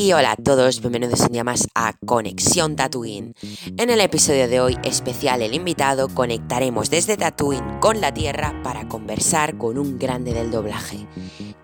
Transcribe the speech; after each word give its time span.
Y 0.00 0.12
hola 0.12 0.30
a 0.30 0.36
todos, 0.36 0.80
bienvenidos 0.80 1.22
un 1.22 1.32
día 1.32 1.42
más 1.42 1.66
a 1.74 1.92
Conexión 2.06 2.76
Tatooine. 2.76 3.34
En 3.78 3.90
el 3.90 4.00
episodio 4.00 4.46
de 4.46 4.60
hoy, 4.60 4.78
especial 4.84 5.42
el 5.42 5.54
invitado, 5.54 6.08
conectaremos 6.08 6.88
desde 6.88 7.16
Tatooine 7.16 7.80
con 7.80 8.00
la 8.00 8.14
Tierra 8.14 8.54
para 8.62 8.86
conversar 8.86 9.58
con 9.58 9.76
un 9.76 9.98
grande 9.98 10.34
del 10.34 10.52
doblaje. 10.52 11.04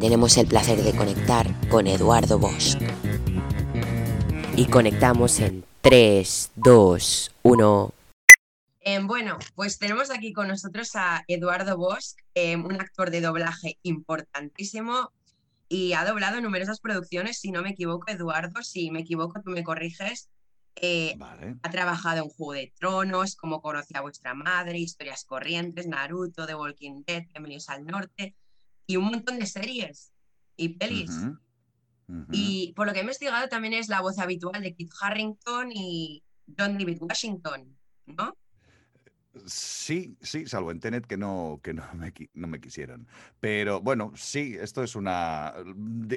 Tenemos 0.00 0.36
el 0.36 0.48
placer 0.48 0.82
de 0.82 0.96
conectar 0.96 1.46
con 1.68 1.86
Eduardo 1.86 2.40
Bosch. 2.40 2.76
Y 4.56 4.66
conectamos 4.66 5.38
en 5.38 5.64
3, 5.80 6.50
2, 6.56 7.34
1. 7.44 7.94
bueno, 9.02 9.38
pues 9.54 9.78
tenemos 9.78 10.10
aquí 10.10 10.32
con 10.32 10.48
nosotros 10.48 10.90
a 10.96 11.22
Eduardo 11.28 11.76
Bosch, 11.76 12.16
em, 12.34 12.64
un 12.66 12.80
actor 12.80 13.12
de 13.12 13.20
doblaje 13.20 13.78
importantísimo, 13.84 15.12
y 15.68 15.92
ha 15.94 16.04
doblado 16.04 16.40
numerosas 16.40 16.80
producciones, 16.80 17.38
si 17.38 17.50
no 17.50 17.62
me 17.62 17.70
equivoco, 17.70 18.10
Eduardo, 18.10 18.62
si 18.62 18.90
me 18.90 19.00
equivoco, 19.00 19.40
tú 19.42 19.50
me 19.50 19.64
corriges. 19.64 20.28
Eh, 20.76 21.16
ha 21.62 21.70
trabajado 21.70 22.24
en 22.24 22.28
Juego 22.28 22.52
de 22.52 22.72
Tronos, 22.78 23.36
como 23.36 23.62
conoce 23.62 23.96
a 23.96 24.00
vuestra 24.00 24.34
madre, 24.34 24.78
Historias 24.78 25.24
Corrientes, 25.24 25.86
Naruto, 25.86 26.46
The 26.46 26.54
Walking 26.54 27.04
Dead, 27.06 27.24
Bienvenidos 27.32 27.68
al 27.68 27.86
Norte, 27.86 28.34
y 28.86 28.96
un 28.96 29.04
montón 29.04 29.38
de 29.38 29.46
series 29.46 30.12
y 30.56 30.70
pelis. 30.70 31.12
Y 32.30 32.72
por 32.74 32.86
lo 32.86 32.92
que 32.92 32.98
he 32.98 33.02
investigado 33.02 33.48
también 33.48 33.72
es 33.72 33.88
la 33.88 34.00
voz 34.00 34.18
habitual 34.18 34.62
de 34.62 34.74
Kit 34.74 34.90
Harrington 35.00 35.72
y 35.72 36.22
John 36.46 36.76
David 36.76 36.98
Washington, 37.00 37.78
¿no? 38.06 38.36
Sí, 39.46 40.16
sí, 40.20 40.46
salvo 40.46 40.70
en 40.70 40.80
Tenet 40.80 41.06
que 41.06 41.16
no, 41.16 41.60
que 41.62 41.74
no 41.74 41.82
me, 41.94 42.12
no 42.34 42.46
me 42.46 42.60
quisieron. 42.60 43.08
Pero 43.40 43.80
bueno, 43.80 44.12
sí, 44.14 44.56
esto 44.58 44.82
es 44.82 44.94
una 44.94 45.54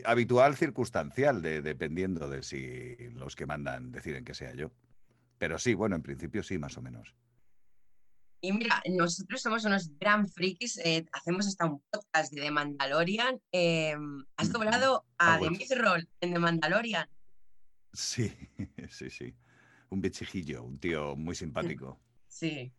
habitual 0.06 0.56
circunstancial, 0.56 1.42
de, 1.42 1.62
dependiendo 1.62 2.30
de 2.30 2.44
si 2.44 2.96
los 3.14 3.36
que 3.36 3.46
mandan 3.46 3.92
deciden 3.92 4.24
que 4.24 4.34
sea 4.34 4.54
yo. 4.54 4.72
Pero 5.38 5.60
sí, 5.60 5.74
bueno, 5.74 5.96
en 5.96 6.04
principio 6.04 6.44
sí, 6.44 6.58
más 6.58 6.78
o 6.78 6.82
menos. 6.82 7.16
Y 8.40 8.52
mira, 8.54 8.84
nosotros 8.88 9.42
somos 9.42 9.66
unos 9.66 9.90
gran 9.98 10.28
frikis, 10.28 10.78
eh, 10.78 11.06
hacemos 11.12 11.48
hasta 11.48 11.66
un 11.66 11.82
podcast 11.90 12.32
de 12.32 12.42
The 12.42 12.52
Mandalorian. 12.52 13.42
Em, 13.52 14.24
¿Has 14.36 14.52
doblado 14.52 15.06
a 15.18 15.36
ah, 15.36 15.40
The 15.40 15.50
Mythrol 15.50 16.08
en 16.22 16.34
The 16.34 16.40
Mandalorian? 16.40 17.10
Sí, 17.94 18.32
sí, 18.90 19.10
sí. 19.10 19.36
Un 19.90 20.02
bichijillo, 20.02 20.64
un 20.64 20.78
tío 20.78 21.16
muy 21.16 21.36
simpático. 21.82 22.00
Sí. 22.28 22.72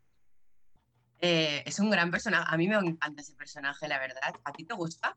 Eh, 1.21 1.63
es 1.67 1.79
un 1.79 1.91
gran 1.91 2.11
personaje. 2.11 2.45
A 2.49 2.57
mí 2.57 2.69
me 2.69 2.77
encanta 2.77 3.23
ese 3.23 3.35
personaje, 3.35 3.89
la 3.89 3.99
verdad. 3.99 4.35
¿A 4.45 4.53
ti 4.53 4.65
te 4.65 4.75
gusta? 4.75 5.17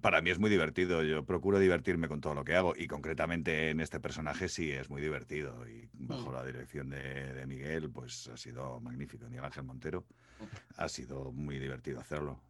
Para 0.00 0.22
mí 0.22 0.30
es 0.30 0.38
muy 0.38 0.48
divertido. 0.48 1.02
Yo 1.02 1.24
procuro 1.24 1.58
divertirme 1.58 2.08
con 2.08 2.20
todo 2.20 2.34
lo 2.34 2.44
que 2.44 2.54
hago 2.54 2.74
y 2.76 2.86
concretamente 2.86 3.70
en 3.70 3.80
este 3.80 4.00
personaje 4.00 4.48
sí 4.48 4.70
es 4.70 4.88
muy 4.88 5.02
divertido. 5.02 5.68
Y 5.68 5.88
bajo 5.92 6.30
mm. 6.30 6.34
la 6.34 6.44
dirección 6.44 6.90
de, 6.90 7.44
Miguel, 7.46 7.90
pues 7.90 8.28
ha 8.28 8.36
sido 8.36 8.80
magnífico. 8.80 9.26
Miguel 9.26 9.44
Ángel 9.44 9.64
Montero, 9.64 10.06
mm. 10.40 10.44
ha 10.78 10.88
sido 10.88 11.32
muy 11.32 11.58
divertido 11.58 12.00
hacerlo. 12.00 12.40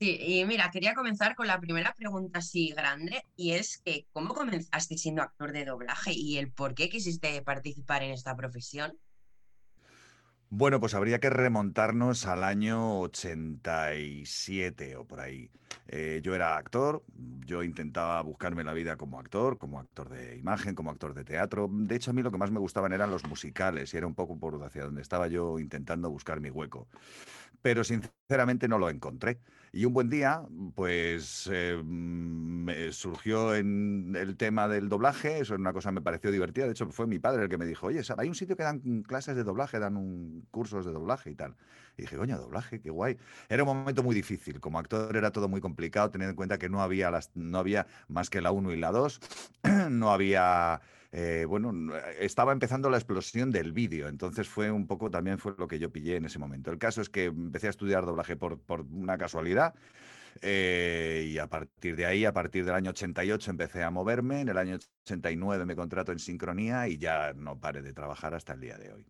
Sí, 0.00 0.16
y 0.18 0.44
mira, 0.46 0.70
quería 0.70 0.94
comenzar 0.94 1.34
con 1.34 1.46
la 1.46 1.60
primera 1.60 1.92
pregunta 1.94 2.38
así 2.38 2.70
grande 2.70 3.22
y 3.36 3.50
es 3.50 3.82
que 3.84 4.06
¿cómo 4.14 4.34
comenzaste 4.34 4.96
siendo 4.96 5.20
actor 5.20 5.52
de 5.52 5.66
doblaje 5.66 6.14
y 6.14 6.38
el 6.38 6.50
por 6.50 6.74
qué 6.74 6.88
quisiste 6.88 7.42
participar 7.42 8.02
en 8.02 8.12
esta 8.12 8.34
profesión? 8.34 8.98
Bueno, 10.52 10.80
pues 10.80 10.94
habría 10.94 11.20
que 11.20 11.30
remontarnos 11.30 12.26
al 12.26 12.42
año 12.42 12.98
87 13.00 14.96
o 14.96 15.04
por 15.06 15.20
ahí. 15.20 15.48
Eh, 15.86 16.20
yo 16.24 16.34
era 16.34 16.56
actor, 16.56 17.04
yo 17.46 17.62
intentaba 17.62 18.20
buscarme 18.22 18.64
la 18.64 18.72
vida 18.72 18.96
como 18.96 19.20
actor, 19.20 19.58
como 19.58 19.78
actor 19.78 20.08
de 20.08 20.36
imagen, 20.36 20.74
como 20.74 20.90
actor 20.90 21.14
de 21.14 21.24
teatro. 21.24 21.68
De 21.70 21.94
hecho, 21.94 22.10
a 22.10 22.14
mí 22.14 22.22
lo 22.22 22.32
que 22.32 22.38
más 22.38 22.50
me 22.50 22.58
gustaban 22.58 22.92
eran 22.92 23.10
los 23.10 23.24
musicales 23.26 23.94
y 23.94 23.96
era 23.96 24.06
un 24.08 24.14
poco 24.16 24.38
por 24.38 24.60
hacia 24.64 24.84
donde 24.84 25.02
estaba 25.02 25.28
yo 25.28 25.58
intentando 25.60 26.10
buscar 26.10 26.40
mi 26.40 26.50
hueco. 26.50 26.88
Pero 27.62 27.84
sinceramente 27.84 28.68
no 28.68 28.78
lo 28.78 28.90
encontré. 28.90 29.40
Y 29.72 29.84
un 29.84 29.92
buen 29.92 30.10
día, 30.10 30.42
pues 30.74 31.48
eh, 31.52 31.80
me 31.84 32.92
surgió 32.92 33.54
en 33.54 34.16
el 34.16 34.36
tema 34.36 34.66
del 34.66 34.88
doblaje, 34.88 35.38
eso 35.38 35.54
es 35.54 35.60
una 35.60 35.72
cosa 35.72 35.90
que 35.90 35.94
me 35.94 36.00
pareció 36.00 36.32
divertida, 36.32 36.64
de 36.64 36.72
hecho 36.72 36.90
fue 36.90 37.06
mi 37.06 37.20
padre 37.20 37.44
el 37.44 37.48
que 37.48 37.56
me 37.56 37.66
dijo, 37.66 37.86
oye, 37.86 38.02
hay 38.18 38.28
un 38.28 38.34
sitio 38.34 38.56
que 38.56 38.64
dan 38.64 39.02
clases 39.02 39.36
de 39.36 39.44
doblaje, 39.44 39.78
dan 39.78 39.96
un, 39.96 40.44
cursos 40.50 40.84
de 40.84 40.92
doblaje 40.92 41.30
y 41.30 41.36
tal. 41.36 41.54
Y 41.96 42.02
dije, 42.02 42.16
coño, 42.16 42.36
doblaje, 42.36 42.80
qué 42.80 42.90
guay. 42.90 43.16
Era 43.48 43.62
un 43.62 43.68
momento 43.68 44.02
muy 44.02 44.14
difícil, 44.14 44.58
como 44.58 44.80
actor 44.80 45.16
era 45.16 45.30
todo 45.30 45.48
muy 45.48 45.60
complicado, 45.60 46.10
teniendo 46.10 46.30
en 46.30 46.36
cuenta 46.36 46.58
que 46.58 46.68
no 46.68 46.82
había, 46.82 47.12
las, 47.12 47.30
no 47.36 47.58
había 47.58 47.86
más 48.08 48.28
que 48.28 48.40
la 48.40 48.50
1 48.50 48.72
y 48.72 48.76
la 48.76 48.90
2, 48.90 49.20
no 49.90 50.10
había... 50.10 50.80
Eh, 51.12 51.44
bueno, 51.48 51.72
estaba 52.20 52.52
empezando 52.52 52.88
la 52.88 52.96
explosión 52.96 53.50
del 53.50 53.72
vídeo, 53.72 54.06
entonces 54.06 54.48
fue 54.48 54.70
un 54.70 54.86
poco, 54.86 55.10
también 55.10 55.38
fue 55.38 55.54
lo 55.58 55.66
que 55.66 55.78
yo 55.78 55.90
pillé 55.90 56.16
en 56.16 56.24
ese 56.24 56.38
momento. 56.38 56.70
El 56.70 56.78
caso 56.78 57.00
es 57.00 57.08
que 57.08 57.24
empecé 57.24 57.66
a 57.66 57.70
estudiar 57.70 58.06
doblaje 58.06 58.36
por, 58.36 58.60
por 58.60 58.82
una 58.82 59.18
casualidad. 59.18 59.74
Eh, 60.42 61.28
y 61.28 61.38
a 61.38 61.48
partir 61.48 61.96
de 61.96 62.06
ahí, 62.06 62.24
a 62.24 62.32
partir 62.32 62.64
del 62.64 62.74
año 62.74 62.90
88 62.90 63.50
empecé 63.50 63.82
a 63.82 63.90
moverme, 63.90 64.40
en 64.42 64.48
el 64.48 64.58
año 64.58 64.78
89 65.02 65.66
me 65.66 65.74
contrato 65.74 66.12
en 66.12 66.20
sincronía 66.20 66.86
y 66.86 66.98
ya 66.98 67.32
no 67.32 67.58
paré 67.58 67.82
de 67.82 67.92
trabajar 67.92 68.34
hasta 68.34 68.52
el 68.52 68.60
día 68.60 68.78
de 68.78 68.92
hoy. 68.92 69.06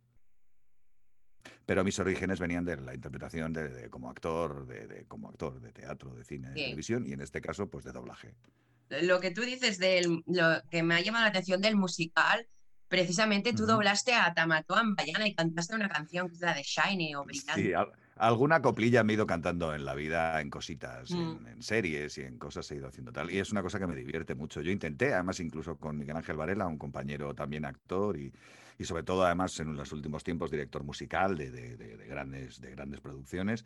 Pero 1.66 1.84
mis 1.84 1.98
orígenes 1.98 2.40
venían 2.40 2.64
de 2.64 2.76
la 2.76 2.94
interpretación 2.94 3.52
de, 3.52 3.88
como 3.90 4.10
actor, 4.10 4.66
de, 4.66 5.04
como 5.06 5.28
actor 5.28 5.60
de 5.60 5.72
teatro, 5.72 6.14
de 6.14 6.24
cine, 6.24 6.48
de 6.48 6.54
televisión 6.54 7.06
y 7.06 7.12
en 7.12 7.20
este 7.20 7.40
caso 7.40 7.68
pues 7.68 7.84
de 7.84 7.92
doblaje 7.92 8.34
lo 9.02 9.20
que 9.20 9.30
tú 9.30 9.42
dices 9.42 9.78
del 9.78 10.22
lo 10.26 10.62
que 10.70 10.82
me 10.82 10.94
ha 10.94 11.00
llamado 11.00 11.24
la 11.24 11.30
atención 11.30 11.60
del 11.60 11.76
musical, 11.76 12.46
precisamente 12.88 13.52
tú 13.52 13.66
doblaste 13.66 14.14
a 14.14 14.34
Tamatoan 14.34 14.94
Bayana 14.94 15.26
y 15.28 15.34
cantaste 15.34 15.74
una 15.74 15.88
canción 15.88 16.28
que 16.28 16.34
es 16.34 16.40
la 16.40 16.54
de 16.54 16.62
Shiny 16.62 17.14
o 17.14 17.24
Brillante. 17.24 17.62
Sí, 17.62 17.72
alguna 18.16 18.60
coplilla 18.60 19.04
me 19.04 19.12
he 19.12 19.16
ido 19.16 19.26
cantando 19.26 19.74
en 19.74 19.84
la 19.84 19.94
vida, 19.94 20.40
en 20.40 20.50
cositas, 20.50 21.10
mm. 21.10 21.46
en, 21.46 21.62
series 21.62 22.18
y 22.18 22.22
en 22.22 22.36
cosas 22.36 22.70
he 22.70 22.76
ido 22.76 22.88
haciendo 22.88 23.12
tal. 23.12 23.30
Y 23.30 23.38
es 23.38 23.52
una 23.52 23.62
cosa 23.62 23.78
que 23.78 23.86
me 23.86 23.94
divierte 23.96 24.34
mucho. 24.34 24.60
Yo 24.60 24.72
intenté, 24.72 25.14
además, 25.14 25.40
incluso 25.40 25.76
con 25.76 25.96
Miguel 25.96 26.16
Ángel 26.16 26.36
Varela, 26.36 26.66
un 26.66 26.78
compañero 26.78 27.34
también 27.34 27.64
actor 27.64 28.18
y, 28.18 28.32
y 28.78 28.84
sobre 28.84 29.04
todo, 29.04 29.24
además, 29.24 29.58
en 29.60 29.76
los 29.76 29.92
últimos 29.92 30.24
tiempos, 30.24 30.50
director 30.50 30.82
musical 30.82 31.36
de, 31.36 31.50
de, 31.50 31.76
de 31.76 32.06
grandes, 32.06 32.60
de 32.60 32.72
grandes 32.72 33.00
producciones. 33.00 33.64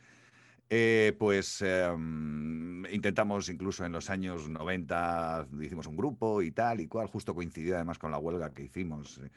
Eh, 0.70 1.14
pues 1.18 1.60
em, 1.62 2.86
intentamos 2.86 3.48
incluso 3.48 3.84
en 3.84 3.92
los 3.92 4.08
años 4.08 4.48
90, 4.48 5.46
hicimos 5.60 5.86
un 5.86 5.96
grupo 5.96 6.40
y 6.40 6.52
tal 6.52 6.80
y 6.80 6.88
cual, 6.88 7.06
justo 7.06 7.34
coincidió 7.34 7.76
además 7.76 7.98
con 7.98 8.10
la 8.10 8.18
huelga 8.18 8.50
que 8.50 8.62
hicimos, 8.62 9.18
eh, 9.18 9.30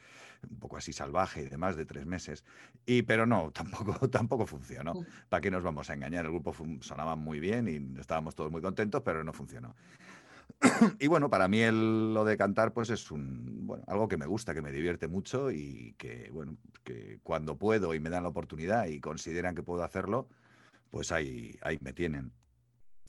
un 0.50 0.58
poco 0.58 0.78
así 0.78 0.92
salvaje 0.92 1.42
y 1.42 1.48
demás, 1.48 1.76
de 1.76 1.84
tres 1.84 2.06
meses. 2.06 2.44
Y, 2.86 3.02
pero 3.02 3.26
no, 3.26 3.50
tampoco, 3.52 4.08
tampoco 4.08 4.46
funcionó. 4.46 4.94
¿Para 5.28 5.40
qué 5.40 5.50
nos 5.50 5.62
vamos 5.62 5.90
a 5.90 5.94
engañar? 5.94 6.24
El 6.24 6.30
grupo 6.30 6.54
sonaba 6.80 7.14
muy 7.14 7.40
bien 7.40 7.68
y 7.68 8.00
estábamos 8.00 8.34
todos 8.34 8.50
muy 8.50 8.62
contentos, 8.62 9.02
pero 9.04 9.22
no 9.22 9.32
funcionó. 9.32 9.74
y 10.98 11.06
bueno, 11.06 11.28
para 11.28 11.46
mí 11.46 11.60
lo 11.70 12.24
de 12.24 12.36
cantar 12.36 12.72
pues 12.72 12.90
es 12.90 13.10
un, 13.10 13.66
bueno, 13.66 13.84
algo 13.86 14.08
que 14.08 14.16
me 14.16 14.26
gusta, 14.26 14.54
que 14.54 14.62
me 14.62 14.72
divierte 14.72 15.08
mucho 15.08 15.50
y 15.50 15.94
que, 15.98 16.30
bueno, 16.32 16.56
que 16.84 17.20
cuando 17.22 17.56
puedo 17.56 17.94
y 17.94 18.00
me 18.00 18.10
dan 18.10 18.22
la 18.22 18.30
oportunidad 18.30 18.86
y 18.86 18.98
consideran 18.98 19.54
que 19.54 19.62
puedo 19.62 19.84
hacerlo, 19.84 20.26
pues 20.90 21.12
ahí, 21.12 21.58
ahí 21.62 21.78
me 21.80 21.92
tienen. 21.92 22.32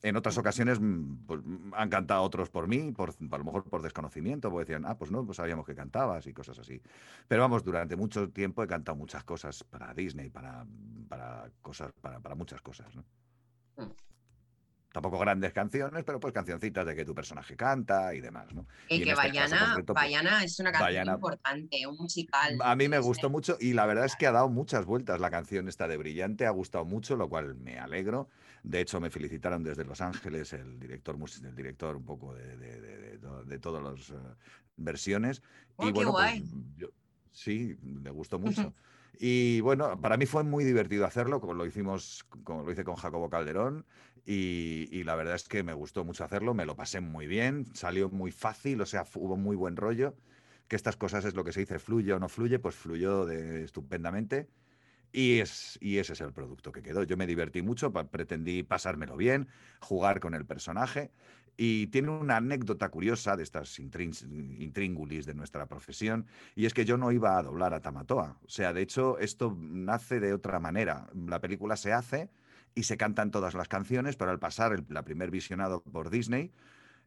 En 0.01 0.15
otras 0.15 0.37
ocasiones 0.37 0.79
mm, 0.79 1.25
pues, 1.25 1.41
mm, 1.43 1.73
han 1.73 1.89
cantado 1.89 2.23
otros 2.23 2.49
por 2.49 2.67
mí, 2.67 2.91
por, 2.91 3.09
a 3.09 3.37
lo 3.37 3.43
mejor 3.43 3.63
por 3.65 3.81
desconocimiento, 3.81 4.49
porque 4.49 4.65
decían, 4.65 4.85
ah, 4.85 4.97
pues 4.97 5.11
no, 5.11 5.25
pues 5.25 5.37
sabíamos 5.37 5.65
que 5.65 5.75
cantabas 5.75 6.25
y 6.27 6.33
cosas 6.33 6.59
así. 6.59 6.81
Pero 7.27 7.41
vamos, 7.41 7.63
durante 7.63 7.95
mucho 7.95 8.29
tiempo 8.29 8.63
he 8.63 8.67
cantado 8.67 8.95
muchas 8.95 9.23
cosas 9.23 9.63
para 9.63 9.93
Disney, 9.93 10.29
para, 10.29 10.65
para 11.07 11.51
cosas, 11.61 11.91
para, 12.01 12.19
para 12.19 12.35
muchas 12.35 12.61
cosas. 12.61 12.95
¿no? 12.95 13.03
Mm 13.77 14.08
tampoco 14.91 15.19
grandes 15.19 15.53
canciones, 15.53 16.03
pero 16.03 16.19
pues 16.19 16.33
cancioncitas 16.33 16.85
de 16.85 16.95
que 16.95 17.05
tu 17.05 17.13
personaje 17.13 17.55
canta 17.55 18.13
y 18.15 18.21
demás, 18.21 18.53
¿no? 18.53 18.65
Y, 18.87 19.03
que 19.03 19.13
Bayana, 19.13 19.83
pues, 19.85 20.51
es 20.51 20.59
una 20.59 20.71
canción 20.71 21.07
importante, 21.07 21.87
un 21.87 21.97
musical. 21.97 22.57
A 22.61 22.75
mí 22.75 22.89
me 22.89 22.99
gustó 22.99 23.29
mucho 23.29 23.57
y 23.59 23.73
la 23.73 23.85
verdad 23.85 24.05
es 24.05 24.15
que 24.15 24.25
ha 24.25 24.31
dado 24.31 24.49
muchas 24.49 24.85
vueltas 24.85 25.19
la 25.19 25.29
canción 25.29 25.67
esta 25.67 25.87
de 25.87 25.97
Brillante, 25.97 26.45
ha 26.45 26.51
gustado 26.51 26.85
mucho, 26.85 27.15
lo 27.15 27.29
cual 27.29 27.55
me 27.55 27.79
alegro. 27.79 28.29
De 28.63 28.81
hecho, 28.81 28.99
me 28.99 29.09
felicitaron 29.09 29.63
desde 29.63 29.85
Los 29.85 30.01
Ángeles 30.01 30.53
el 30.53 30.79
director, 30.79 31.15
el 31.43 31.55
director 31.55 31.95
un 31.95 32.05
poco 32.05 32.33
de, 32.33 32.57
de, 32.57 33.59
todas 33.59 33.83
las 33.83 34.09
eh, 34.09 34.13
versiones. 34.75 35.41
Oh, 35.75 35.87
y 35.87 35.91
bueno, 35.91 36.11
pues, 36.11 36.41
sí, 37.31 37.77
me 37.81 38.09
gustó 38.09 38.39
mucho. 38.39 38.73
Y 39.21 39.59
bueno, 39.59 39.99
para 39.99 40.15
mí 40.15 40.25
fue 40.25 40.43
muy 40.43 40.63
divertido 40.63 41.05
hacerlo, 41.05 41.41
como 41.41 41.53
lo 41.53 41.65
hicimos, 41.65 42.25
como 42.45 42.63
lo 42.63 42.71
hice 42.71 42.85
con 42.85 42.95
Jacobo 42.95 43.29
Calderón, 43.29 43.85
y, 44.31 45.03
la 45.05 45.15
verdad 45.15 45.33
es 45.33 45.47
que 45.47 45.63
me 45.63 45.73
gustó 45.73 46.05
mucho 46.05 46.23
hacerlo, 46.23 46.53
me 46.53 46.67
lo 46.67 46.75
pasé 46.75 47.01
muy 47.01 47.25
bien, 47.25 47.65
salió 47.73 48.11
muy 48.11 48.31
fácil, 48.31 48.79
o 48.79 48.85
sea, 48.85 49.03
hubo 49.15 49.37
muy 49.37 49.55
buen 49.55 49.75
rollo, 49.75 50.15
que 50.67 50.75
estas 50.75 50.97
cosas 50.97 51.25
es 51.25 51.33
lo 51.33 51.43
que 51.43 51.51
se 51.51 51.61
dice, 51.61 51.79
fluye 51.79 52.13
o 52.13 52.19
no 52.19 52.29
fluye, 52.29 52.59
pues 52.59 52.75
fluyó 52.75 53.25
de, 53.25 53.63
estupendamente. 53.63 54.47
Y, 55.11 55.39
es, 55.39 55.79
y 55.81 55.97
ese 55.97 56.13
es 56.13 56.21
el 56.21 56.31
producto 56.31 56.71
que 56.71 56.83
quedó. 56.83 57.01
Yo 57.01 57.17
me 57.17 57.25
divertí 57.25 57.63
mucho, 57.63 57.91
pretendí 57.91 58.61
pasármelo 58.61 59.17
bien, 59.17 59.47
jugar 59.79 60.19
con 60.19 60.35
el 60.35 60.45
personaje 60.45 61.09
Y 61.57 61.87
tiene 61.87 62.11
una 62.11 62.37
anécdota 62.37 62.89
curiosa 62.89 63.35
de 63.35 63.41
estas 63.41 63.79
intríngulis 63.79 65.25
de 65.25 65.33
nuestra 65.33 65.65
profesión, 65.65 66.27
y 66.55 66.67
es 66.67 66.75
que 66.75 66.85
yo 66.85 66.97
no 66.97 67.11
iba 67.11 67.35
a 67.35 67.41
doblar 67.41 67.73
a 67.73 67.81
Tamatoa. 67.81 68.37
O 68.45 68.49
sea, 68.49 68.73
de 68.73 68.83
hecho, 68.83 69.17
esto 69.17 69.57
nace 69.59 70.19
de 70.19 70.33
otra 70.33 70.59
manera. 70.59 71.09
La 71.15 71.41
película 71.41 71.75
se 71.75 71.93
hace 71.93 72.29
y 72.75 72.83
se 72.83 72.97
cantan 72.97 73.31
todas 73.31 73.53
las 73.53 73.67
canciones, 73.67 74.15
pero 74.15 74.31
al 74.31 74.39
pasar 74.39 74.73
el 74.73 74.85
la 74.89 75.03
primer 75.03 75.31
visionado 75.31 75.81
por 75.83 76.09
Disney, 76.09 76.51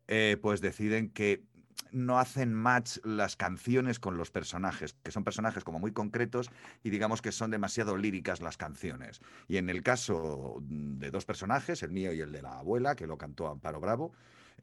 eh, 0.08 0.36
pues 0.40 0.60
deciden 0.60 1.10
que 1.10 1.44
no 1.90 2.18
hacen 2.18 2.54
match 2.54 2.98
las 3.04 3.36
canciones 3.36 3.98
con 3.98 4.16
los 4.16 4.30
personajes, 4.30 4.94
que 5.02 5.10
son 5.10 5.24
personajes 5.24 5.62
como 5.64 5.78
muy 5.78 5.92
concretos 5.92 6.50
y 6.82 6.90
digamos 6.90 7.22
que 7.22 7.32
son 7.32 7.50
demasiado 7.50 7.96
líricas 7.96 8.40
las 8.40 8.56
canciones. 8.56 9.20
Y 9.48 9.58
en 9.58 9.68
el 9.68 9.82
caso 9.82 10.58
de 10.62 11.10
dos 11.10 11.24
personajes, 11.24 11.82
el 11.82 11.90
mío 11.90 12.12
y 12.12 12.20
el 12.20 12.32
de 12.32 12.42
la 12.42 12.58
abuela, 12.58 12.96
que 12.96 13.06
lo 13.06 13.18
cantó 13.18 13.48
Amparo 13.48 13.80
Bravo, 13.80 14.12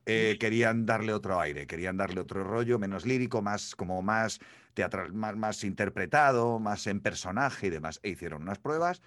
eh, 0.06 0.38
querían 0.40 0.86
darle 0.86 1.14
otro 1.14 1.40
aire, 1.40 1.68
querían 1.68 1.98
darle 1.98 2.22
otro 2.22 2.44
rollo, 2.44 2.80
menos 2.80 3.06
lírico, 3.06 3.42
más 3.42 3.76
como 3.76 4.02
más 4.02 4.40
teatral, 4.74 5.14
más, 5.14 5.36
más 5.36 5.64
interpretado, 5.64 6.60
más 6.60 6.88
en 6.88 7.00
personaje 7.00 7.68
y 7.68 7.70
demás. 7.70 8.00
E 8.02 8.10
hicieron 8.10 8.42
unas 8.42 8.60
pruebas 8.60 9.02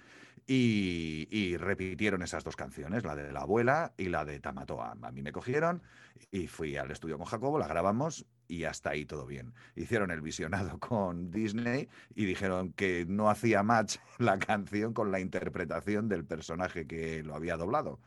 y, 0.46 1.56
repitieron 1.56 2.22
esas 2.22 2.44
dos 2.44 2.56
canciones, 2.56 3.04
la 3.04 3.14
de 3.14 3.32
la 3.32 3.40
abuela 3.40 3.92
y 3.96 4.08
la 4.08 4.24
de 4.24 4.40
Tamatoa. 4.40 4.96
A 5.00 5.12
mí 5.12 5.22
me 5.22 5.32
cogieron 5.32 5.82
y 6.30 6.46
fui 6.46 6.76
al 6.76 6.90
estudio 6.90 7.16
con 7.16 7.26
Jacobo, 7.26 7.58
la 7.58 7.68
grabamos 7.68 8.26
y 8.48 8.64
hasta 8.64 8.90
ahí 8.90 9.04
todo 9.04 9.26
bien. 9.26 9.54
Hicieron 9.76 10.10
el 10.10 10.20
visionado 10.20 10.78
con 10.80 11.30
Disney 11.30 11.88
y 12.14 12.24
dijeron 12.24 12.72
que 12.72 13.06
no 13.08 13.30
hacía 13.30 13.62
match 13.62 13.96
la 14.18 14.38
canción 14.38 14.92
con 14.92 15.12
la 15.12 15.20
interpretación 15.20 16.08
del 16.08 16.24
personaje 16.24 16.86
que 16.86 17.22
lo 17.22 17.34
había 17.34 17.56
doblado. 17.56 18.00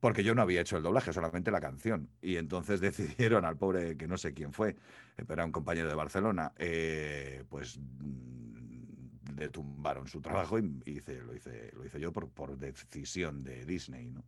Porque 0.00 0.22
yo 0.22 0.34
no 0.34 0.42
había 0.42 0.60
hecho 0.60 0.76
el 0.76 0.82
doblaje, 0.82 1.12
solamente 1.12 1.50
la 1.50 1.60
canción. 1.60 2.10
Y 2.20 2.36
entonces 2.36 2.80
decidieron 2.80 3.44
al 3.44 3.56
pobre, 3.56 3.96
que 3.96 4.06
no 4.06 4.18
sé 4.18 4.34
quién 4.34 4.52
fue, 4.52 4.76
pero 5.16 5.34
era 5.34 5.44
un 5.44 5.52
compañero 5.52 5.88
de 5.88 5.94
Barcelona, 5.94 6.52
eh, 6.58 7.44
pues 7.48 7.80
le 9.36 9.48
tumbaron 9.48 10.06
su 10.06 10.20
trabajo 10.20 10.58
y 10.58 10.82
hice, 10.86 11.20
lo, 11.22 11.34
hice, 11.34 11.70
lo 11.74 11.84
hice 11.84 12.00
yo 12.00 12.12
por, 12.12 12.28
por 12.30 12.56
decisión 12.56 13.42
de 13.42 13.64
Disney, 13.64 14.10
¿no? 14.10 14.24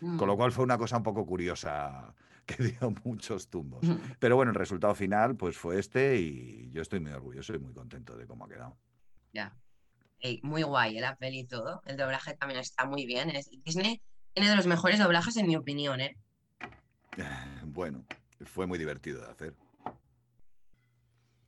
Con 0.00 0.28
lo 0.28 0.34
mm. 0.34 0.36
cual 0.36 0.52
fue 0.52 0.64
una 0.64 0.76
cosa 0.76 0.98
un 0.98 1.02
poco 1.02 1.24
curiosa 1.24 2.14
que 2.46 2.62
dio 2.62 2.94
muchos 3.04 3.48
tumbos. 3.48 3.82
Mm. 3.82 3.96
Pero 4.18 4.36
bueno, 4.36 4.50
el 4.50 4.56
resultado 4.56 4.94
final 4.94 5.36
pues 5.36 5.56
fue 5.56 5.78
este 5.78 6.18
y 6.20 6.70
yo 6.70 6.82
estoy 6.82 7.00
muy 7.00 7.12
orgulloso 7.12 7.54
y 7.54 7.58
muy 7.58 7.72
contento 7.72 8.16
de 8.16 8.26
cómo 8.26 8.44
ha 8.44 8.48
quedado. 8.48 8.76
Ya. 9.32 9.54
muy 10.42 10.62
guay, 10.62 10.98
¿eh? 10.98 11.00
la 11.00 11.16
peli 11.16 11.40
y 11.40 11.44
todo. 11.44 11.82
El 11.86 11.96
doblaje 11.96 12.34
también 12.36 12.60
está 12.60 12.84
muy 12.84 13.06
bien. 13.06 13.32
Disney 13.64 14.02
tiene 14.32 14.50
de 14.50 14.56
los 14.56 14.66
mejores 14.66 14.98
doblajes 14.98 15.36
en 15.36 15.46
mi 15.46 15.56
opinión, 15.56 16.00
¿eh? 16.00 16.16
Bueno, 17.64 18.04
fue 18.44 18.66
muy 18.66 18.78
divertido 18.78 19.20
de 19.22 19.30
hacer. 19.30 19.54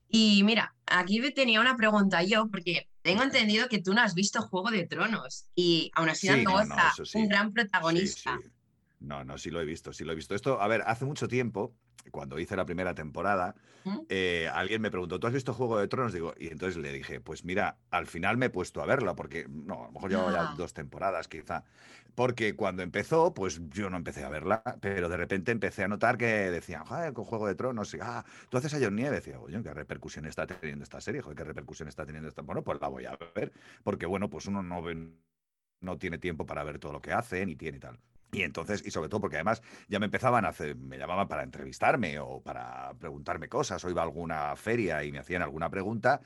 Y 0.08 0.42
mira, 0.44 0.74
aquí 0.86 1.20
tenía 1.32 1.60
una 1.60 1.76
pregunta 1.76 2.22
yo, 2.22 2.48
porque 2.48 2.88
tengo 3.02 3.22
entendido 3.22 3.68
que 3.68 3.80
tú 3.80 3.92
no 3.92 4.00
has 4.00 4.14
visto 4.14 4.42
Juego 4.42 4.70
de 4.70 4.86
Tronos 4.86 5.46
y 5.54 5.90
aún 5.94 6.08
así 6.08 6.28
sí, 6.28 7.18
un 7.18 7.28
gran 7.28 7.52
protagonista. 7.52 8.38
no, 9.00 9.24
no, 9.24 9.38
sí 9.38 9.50
lo 9.50 9.60
he 9.60 9.64
visto, 9.64 9.92
sí 9.92 10.04
lo 10.04 10.12
he 10.12 10.16
visto. 10.16 10.34
Esto, 10.34 10.60
a 10.60 10.68
ver, 10.68 10.82
hace 10.86 11.04
mucho 11.04 11.28
tiempo, 11.28 11.74
cuando 12.10 12.38
hice 12.38 12.56
la 12.56 12.64
primera 12.64 12.94
temporada, 12.94 13.54
eh, 14.08 14.48
alguien 14.52 14.82
me 14.82 14.90
preguntó, 14.90 15.18
¿tú 15.18 15.26
has 15.26 15.32
visto 15.32 15.54
Juego 15.54 15.78
de 15.78 15.88
Tronos? 15.88 16.12
Digo, 16.12 16.34
y 16.38 16.48
entonces 16.48 16.76
le 16.76 16.92
dije, 16.92 17.20
pues 17.20 17.44
mira, 17.44 17.78
al 17.90 18.06
final 18.06 18.36
me 18.36 18.46
he 18.46 18.50
puesto 18.50 18.82
a 18.82 18.86
verla, 18.86 19.14
porque 19.14 19.46
no, 19.48 19.84
a 19.84 19.86
lo 19.86 19.92
mejor 19.92 20.10
llevo 20.10 20.30
ya 20.30 20.50
ah. 20.50 20.54
dos 20.56 20.74
temporadas 20.74 21.28
quizá. 21.28 21.64
Porque 22.14 22.56
cuando 22.56 22.82
empezó, 22.82 23.32
pues 23.32 23.60
yo 23.70 23.90
no 23.90 23.96
empecé 23.96 24.24
a 24.24 24.28
verla, 24.28 24.62
pero 24.80 25.08
de 25.08 25.16
repente 25.16 25.52
empecé 25.52 25.84
a 25.84 25.88
notar 25.88 26.18
que 26.18 26.26
decían, 26.50 26.84
joder, 26.84 27.12
con 27.12 27.24
Juego 27.24 27.46
de 27.46 27.54
Tronos, 27.54 27.94
y, 27.94 27.98
ah, 28.02 28.24
tú 28.48 28.58
haces 28.58 28.74
a 28.74 28.78
John. 28.80 28.96
Decía, 28.96 29.38
oye, 29.38 29.62
¿qué 29.62 29.72
repercusión 29.72 30.26
está 30.26 30.46
teniendo 30.46 30.82
esta 30.82 31.00
serie? 31.00 31.22
Joder, 31.22 31.36
¿qué 31.36 31.44
repercusión 31.44 31.88
está 31.88 32.04
teniendo 32.04 32.28
esta? 32.28 32.42
Bueno, 32.42 32.62
pues 32.62 32.80
la 32.80 32.88
voy 32.88 33.06
a 33.06 33.16
ver, 33.34 33.52
porque 33.84 34.06
bueno, 34.06 34.28
pues 34.28 34.46
uno 34.46 34.62
no, 34.62 34.82
no 35.80 35.98
tiene 35.98 36.18
tiempo 36.18 36.44
para 36.44 36.64
ver 36.64 36.80
todo 36.80 36.92
lo 36.92 37.00
que 37.00 37.12
hace, 37.12 37.46
ni 37.46 37.54
tiene 37.54 37.76
y 37.76 37.80
tal. 37.80 37.98
Y 38.32 38.42
entonces, 38.42 38.82
y 38.84 38.90
sobre 38.90 39.08
todo 39.08 39.20
porque 39.20 39.36
además 39.36 39.62
ya 39.88 39.98
me 39.98 40.06
empezaban 40.06 40.44
a 40.44 40.48
hacer, 40.48 40.76
me 40.76 40.98
llamaban 40.98 41.28
para 41.28 41.42
entrevistarme 41.42 42.18
o 42.18 42.40
para 42.40 42.92
preguntarme 42.98 43.48
cosas, 43.48 43.82
o 43.84 43.90
iba 43.90 44.02
a 44.02 44.04
alguna 44.04 44.54
feria 44.56 45.02
y 45.04 45.12
me 45.12 45.18
hacían 45.18 45.42
alguna 45.42 45.70
pregunta, 45.70 46.20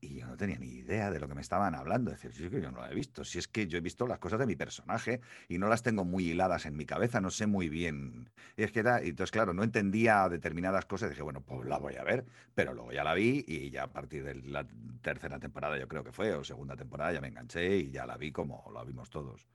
y 0.00 0.20
yo 0.20 0.26
no 0.26 0.36
tenía 0.36 0.58
ni 0.58 0.68
idea 0.68 1.10
de 1.10 1.18
lo 1.18 1.28
que 1.28 1.34
me 1.34 1.40
estaban 1.40 1.74
hablando. 1.74 2.12
Es 2.12 2.22
decir, 2.22 2.50
que 2.50 2.60
yo 2.60 2.70
no 2.70 2.80
lo 2.80 2.86
he 2.86 2.94
visto. 2.94 3.24
Si 3.24 3.38
es 3.38 3.48
que 3.48 3.66
yo 3.66 3.78
he 3.78 3.80
visto 3.80 4.06
las 4.06 4.18
cosas 4.18 4.38
de 4.38 4.46
mi 4.46 4.54
personaje 4.54 5.20
y 5.48 5.58
no 5.58 5.68
las 5.68 5.82
tengo 5.82 6.04
muy 6.04 6.30
hiladas 6.30 6.66
en 6.66 6.76
mi 6.76 6.86
cabeza, 6.86 7.20
no 7.20 7.30
sé 7.30 7.46
muy 7.46 7.68
bien. 7.68 8.30
Y 8.56 8.62
es 8.62 8.72
que 8.72 8.80
era, 8.80 9.00
entonces, 9.00 9.30
claro, 9.30 9.54
no 9.54 9.64
entendía 9.64 10.28
determinadas 10.28 10.84
cosas. 10.86 11.10
Dije, 11.10 11.22
bueno, 11.22 11.40
pues 11.40 11.66
la 11.66 11.78
voy 11.78 11.96
a 11.96 12.04
ver, 12.04 12.24
pero 12.54 12.74
luego 12.74 12.92
ya 12.92 13.02
la 13.04 13.14
vi 13.14 13.44
y 13.46 13.70
ya 13.70 13.84
a 13.84 13.92
partir 13.92 14.24
de 14.24 14.34
la 14.36 14.66
tercera 15.02 15.38
temporada, 15.38 15.78
yo 15.78 15.88
creo 15.88 16.04
que 16.04 16.12
fue, 16.12 16.32
o 16.34 16.44
segunda 16.44 16.76
temporada, 16.76 17.12
ya 17.12 17.20
me 17.20 17.28
enganché 17.28 17.78
y 17.78 17.90
ya 17.90 18.06
la 18.06 18.16
vi 18.16 18.30
como 18.30 18.70
la 18.72 18.84
vimos 18.84 19.10
todos. 19.10 19.46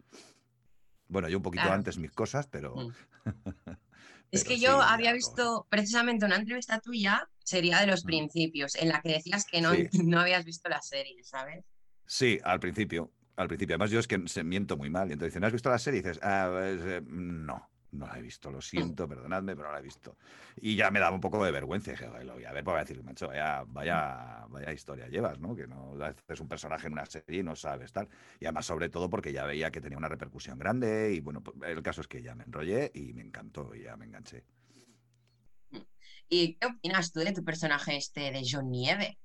Bueno, 1.14 1.30
yo 1.30 1.38
un 1.38 1.44
poquito 1.44 1.72
antes 1.72 1.98
mis 1.98 2.12
cosas, 2.12 2.48
pero. 2.48 2.76
Mm. 2.76 2.92
Es 4.32 4.44
que 4.44 4.58
yo 4.58 4.82
había 4.82 5.14
visto 5.14 5.68
precisamente 5.70 6.26
una 6.26 6.38
entrevista 6.38 6.80
tuya, 6.80 7.30
sería 7.44 7.80
de 7.82 7.86
los 7.86 8.04
principios, 8.04 8.74
en 8.74 8.90
la 8.90 9.00
que 9.00 9.10
decías 9.10 9.46
que 9.46 9.62
no, 9.62 9.70
no 10.04 10.20
habías 10.20 10.44
visto 10.44 10.68
la 10.70 10.82
serie, 10.82 11.24
¿sabes? 11.24 11.64
Sí, 12.08 12.40
al 12.44 12.60
principio. 12.60 13.12
Al 13.36 13.48
principio. 13.48 13.76
Además, 13.76 13.92
yo 13.92 14.00
es 14.00 14.08
que 14.08 14.20
se 14.26 14.44
miento 14.44 14.76
muy 14.76 14.90
mal. 14.90 15.08
Y 15.10 15.14
entonces 15.14 15.34
dicen, 15.34 15.42
¿no 15.42 15.48
has 15.48 15.54
visto 15.54 15.70
la 15.70 15.78
serie? 15.78 16.00
Y 16.00 16.04
dices, 16.04 16.20
ah, 16.24 16.50
pues, 16.52 16.82
eh, 16.84 17.02
no. 17.06 17.70
No 17.94 18.08
la 18.08 18.18
he 18.18 18.22
visto, 18.24 18.50
lo 18.50 18.60
siento, 18.60 19.08
perdonadme, 19.08 19.56
pero 19.56 19.68
no 19.68 19.74
la 19.74 19.80
he 19.80 19.84
visto. 19.84 20.18
Y 20.60 20.76
ya 20.76 20.90
me 20.90 21.00
daba 21.00 21.16
un 21.16 21.22
poco 21.22 21.44
de 21.46 21.52
vergüenza. 21.52 21.92
Dije, 21.92 22.08
lo 22.24 22.34
voy 22.34 22.46
a 22.46 22.52
ver, 22.52 22.64
pues 22.64 22.74
voy 22.74 22.82
a 22.82 22.84
decir, 22.84 23.04
macho, 23.04 23.28
vaya, 23.28 23.64
vaya, 23.68 24.46
vaya 24.50 24.74
historia 24.74 25.08
llevas, 25.08 25.40
¿no? 25.40 25.56
Que 25.56 25.68
no 25.68 25.96
haces 26.04 26.40
un 26.40 26.48
personaje 26.48 26.88
en 26.88 26.94
una 26.94 27.06
serie 27.06 27.42
y 27.42 27.44
no 27.44 27.56
sabes 27.56 27.92
tal. 27.94 28.10
Y 28.40 28.46
además, 28.46 28.66
sobre 28.66 28.90
todo, 28.90 29.10
porque 29.10 29.32
ya 29.32 29.46
veía 29.46 29.70
que 29.72 29.80
tenía 29.80 29.98
una 29.98 30.10
repercusión 30.10 30.58
grande. 30.58 31.14
Y 31.14 31.20
bueno, 31.20 31.42
pues, 31.42 31.56
el 31.70 31.84
caso 31.84 32.02
es 32.02 32.08
que 32.08 32.24
ya 32.24 32.34
me 32.34 32.46
enrollé 32.46 32.92
y 32.96 33.14
me 33.14 33.22
encantó 33.22 33.76
y 33.76 33.84
ya 33.84 33.96
me 33.96 34.06
enganché. 34.06 34.44
¿Y 36.30 36.56
qué 36.56 36.66
opinas 36.66 37.12
tú 37.12 37.20
de 37.20 37.32
tu 37.32 37.44
personaje 37.44 37.96
este 37.96 38.32
de 38.32 38.42
John 38.50 38.72
Nieve? 38.72 39.20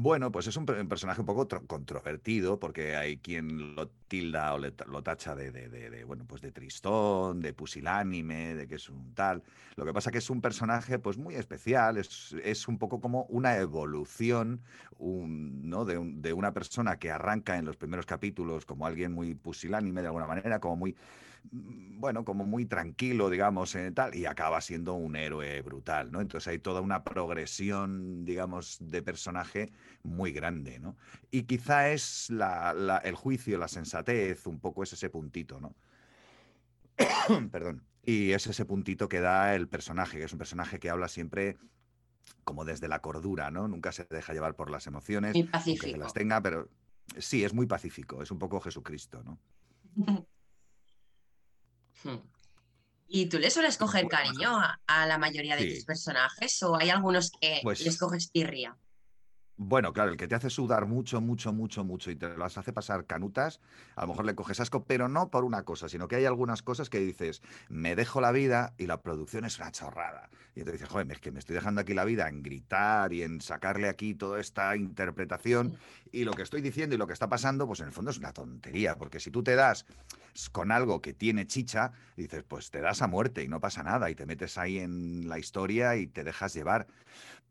Bueno, 0.00 0.30
pues 0.30 0.46
es 0.46 0.56
un, 0.56 0.64
personaje 0.64 1.22
un 1.22 1.26
poco 1.26 1.48
controvertido 1.66 2.60
porque 2.60 2.94
hay 2.94 3.16
quien 3.16 3.74
lo 3.74 3.88
tilda 4.06 4.54
o 4.54 4.58
lo 4.58 5.02
tacha 5.02 5.34
de, 5.34 6.04
bueno, 6.06 6.24
pues 6.24 6.40
de 6.40 6.52
tristón, 6.52 7.40
de 7.40 7.52
pusilánime, 7.52 8.54
de 8.54 8.68
que 8.68 8.76
es 8.76 8.88
un 8.88 9.12
tal. 9.14 9.42
Lo 9.74 9.84
que 9.84 9.92
pasa 9.92 10.12
que 10.12 10.18
es 10.18 10.30
un 10.30 10.40
personaje 10.40 11.00
pues 11.00 11.18
muy 11.18 11.34
especial, 11.34 11.96
es, 11.96 12.68
un 12.68 12.78
poco 12.78 13.00
como 13.00 13.24
una 13.24 13.56
evolución 13.56 14.60
¿no? 15.00 15.84
de, 15.84 15.98
de, 16.14 16.32
una 16.32 16.52
persona 16.52 16.96
que 17.00 17.10
arranca 17.10 17.58
en 17.58 17.64
los 17.64 17.76
primeros 17.76 18.06
capítulos 18.06 18.66
como 18.66 18.86
alguien 18.86 19.12
muy 19.12 19.34
pusilánime 19.34 20.02
de 20.02 20.06
alguna 20.06 20.28
manera, 20.28 20.60
como 20.60 20.76
muy 20.76 20.94
bueno, 21.50 22.24
como 22.24 22.44
muy 22.44 22.66
tranquilo, 22.66 23.30
digamos, 23.30 23.74
en 23.74 23.94
tal, 23.94 24.14
y 24.14 24.26
acaba 24.26 24.60
siendo 24.60 24.94
un 24.94 25.16
héroe 25.16 25.60
brutal, 25.62 26.12
¿no? 26.12 26.20
Entonces 26.20 26.48
hay 26.48 26.58
toda 26.58 26.80
una 26.80 27.02
progresión, 27.02 28.24
digamos, 28.24 28.78
de 28.80 29.02
personaje 29.02 29.72
muy 30.02 30.32
grande, 30.32 30.78
¿no? 30.78 30.96
Y 31.30 31.42
quizá 31.44 31.90
es 31.90 32.30
el 32.30 33.14
juicio, 33.14 33.58
la 33.58 33.68
sensatez, 33.68 34.46
un 34.46 34.60
poco 34.60 34.82
es 34.82 34.92
ese 34.92 35.10
puntito, 35.10 35.60
¿no? 35.60 35.74
Perdón. 37.50 37.82
Y 38.04 38.32
es 38.32 38.46
ese 38.46 38.64
puntito 38.64 39.08
que 39.08 39.20
da 39.20 39.54
el 39.54 39.68
personaje, 39.68 40.18
que 40.18 40.24
es 40.24 40.32
un 40.32 40.38
personaje 40.38 40.78
que 40.78 40.88
habla 40.88 41.08
siempre 41.08 41.58
como 42.44 42.64
desde 42.64 42.88
la 42.88 43.00
cordura, 43.00 43.50
¿no? 43.50 43.68
Nunca 43.68 43.92
se 43.92 44.06
deja 44.08 44.32
llevar 44.32 44.54
por 44.54 44.70
las 44.70 44.86
emociones, 44.86 45.36
aunque 45.52 45.96
las 45.98 46.14
tenga, 46.14 46.40
pero 46.40 46.68
sí, 47.18 47.44
es 47.44 47.52
muy 47.52 47.66
pacífico, 47.66 48.22
es 48.22 48.30
un 48.30 48.38
poco 48.38 48.60
Jesucristo, 48.60 49.22
¿no? 49.22 49.38
Hmm. 52.04 52.18
¿Y 53.08 53.26
tú 53.26 53.38
le 53.38 53.50
sueles 53.50 53.78
coger 53.78 54.06
cariño 54.06 54.60
a, 54.86 55.06
la 55.06 55.16
mayoría 55.16 55.56
de 55.56 55.74
tus 55.74 55.84
personajes 55.84 56.62
o 56.62 56.76
hay 56.76 56.90
algunos 56.90 57.30
que 57.40 57.60
pues 57.62 57.80
les 57.80 57.98
coges 57.98 58.30
tirria? 58.30 58.76
Bueno, 59.60 59.92
claro, 59.92 60.12
el 60.12 60.16
que 60.16 60.28
te 60.28 60.36
hace 60.36 60.50
sudar 60.50 60.86
mucho, 60.86 61.20
mucho, 61.20 61.52
mucho, 61.52 61.82
mucho 61.82 62.12
y 62.12 62.16
te 62.16 62.28
las 62.36 62.56
hace 62.56 62.72
pasar 62.72 63.06
canutas, 63.06 63.60
a 63.96 64.02
lo 64.02 64.08
mejor 64.08 64.24
le 64.24 64.36
coges 64.36 64.60
asco, 64.60 64.84
pero 64.84 65.08
no 65.08 65.30
por 65.30 65.42
una 65.42 65.64
cosa, 65.64 65.88
sino 65.88 66.06
que 66.06 66.14
hay 66.14 66.26
algunas 66.26 66.62
cosas 66.62 66.88
que 66.88 67.00
dices, 67.00 67.42
me 67.68 67.96
dejo 67.96 68.20
la 68.20 68.30
vida 68.30 68.74
y 68.78 68.86
la 68.86 69.02
producción 69.02 69.44
es 69.44 69.58
una 69.58 69.72
chorrada. 69.72 70.30
Y 70.54 70.60
entonces 70.60 70.80
dices, 70.80 70.92
joder, 70.92 71.10
es 71.10 71.18
que 71.18 71.32
me 71.32 71.40
estoy 71.40 71.54
dejando 71.56 71.80
aquí 71.80 71.92
la 71.92 72.04
vida 72.04 72.28
en 72.28 72.44
gritar 72.44 73.12
y 73.12 73.24
en 73.24 73.40
sacarle 73.40 73.88
aquí 73.88 74.14
toda 74.14 74.38
esta 74.38 74.76
interpretación 74.76 75.76
y 76.12 76.22
lo 76.22 76.34
que 76.34 76.42
estoy 76.42 76.60
diciendo 76.60 76.94
y 76.94 76.98
lo 76.98 77.08
que 77.08 77.12
está 77.12 77.28
pasando, 77.28 77.66
pues 77.66 77.80
en 77.80 77.86
el 77.86 77.92
fondo 77.92 78.12
es 78.12 78.18
una 78.18 78.32
tontería, 78.32 78.96
porque 78.96 79.18
si 79.18 79.32
tú 79.32 79.42
te 79.42 79.56
das 79.56 79.86
con 80.52 80.70
algo 80.70 81.02
que 81.02 81.14
tiene 81.14 81.48
chicha, 81.48 81.90
dices, 82.16 82.44
pues 82.46 82.70
te 82.70 82.80
das 82.80 83.02
a 83.02 83.08
muerte 83.08 83.42
y 83.42 83.48
no 83.48 83.58
pasa 83.58 83.82
nada 83.82 84.08
y 84.08 84.14
te 84.14 84.24
metes 84.24 84.56
ahí 84.56 84.78
en 84.78 85.28
la 85.28 85.40
historia 85.40 85.96
y 85.96 86.06
te 86.06 86.22
dejas 86.22 86.54
llevar. 86.54 86.86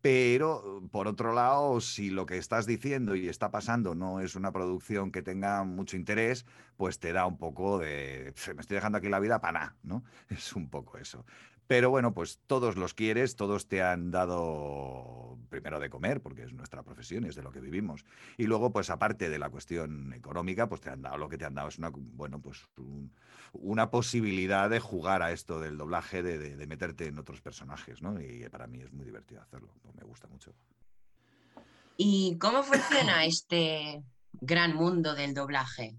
Pero 0.08 0.82
por 0.90 1.10
otro 1.10 1.34
lado, 1.34 1.82
si 1.82 2.10
lo 2.10 2.26
que 2.26 2.38
estás 2.38 2.66
diciendo 2.66 3.14
y 3.14 3.28
está 3.28 3.52
pasando 3.52 3.94
no 3.94 4.22
es 4.22 4.38
una 4.38 4.54
producción 4.54 5.12
que 5.12 5.22
tenga 5.22 5.66
mucho 5.66 5.98
interés, 5.98 6.46
pues 6.78 6.98
te 6.98 7.12
da 7.12 7.26
un 7.26 7.38
poco 7.38 7.78
de, 7.78 8.34
me 8.56 8.62
estoy 8.62 8.76
dejando 8.76 9.00
aquí 9.00 9.10
la 9.10 9.20
vida 9.20 9.42
para 9.42 9.60
nada, 9.60 9.76
¿no? 9.84 10.06
Es 10.30 10.54
un 10.54 10.70
poco 10.70 10.98
eso. 10.98 11.26
Pero 11.67 11.89
bueno, 11.89 12.13
pues 12.13 12.39
todos 12.47 12.77
los 12.77 12.93
quieres, 12.93 13.36
todos 13.36 13.67
te 13.67 13.83
han 13.83 14.09
dado 14.09 15.38
primero 15.50 15.79
de 15.79 15.89
comer, 15.89 16.21
porque 16.21 16.43
es 16.43 16.53
nuestra 16.53 16.83
profesión, 16.83 17.25
es 17.25 17.36
de 17.36 17.43
lo 17.43 17.51
que 17.51 17.59
vivimos. 17.59 18.05
Y 18.38 18.45
luego, 18.45 18.71
pues 18.71 18.89
aparte 18.89 19.29
de 19.29 19.39
la 19.39 19.50
cuestión 19.50 20.13
económica, 20.13 20.69
pues 20.69 20.81
te 20.81 20.89
han 20.89 21.01
dado 21.01 21.17
lo 21.17 21.29
que 21.29 21.38
te 21.38 21.45
han 21.45 21.55
dado 21.55 21.67
es 21.67 21.77
una, 21.77 21.91
bueno, 21.93 22.41
pues 22.41 22.63
una 23.53 23.89
posibilidad 23.89 24.69
de 24.69 24.79
jugar 24.79 25.21
a 25.21 25.31
esto 25.31 25.59
del 25.59 25.77
doblaje, 25.77 26.24
de, 26.24 26.67
meterte 26.67 27.07
en 27.07 27.19
otros 27.19 27.41
personajes, 27.41 28.01
¿no? 28.01 28.19
Y 28.21 28.47
para 28.50 28.67
mí 28.67 28.81
es 28.81 28.91
muy 28.91 29.05
divertido 29.05 29.41
hacerlo, 29.41 29.69
me 29.95 30.03
gusta 30.03 30.27
mucho. 30.27 30.53
¿Y 31.97 32.38
cómo 32.38 32.63
funciona 32.63 33.25
este 33.25 34.03
gran 34.33 34.75
mundo 34.75 35.15
del 35.15 35.33
doblaje? 35.33 35.95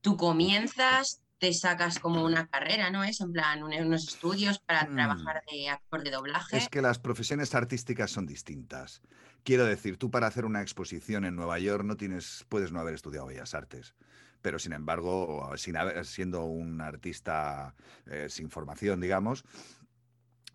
Tú 0.00 0.16
comienzas, 0.16 1.21
te 1.42 1.52
sacas 1.52 1.98
como 1.98 2.24
una 2.24 2.46
carrera, 2.46 2.88
¿no? 2.90 3.02
Es 3.02 3.20
en 3.20 3.32
plan 3.32 3.64
unos 3.64 4.06
estudios 4.06 4.60
para 4.60 4.84
mm. 4.84 4.94
trabajar 4.94 5.42
de 5.50 5.70
actor 5.70 6.04
de 6.04 6.12
doblaje. 6.12 6.56
Es 6.56 6.68
que 6.68 6.80
las 6.80 7.00
profesiones 7.00 7.52
artísticas 7.56 8.12
son 8.12 8.26
distintas. 8.26 9.02
Quiero 9.42 9.64
decir, 9.64 9.96
tú 9.96 10.08
para 10.08 10.28
hacer 10.28 10.44
una 10.44 10.62
exposición 10.62 11.24
en 11.24 11.34
Nueva 11.34 11.58
York 11.58 11.82
no 11.82 11.96
tienes, 11.96 12.46
puedes 12.48 12.70
no 12.70 12.78
haber 12.78 12.94
estudiado 12.94 13.26
Bellas 13.26 13.54
Artes 13.54 13.92
pero 14.40 14.58
sin 14.58 14.72
embargo, 14.72 15.52
sin 15.56 15.76
haber, 15.76 16.04
siendo 16.04 16.44
un 16.44 16.80
artista 16.80 17.76
eh, 18.06 18.26
sin 18.28 18.50
formación, 18.50 19.00
digamos, 19.00 19.44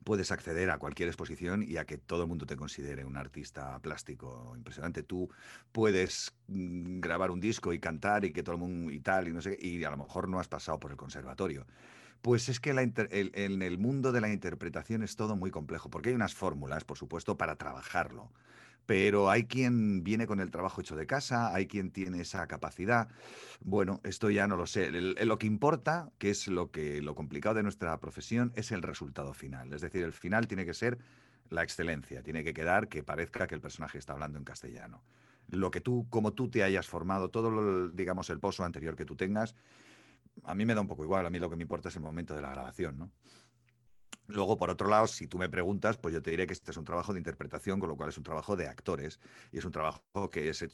puedes 0.07 0.31
acceder 0.31 0.71
a 0.71 0.77
cualquier 0.77 1.09
exposición 1.09 1.65
y 1.67 1.75
a 1.75 1.85
que 1.85 1.97
todo 1.97 2.21
el 2.21 2.29
mundo 2.29 2.45
te 2.45 2.55
considere 2.55 3.03
un 3.03 3.17
artista 3.17 3.77
plástico 3.79 4.53
impresionante. 4.55 5.03
Tú 5.03 5.29
puedes 5.73 6.33
mm, 6.47 7.01
grabar 7.01 7.29
un 7.29 7.41
disco 7.41 7.73
y 7.73 7.79
cantar 7.79 8.23
y 8.23 8.31
que 8.31 8.41
todo 8.41 8.55
el 8.55 8.61
mundo 8.61 8.89
y 8.89 9.01
tal, 9.01 9.27
y 9.27 9.33
no 9.33 9.41
sé, 9.41 9.57
y 9.59 9.83
a 9.83 9.89
lo 9.89 9.97
mejor 9.97 10.29
no 10.29 10.39
has 10.39 10.47
pasado 10.47 10.79
por 10.79 10.91
el 10.91 10.97
conservatorio. 10.97 11.67
Pues 12.21 12.47
es 12.47 12.61
que 12.61 12.69
en 12.69 13.61
el 13.61 13.77
mundo 13.79 14.13
de 14.13 14.21
la 14.21 14.31
interpretación 14.31 15.03
es 15.03 15.17
todo 15.17 15.35
muy 15.35 15.51
complejo, 15.51 15.89
porque 15.89 16.07
hay 16.07 16.15
unas 16.15 16.33
fórmulas, 16.33 16.85
por 16.85 16.97
supuesto, 16.97 17.37
para 17.37 17.57
trabajarlo 17.57 18.31
pero 18.87 19.29
hay 19.29 19.43
quien 19.43 20.01
viene 20.03 20.25
con 20.25 20.39
el 20.39 20.49
trabajo 20.49 20.81
hecho 20.81 20.95
de 20.95 21.05
casa, 21.05 21.53
hay 21.53 21.67
quien 21.67 21.91
tiene 21.91 22.21
esa 22.21 22.47
capacidad. 22.47 23.09
Bueno, 23.59 23.99
esto 24.03 24.29
ya 24.31 24.47
no 24.47 24.55
lo 24.55 24.65
sé. 24.65 24.89
lo 24.91 25.37
que 25.37 25.45
importa, 25.45 26.09
que 26.17 26.29
es 26.29 26.47
lo 26.47 26.71
que 26.71 27.01
lo 27.01 27.13
complicado 27.13 27.55
de 27.55 27.63
nuestra 27.63 27.99
profesión, 27.99 28.53
es 28.55 28.71
el 28.71 28.81
resultado 28.81 29.33
final. 29.33 29.73
Es 29.73 29.81
decir, 29.81 30.03
el 30.03 30.13
final 30.13 30.47
tiene 30.47 30.65
que 30.65 30.73
ser 30.73 30.97
la 31.49 31.63
excelencia, 31.63 32.23
tiene 32.23 32.45
que 32.45 32.53
quedar 32.53 32.87
que 32.87 33.03
parezca 33.03 33.45
que 33.45 33.55
el 33.55 33.61
personaje 33.61 33.97
está 33.97 34.13
hablando 34.13 34.39
en 34.39 34.45
castellano. 34.45 35.03
Lo 35.49 35.69
que 35.69 35.81
tú, 35.81 36.07
como 36.09 36.31
tú 36.31 36.49
te 36.49 36.63
hayas 36.63 36.87
formado, 36.87 37.29
todo, 37.29 37.89
digamos, 37.89 38.29
el 38.29 38.39
pozo 38.39 38.63
anterior 38.63 38.95
que 38.95 39.05
tú 39.05 39.17
tengas, 39.17 39.53
a 40.45 40.55
mí 40.55 40.65
me 40.65 40.75
da 40.75 40.81
un 40.81 40.87
poco 40.87 41.03
igual. 41.03 41.25
A 41.25 41.29
mí 41.29 41.39
lo 41.39 41.49
que 41.49 41.57
me 41.57 41.63
importa 41.63 41.89
es 41.89 41.95
el 41.97 42.01
momento 42.01 42.33
de 42.35 42.41
la 42.41 42.51
grabación, 42.51 42.97
¿no? 42.97 43.11
Luego, 44.27 44.57
por 44.57 44.69
otro 44.69 44.89
lado, 44.89 45.07
si 45.07 45.25
tú 45.27 45.37
me 45.37 45.47
preguntas, 45.47 45.97
pues 45.97 46.13
yo 46.13 46.21
te 46.21 46.31
diré 46.31 46.47
que 46.47 46.53
este 46.53 46.71
es 46.71 46.77
un 46.77 46.83
trabajo 46.83 47.13
de 47.13 47.19
interpretación, 47.19 47.79
con 47.79 47.87
lo 47.87 47.95
cual 47.95 48.09
es 48.09 48.17
un 48.17 48.25
trabajo 48.25 48.57
de 48.57 48.67
actores 48.67 49.21
y 49.53 49.57
es 49.57 49.65
un 49.65 49.71
trabajo 49.71 50.29
que 50.29 50.49
es, 50.49 50.65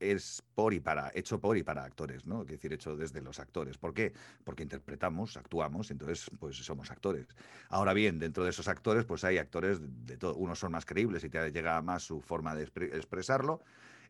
es, 0.00 0.42
por 0.54 0.72
y 0.72 0.80
para, 0.80 1.10
hecho 1.14 1.38
por 1.38 1.58
y 1.58 1.62
para 1.62 1.84
actores, 1.84 2.26
¿no? 2.26 2.42
Es 2.42 2.48
decir, 2.48 2.72
hecho 2.72 2.96
desde 2.96 3.20
los 3.20 3.40
actores. 3.40 3.76
¿Por 3.76 3.92
qué? 3.92 4.14
Porque 4.42 4.62
interpretamos, 4.62 5.36
actuamos, 5.36 5.90
entonces, 5.90 6.30
pues 6.38 6.56
somos 6.56 6.90
actores. 6.90 7.26
Ahora 7.68 7.92
bien, 7.92 8.18
dentro 8.18 8.42
de 8.42 8.50
esos 8.50 8.68
actores, 8.68 9.04
pues 9.04 9.22
hay 9.24 9.36
actores 9.36 9.80
de 9.82 10.16
todo. 10.16 10.34
Unos 10.36 10.58
son 10.58 10.72
más 10.72 10.86
creíbles 10.86 11.24
y 11.24 11.28
te 11.28 11.52
llega 11.52 11.82
más 11.82 12.04
su 12.04 12.22
forma 12.22 12.54
de 12.54 12.62
expresarlo 12.64 13.60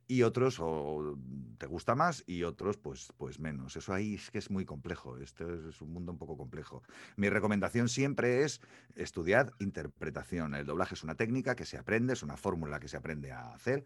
y 0.07 0.23
otros 0.23 0.59
o 0.61 1.17
te 1.59 1.67
gusta 1.67 1.95
más 1.95 2.25
y 2.27 2.43
otros 2.43 2.77
pues, 2.77 3.13
pues 3.17 3.39
menos. 3.39 3.77
Eso 3.77 3.93
ahí 3.93 4.15
es 4.15 4.31
que 4.31 4.39
es 4.39 4.51
muy 4.51 4.65
complejo, 4.65 5.17
este 5.19 5.45
es 5.69 5.81
un 5.81 5.93
mundo 5.93 6.13
un 6.13 6.19
poco 6.19 6.37
complejo. 6.37 6.83
Mi 7.17 7.29
recomendación 7.29 7.89
siempre 7.89 8.43
es 8.43 8.61
estudiar 8.97 9.53
interpretación. 9.59 10.55
El 10.55 10.67
doblaje 10.67 10.95
es 10.95 11.05
una 11.05 11.15
técnica 11.15 11.55
que 11.55 11.65
se 11.65 11.79
aprende, 11.79 12.13
es 12.13 12.23
una 12.23 12.37
fórmula 12.37 12.81
que 12.81 12.89
se 12.89 12.97
aprende 12.97 13.33
a 13.33 13.53
hacer, 13.55 13.85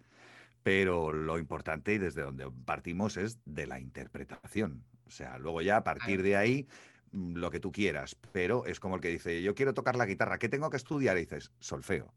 pero 0.62 1.12
lo 1.12 1.38
importante 1.38 1.94
y 1.94 1.98
desde 1.98 2.22
donde 2.22 2.50
partimos 2.64 3.16
es 3.16 3.38
de 3.44 3.66
la 3.66 3.80
interpretación. 3.80 4.84
O 5.06 5.10
sea, 5.10 5.38
luego 5.38 5.62
ya 5.62 5.78
a 5.78 5.84
partir 5.84 6.22
de 6.22 6.36
ahí 6.36 6.68
mm, 7.12 7.36
lo 7.36 7.50
que 7.50 7.60
tú 7.60 7.72
quieras, 7.72 8.16
pero 8.32 8.66
es 8.66 8.80
como 8.80 8.96
el 8.96 9.00
que 9.00 9.08
dice, 9.08 9.42
yo 9.42 9.54
quiero 9.54 9.74
tocar 9.74 9.96
la 9.96 10.06
guitarra, 10.06 10.38
¿qué 10.38 10.48
tengo 10.48 10.70
que 10.70 10.76
estudiar? 10.76 11.16
Y 11.16 11.20
dices, 11.20 11.52
solfeo. 11.60 12.12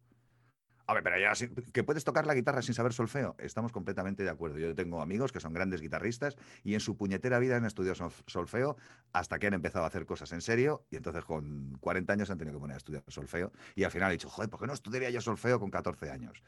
A 0.91 0.93
ver, 0.93 1.03
pero 1.03 1.17
ya, 1.17 1.31
que 1.71 1.85
puedes 1.85 2.03
tocar 2.03 2.27
la 2.27 2.33
guitarra 2.33 2.61
sin 2.61 2.75
saber 2.75 2.91
solfeo. 2.91 3.37
Estamos 3.39 3.71
completamente 3.71 4.23
de 4.23 4.29
acuerdo. 4.29 4.59
Yo 4.59 4.75
tengo 4.75 5.01
amigos 5.01 5.31
que 5.31 5.39
son 5.39 5.53
grandes 5.53 5.79
guitarristas 5.79 6.35
y 6.65 6.73
en 6.73 6.81
su 6.81 6.97
puñetera 6.97 7.39
vida 7.39 7.55
han 7.55 7.63
estudiado 7.63 8.11
solfeo 8.27 8.75
hasta 9.13 9.39
que 9.39 9.47
han 9.47 9.53
empezado 9.53 9.85
a 9.85 9.87
hacer 9.87 10.05
cosas 10.05 10.33
en 10.33 10.41
serio 10.41 10.85
y 10.91 10.97
entonces 10.97 11.23
con 11.23 11.77
40 11.79 12.11
años 12.11 12.29
han 12.29 12.37
tenido 12.37 12.57
que 12.57 12.59
poner 12.59 12.73
a 12.73 12.77
estudiar 12.77 13.05
solfeo 13.07 13.53
y 13.73 13.85
al 13.85 13.91
final 13.91 14.07
han 14.07 14.15
dicho, 14.15 14.29
joder, 14.29 14.49
¿por 14.49 14.59
qué 14.59 14.67
no 14.67 14.73
estudiaría 14.73 15.09
yo 15.11 15.21
solfeo 15.21 15.61
con 15.61 15.71
14 15.71 16.11
años? 16.11 16.43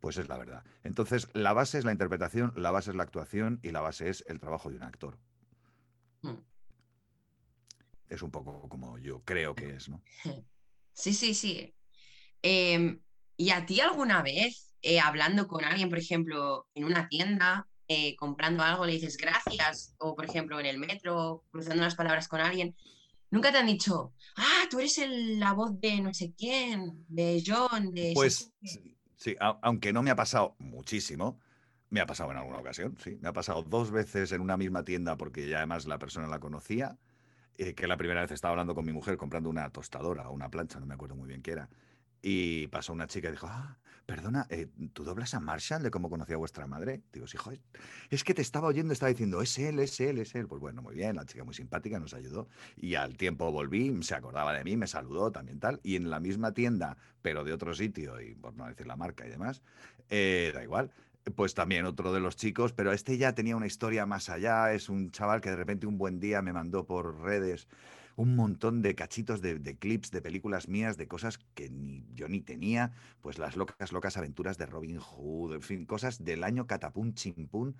Pues 0.00 0.18
es 0.18 0.28
la 0.28 0.36
verdad. 0.36 0.64
Entonces, 0.84 1.28
la 1.32 1.54
base 1.54 1.78
es 1.78 1.86
la 1.86 1.92
interpretación, 1.92 2.52
la 2.56 2.72
base 2.72 2.90
es 2.90 2.96
la 2.96 3.04
actuación 3.04 3.58
y 3.62 3.70
la 3.70 3.80
base 3.80 4.10
es 4.10 4.22
el 4.28 4.38
trabajo 4.38 4.68
de 4.68 4.76
un 4.76 4.82
actor. 4.82 5.16
Hmm. 6.20 6.42
Es 8.10 8.20
un 8.20 8.30
poco 8.30 8.68
como 8.68 8.98
yo 8.98 9.22
creo 9.24 9.54
que 9.54 9.76
es, 9.76 9.88
¿no? 9.88 10.02
Sí, 10.94 11.14
sí, 11.14 11.32
sí. 11.32 11.74
Eh, 12.42 13.00
¿Y 13.42 13.50
a 13.50 13.66
ti 13.66 13.80
alguna 13.80 14.22
vez, 14.22 14.72
eh, 14.82 15.00
hablando 15.00 15.48
con 15.48 15.64
alguien, 15.64 15.88
por 15.88 15.98
ejemplo, 15.98 16.68
en 16.76 16.84
una 16.84 17.08
tienda, 17.08 17.66
eh, 17.88 18.14
comprando 18.14 18.62
algo, 18.62 18.86
le 18.86 18.92
dices 18.92 19.16
gracias, 19.16 19.96
o 19.98 20.14
por 20.14 20.26
ejemplo 20.26 20.60
en 20.60 20.66
el 20.66 20.78
metro, 20.78 21.42
cruzando 21.50 21.82
unas 21.82 21.96
palabras 21.96 22.28
con 22.28 22.40
alguien, 22.40 22.76
nunca 23.30 23.50
te 23.50 23.58
han 23.58 23.66
dicho, 23.66 24.12
ah, 24.36 24.62
tú 24.70 24.78
eres 24.78 24.96
la 25.08 25.54
voz 25.54 25.80
de 25.80 26.00
no 26.00 26.14
sé 26.14 26.32
quién, 26.38 27.04
de 27.08 27.42
John, 27.44 27.92
de... 27.92 28.12
Pues 28.14 28.52
sí, 29.16 29.34
aunque 29.40 29.92
no 29.92 30.04
me 30.04 30.12
ha 30.12 30.16
pasado 30.16 30.54
muchísimo, 30.60 31.40
me 31.90 32.00
ha 32.00 32.06
pasado 32.06 32.30
en 32.30 32.36
alguna 32.36 32.58
ocasión, 32.58 32.96
sí. 33.02 33.18
Me 33.20 33.28
ha 33.28 33.32
pasado 33.32 33.64
dos 33.64 33.90
veces 33.90 34.30
en 34.30 34.40
una 34.40 34.56
misma 34.56 34.84
tienda 34.84 35.16
porque 35.16 35.48
ya 35.48 35.56
además 35.56 35.86
la 35.86 35.98
persona 35.98 36.28
la 36.28 36.38
conocía, 36.38 36.96
eh, 37.58 37.74
que 37.74 37.88
la 37.88 37.96
primera 37.96 38.20
vez 38.20 38.30
estaba 38.30 38.52
hablando 38.52 38.76
con 38.76 38.84
mi 38.84 38.92
mujer 38.92 39.16
comprando 39.16 39.50
una 39.50 39.68
tostadora 39.70 40.28
o 40.28 40.32
una 40.32 40.48
plancha, 40.48 40.78
no 40.78 40.86
me 40.86 40.94
acuerdo 40.94 41.16
muy 41.16 41.26
bien 41.26 41.42
qué 41.42 41.50
era. 41.50 41.68
Y 42.22 42.68
pasó 42.68 42.92
una 42.92 43.08
chica 43.08 43.28
y 43.28 43.32
dijo, 43.32 43.48
ah, 43.48 43.78
perdona, 44.06 44.46
eh, 44.48 44.68
¿tú 44.92 45.04
doblas 45.04 45.34
a 45.34 45.40
Marshall 45.40 45.82
de 45.82 45.90
cómo 45.90 46.08
conocía 46.08 46.36
a 46.36 46.38
vuestra 46.38 46.66
madre? 46.66 47.02
Digo, 47.12 47.26
sí, 47.26 47.36
es 48.10 48.24
que 48.24 48.32
te 48.32 48.42
estaba 48.42 48.68
oyendo, 48.68 48.92
estaba 48.92 49.10
diciendo, 49.10 49.42
es 49.42 49.58
él, 49.58 49.78
es 49.80 49.98
él, 50.00 50.18
es 50.18 50.34
él. 50.34 50.46
Pues 50.46 50.60
bueno, 50.60 50.82
muy 50.82 50.94
bien, 50.94 51.16
la 51.16 51.24
chica 51.24 51.44
muy 51.44 51.54
simpática 51.54 51.98
nos 51.98 52.14
ayudó. 52.14 52.48
Y 52.76 52.94
al 52.94 53.16
tiempo 53.16 53.50
volví, 53.50 54.02
se 54.02 54.14
acordaba 54.14 54.52
de 54.52 54.62
mí, 54.64 54.76
me 54.76 54.86
saludó 54.86 55.32
también 55.32 55.58
tal. 55.58 55.80
Y 55.82 55.96
en 55.96 56.10
la 56.10 56.20
misma 56.20 56.52
tienda, 56.52 56.96
pero 57.22 57.42
de 57.42 57.52
otro 57.52 57.74
sitio, 57.74 58.20
y 58.20 58.34
por 58.34 58.54
no 58.54 58.66
decir 58.66 58.86
la 58.86 58.96
marca 58.96 59.26
y 59.26 59.30
demás, 59.30 59.62
eh, 60.08 60.52
da 60.54 60.62
igual, 60.62 60.92
pues 61.34 61.54
también 61.54 61.86
otro 61.86 62.12
de 62.12 62.20
los 62.20 62.36
chicos, 62.36 62.72
pero 62.72 62.92
este 62.92 63.16
ya 63.16 63.34
tenía 63.34 63.56
una 63.56 63.66
historia 63.66 64.06
más 64.06 64.28
allá, 64.28 64.72
es 64.72 64.88
un 64.88 65.10
chaval 65.10 65.40
que 65.40 65.50
de 65.50 65.56
repente 65.56 65.86
un 65.86 65.98
buen 65.98 66.18
día 66.18 66.42
me 66.42 66.52
mandó 66.52 66.84
por 66.84 67.20
redes 67.20 67.68
un 68.16 68.36
montón 68.36 68.82
de 68.82 68.94
cachitos 68.94 69.40
de, 69.40 69.76
clips 69.78 70.10
de 70.10 70.22
películas 70.22 70.68
mías, 70.68 70.96
de 70.96 71.08
cosas 71.08 71.38
que 71.54 71.70
ni, 71.70 72.04
yo 72.14 72.28
ni 72.28 72.40
tenía, 72.40 72.92
pues 73.20 73.38
las 73.38 73.56
locas, 73.56 73.92
locas 73.92 74.16
aventuras 74.16 74.58
de 74.58 74.66
Robin 74.66 74.98
Hood, 74.98 75.54
en 75.54 75.62
fin, 75.62 75.86
cosas 75.86 76.24
del 76.24 76.44
año 76.44 76.66
catapún 76.66 77.14
chimpún 77.14 77.76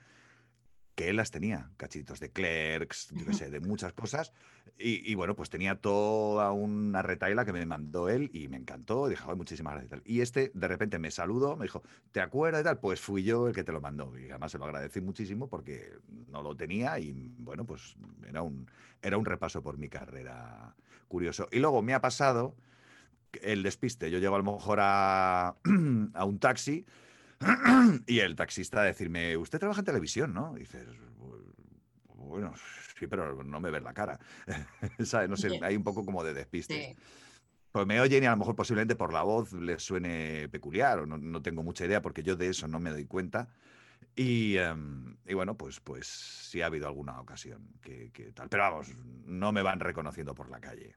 que 0.94 1.08
él 1.08 1.16
las 1.16 1.30
tenía, 1.30 1.70
cachitos 1.76 2.20
de 2.20 2.30
clerks, 2.30 3.08
yo 3.12 3.24
qué 3.24 3.32
sé, 3.32 3.50
de 3.50 3.60
muchas 3.60 3.92
cosas. 3.92 4.32
Y, 4.78 5.14
bueno, 5.14 5.36
pues 5.36 5.48
tenía 5.48 5.76
toda 5.76 6.50
una 6.52 7.02
retaila 7.02 7.44
que 7.44 7.52
me 7.52 7.64
mandó 7.66 8.08
él 8.08 8.30
y 8.32 8.48
me 8.48 8.56
encantó. 8.56 9.06
Y 9.06 9.10
dije, 9.10 9.34
muchísimas 9.34 9.74
gracias. 9.74 10.02
Y 10.04 10.20
este 10.20 10.50
de 10.54 10.68
repente 10.68 10.98
me 10.98 11.10
saludó, 11.10 11.56
me 11.56 11.64
dijo, 11.64 11.82
¿te 12.10 12.20
acuerdas 12.20 12.62
y 12.62 12.64
tal? 12.64 12.78
Pues 12.78 13.00
fui 13.00 13.22
yo 13.22 13.48
el 13.48 13.54
que 13.54 13.64
te 13.64 13.72
lo 13.72 13.80
mandó. 13.80 14.18
Y 14.18 14.28
además 14.30 14.52
se 14.52 14.58
lo 14.58 14.64
agradecí 14.64 15.00
muchísimo 15.00 15.48
porque 15.48 15.92
no 16.28 16.42
lo 16.42 16.56
tenía 16.56 16.98
y 16.98 17.12
bueno, 17.38 17.64
pues 17.64 17.96
era 18.28 18.42
un, 18.42 18.68
era 19.00 19.16
un 19.16 19.24
repaso 19.24 19.62
por 19.62 19.78
mi 19.78 19.88
carrera 19.88 20.74
curioso. 21.08 21.48
Y 21.52 21.58
luego 21.58 21.80
me 21.82 21.94
ha 21.94 22.00
pasado 22.00 22.56
el 23.40 23.62
despiste. 23.62 24.10
Yo 24.10 24.18
llego 24.18 24.34
a 24.34 24.38
lo 24.38 24.52
mejor 24.52 24.78
a, 24.80 25.56
a 26.14 26.24
un 26.24 26.38
taxi 26.38 26.84
y 28.06 28.20
el 28.20 28.36
taxista 28.36 28.82
decirme, 28.82 29.36
usted 29.36 29.58
trabaja 29.58 29.80
en 29.80 29.86
televisión, 29.86 30.34
¿no? 30.34 30.56
Y 30.56 30.60
dices, 30.60 30.86
bueno, 32.32 32.54
sí, 32.98 33.06
pero 33.06 33.42
no 33.42 33.60
me 33.60 33.70
ves 33.70 33.82
la 33.82 33.92
cara. 33.92 34.18
No 35.28 35.36
sé, 35.36 35.60
hay 35.62 35.76
un 35.76 35.84
poco 35.84 36.04
como 36.04 36.24
de 36.24 36.34
despiste. 36.34 36.96
Pues 37.70 37.86
me 37.86 38.00
oyen 38.00 38.22
y 38.22 38.26
a 38.26 38.30
lo 38.32 38.36
mejor 38.36 38.54
posiblemente 38.54 38.96
por 38.96 39.12
la 39.12 39.22
voz 39.22 39.52
les 39.54 39.82
suene 39.82 40.48
peculiar 40.50 41.00
o 41.00 41.06
no, 41.06 41.42
tengo 41.42 41.62
mucha 41.62 41.86
idea 41.86 42.02
porque 42.02 42.22
yo 42.22 42.36
de 42.36 42.48
eso 42.48 42.68
no 42.68 42.78
me 42.78 42.90
doy 42.90 43.06
cuenta. 43.06 43.48
Y, 44.14 44.58
em, 44.58 45.16
bueno, 45.32 45.56
pues, 45.56 45.80
pues 45.80 46.06
sí 46.06 46.60
ha 46.60 46.66
habido 46.66 46.86
alguna 46.86 47.18
ocasión 47.18 47.66
que, 47.80 48.10
que, 48.12 48.32
tal. 48.32 48.50
Pero 48.50 48.64
vamos, 48.64 48.94
no 49.24 49.52
me 49.52 49.62
van 49.62 49.80
reconociendo 49.80 50.34
por 50.34 50.50
la 50.50 50.60
calle. 50.60 50.94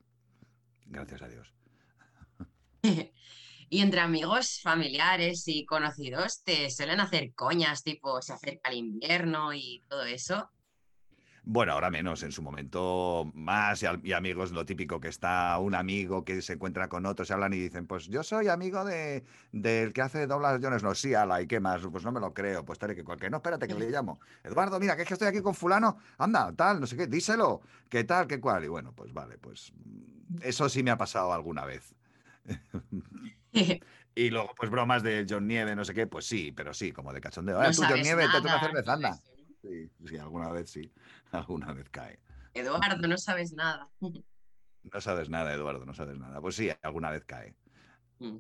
Gracias 0.86 1.22
a 1.22 1.30
Dios. 1.30 1.54
Y 3.70 3.82
entre 3.82 4.00
amigos, 4.00 4.60
familiares 4.62 5.44
y 5.48 5.66
conocidos, 5.66 6.44
¿te 6.44 6.70
suelen 6.70 7.00
hacer 7.00 7.34
coñas 7.34 7.84
tipo 7.84 8.22
se 8.22 8.34
acerca 8.34 8.70
el 8.70 8.78
invierno 8.78 9.54
y 9.54 9.82
todo 9.90 10.04
eso? 10.04 10.50
Bueno, 11.48 11.74
ahora 11.74 11.92
menos, 11.92 12.24
en 12.24 12.32
su 12.32 12.42
momento 12.42 13.30
más, 13.36 13.84
y, 14.04 14.14
amigos, 14.14 14.52
lo 14.52 14.66
típico 14.66 15.00
que 15.00 15.10
está 15.10 15.60
un 15.60 15.76
amigo 15.76 16.26
que 16.26 16.42
se 16.42 16.54
encuentra 16.54 16.90
con 16.90 17.06
otros, 17.06 17.28
se 17.28 17.36
hablan 17.36 17.54
y 17.54 17.58
dicen, 17.58 17.86
pues 17.86 18.08
yo 18.08 18.24
soy 18.24 18.48
amigo 18.48 18.84
de, 18.84 19.24
del 19.52 19.94
que 19.94 20.02
hace 20.02 20.26
doblas 20.26 20.60
Jones, 20.60 20.82
no, 20.82 20.96
sí, 20.96 21.14
ala, 21.14 21.44
¿y 21.44 21.48
qué 21.48 21.60
más? 21.60 21.84
Pues 21.92 22.04
no 22.04 22.12
me 22.12 22.20
lo 22.20 22.34
creo, 22.34 22.66
pues 22.66 22.80
tal 22.80 22.96
que 22.96 23.04
cualquier, 23.04 23.30
no, 23.30 23.38
espérate 23.38 23.68
que 23.68 23.76
le 23.76 23.92
llamo. 23.92 24.20
Eduardo, 24.44 24.80
mira, 24.80 24.96
que 24.96 25.04
es 25.04 25.08
que 25.08 25.14
estoy 25.14 25.28
aquí 25.28 25.42
con 25.42 25.54
fulano, 25.54 26.00
anda, 26.18 26.52
tal, 26.52 26.80
no 26.80 26.88
sé 26.88 26.98
qué, 26.98 27.06
díselo, 27.06 27.62
qué 27.90 28.04
tal, 28.04 28.26
qué 28.26 28.40
cual, 28.40 28.64
y 28.66 28.68
bueno, 28.68 28.94
pues 28.94 29.14
vale, 29.14 29.38
pues 29.38 29.72
eso 30.42 30.68
sí 30.68 30.82
me 30.82 30.90
ha 30.90 30.98
pasado 30.98 31.32
alguna 31.32 31.64
vez. 31.64 31.94
y 34.16 34.30
luego, 34.30 34.54
pues 34.56 34.70
bromas 34.70 35.04
de 35.04 35.26
John 35.30 35.48
Nieve, 35.48 35.76
no 35.76 35.86
sé 35.86 35.94
qué, 35.94 36.08
pues 36.08 36.26
sí, 36.26 36.52
pero 36.52 36.74
sí, 36.74 36.92
como 36.92 37.14
de 37.14 37.22
cachondeo. 37.22 37.60
tú, 37.72 37.84
John 37.88 38.02
Nieve, 38.02 38.28
te 38.32 38.40
una 38.40 38.60
cerveza, 38.60 38.94
anda. 38.94 39.20
Sí, 39.62 39.90
sí, 40.06 40.18
alguna 40.18 40.50
vez 40.52 40.70
sí. 40.70 40.92
alguna 41.32 41.74
vez 41.74 41.90
cae. 41.90 42.20
Eduardo, 42.54 43.08
no 43.08 43.18
sabes 43.18 43.54
nada. 43.54 43.90
No 44.00 45.02
sabes 45.02 45.30
nada, 45.30 45.54
Eduardo, 45.54 45.86
no 45.86 45.94
sabes 45.94 46.18
nada. 46.18 46.40
Pues 46.40 46.56
sí, 46.56 46.70
alguna 46.82 47.12
vez 47.12 47.26
cae. 47.26 47.56
Mm. 48.20 48.38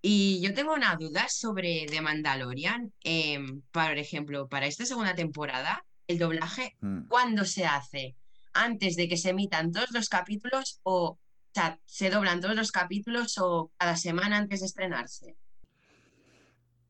Y 0.00 0.40
yo 0.40 0.54
tengo 0.54 0.74
una 0.74 0.94
duda 0.94 1.26
sobre 1.28 1.86
The 1.88 2.00
Mandalorian. 2.00 2.92
Em, 3.02 3.62
por 3.72 3.98
ejemplo, 3.98 4.48
para 4.48 4.66
esta 4.66 4.84
segunda 4.84 5.14
temporada, 5.14 5.84
el 6.06 6.18
doblaje, 6.18 6.76
mm. 6.80 7.08
¿cuándo 7.08 7.44
se 7.44 7.66
hace? 7.66 8.16
¿Antes 8.52 8.94
de 8.96 9.08
que 9.08 9.16
se 9.16 9.30
emitan 9.30 9.72
todos 9.72 9.90
los 9.90 10.08
capítulos 10.08 10.80
o 10.84 11.18
sea, 11.58 11.80
se 11.84 12.10
doblan 12.10 12.40
todos 12.40 12.54
los 12.54 12.70
capítulos 12.70 13.36
o 13.38 13.72
cada 13.76 13.96
semana 13.96 14.36
antes 14.36 14.60
de 14.60 14.66
estrenarse? 14.66 15.36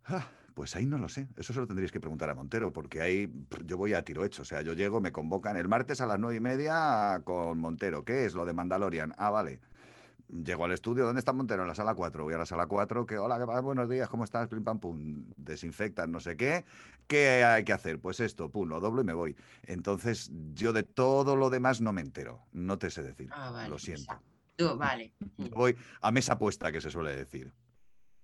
Ah, 0.04 0.26
pues 0.54 0.76
ahí 0.76 0.87
no 0.87 0.98
lo 0.98 1.08
sé. 1.08 1.28
Eso 1.37 1.52
se 1.52 1.60
lo 1.60 1.66
tendríais 1.66 1.92
que 1.92 2.00
preguntar 2.00 2.28
a 2.30 2.34
Montero, 2.34 2.72
porque 2.72 3.00
ahí 3.00 3.32
yo 3.64 3.76
voy 3.76 3.94
a 3.94 4.02
tiro 4.02 4.25
hecho. 4.25 4.42
O 4.42 4.44
sea, 4.44 4.62
yo 4.62 4.72
llego, 4.75 5.00
me 5.00 5.12
convocan 5.12 5.56
el 5.56 5.68
martes 5.68 6.00
a 6.00 6.06
las 6.06 6.18
nueve 6.18 6.37
y 6.37 6.40
media 6.40 7.20
con 7.25 7.58
Montero. 7.58 8.04
¿Qué 8.04 8.25
es 8.25 8.34
lo 8.34 8.44
de 8.44 8.52
Mandalorian? 8.52 9.14
Ah, 9.16 9.30
vale. 9.30 9.60
Llego 10.44 10.66
al 10.66 10.72
estudio, 10.72 11.06
¿dónde 11.06 11.20
está 11.20 11.32
Montero? 11.32 11.62
En 11.62 11.68
la 11.68 11.75
sala 11.75 11.94
4. 11.94 12.25
Voy 12.25 12.34
a 12.34 12.38
la 12.38 12.44
sala 12.44 12.66
4, 12.66 13.06
que 13.06 13.16
hola, 13.16 13.38
buenos 13.60 13.88
días, 13.88 14.10
¿cómo 14.10 14.25
estás? 14.25 14.48
Pim, 14.48 14.62
pam, 14.62 14.78
pum. 14.78 15.25
Desinfectan, 15.37 16.12
no 16.12 16.20
sé 16.20 16.37
qué. 16.37 16.66
¿Qué 17.06 17.44
hay 17.44 17.64
que 17.64 17.72
hacer? 17.72 17.98
Pues 17.98 18.20
esto, 18.20 18.50
pum, 18.50 18.68
lo 18.68 18.78
doblo 18.78 19.00
y 19.00 19.04
me 19.04 19.14
voy. 19.14 19.37
Entonces, 19.62 20.30
yo 20.52 20.75
de 20.75 20.82
todo 20.82 21.34
lo 21.34 21.48
demás 21.48 21.80
no 21.80 21.94
me 21.94 22.02
entero. 22.02 22.42
No 22.52 22.76
te 22.76 22.90
sé 22.90 23.02
decir. 23.02 23.30
Ah, 23.32 23.66
lo 23.70 23.78
siento. 23.78 24.20
Tú, 24.58 24.76
vale. 24.76 25.14
Voy 25.36 25.76
a 26.00 26.10
mesa 26.10 26.36
puesta, 26.36 26.72
que 26.72 26.80
se 26.80 26.90
suele 26.90 27.14
decir. 27.14 27.52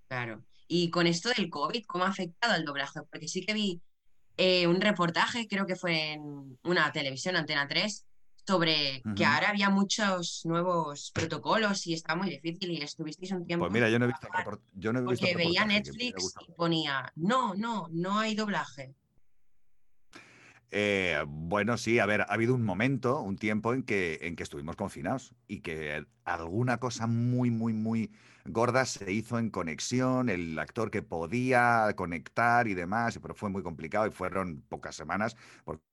Claro. 0.09 0.43
Y 0.67 0.91
con 0.91 1.07
esto 1.07 1.31
del 1.37 1.49
COVID, 1.49 1.85
¿cómo 1.87 2.05
ha 2.05 2.09
afectado 2.09 2.55
al 2.55 2.65
doblaje? 2.65 3.01
Porque 3.09 3.29
sí 3.29 3.47
que 3.47 3.55
vi 3.55 3.81
eh, 4.37 4.67
un 4.67 4.81
reportaje, 4.81 5.47
creo 5.47 5.65
que 5.65 5.77
fue 5.77 6.15
en 6.15 6.59
una 6.65 6.91
televisión, 6.91 7.37
Antena 7.37 7.69
3, 7.69 8.05
sobre 8.45 9.01
que 9.15 9.25
ahora 9.25 9.51
había 9.51 9.71
muchos 9.71 10.43
nuevos 10.45 11.13
protocolos 11.15 11.87
y 11.87 11.95
está 11.95 12.17
muy 12.17 12.29
difícil 12.31 12.73
y 12.73 12.83
estuvisteis 12.83 13.31
un 13.31 13.47
tiempo... 13.47 13.67
Pues 13.67 13.73
mira, 13.73 13.89
yo 13.89 14.01
no 14.01 14.07
he 14.07 14.09
visto, 14.09 14.29
yo 14.75 14.93
no 14.93 14.99
he 14.99 15.03
visto 15.03 15.27
Porque 15.27 15.37
veía 15.37 15.65
Netflix 15.65 16.35
y 16.49 16.53
ponía, 16.53 17.13
no, 17.15 17.55
no, 17.55 17.87
no 17.93 18.19
hay 18.19 18.35
doblaje. 18.35 18.93
Eh, 20.77 21.23
bueno, 21.29 21.77
sí, 21.77 22.01
a 22.01 22.07
ver, 22.07 22.23
ha 22.23 22.25
habido 22.25 22.53
un 22.53 22.65
momento, 22.65 23.21
un 23.21 23.37
tiempo 23.37 23.75
en 23.75 23.85
que, 23.85 24.19
en 24.23 24.35
que 24.35 24.43
estuvimos 24.43 24.75
confinados 24.75 25.33
y 25.47 25.61
que 25.61 26.05
alguna 26.25 26.79
cosa 26.79 27.07
muy, 27.07 27.49
muy, 27.53 27.73
muy 27.73 28.11
gorda 28.45 28.85
se 28.85 29.13
hizo 29.13 29.39
en 29.39 29.51
conexión, 29.51 30.29
el 30.29 30.59
actor 30.59 30.91
que 30.91 31.01
podía 31.01 31.93
conectar 31.95 32.67
y 32.67 32.75
demás, 32.75 33.21
pero 33.23 33.37
fue 33.37 33.51
muy 33.51 33.63
complicado 33.63 34.09
y 34.09 34.11
fueron 34.11 34.63
pocas 34.69 34.97
semanas 34.97 35.37
porque 35.65 35.85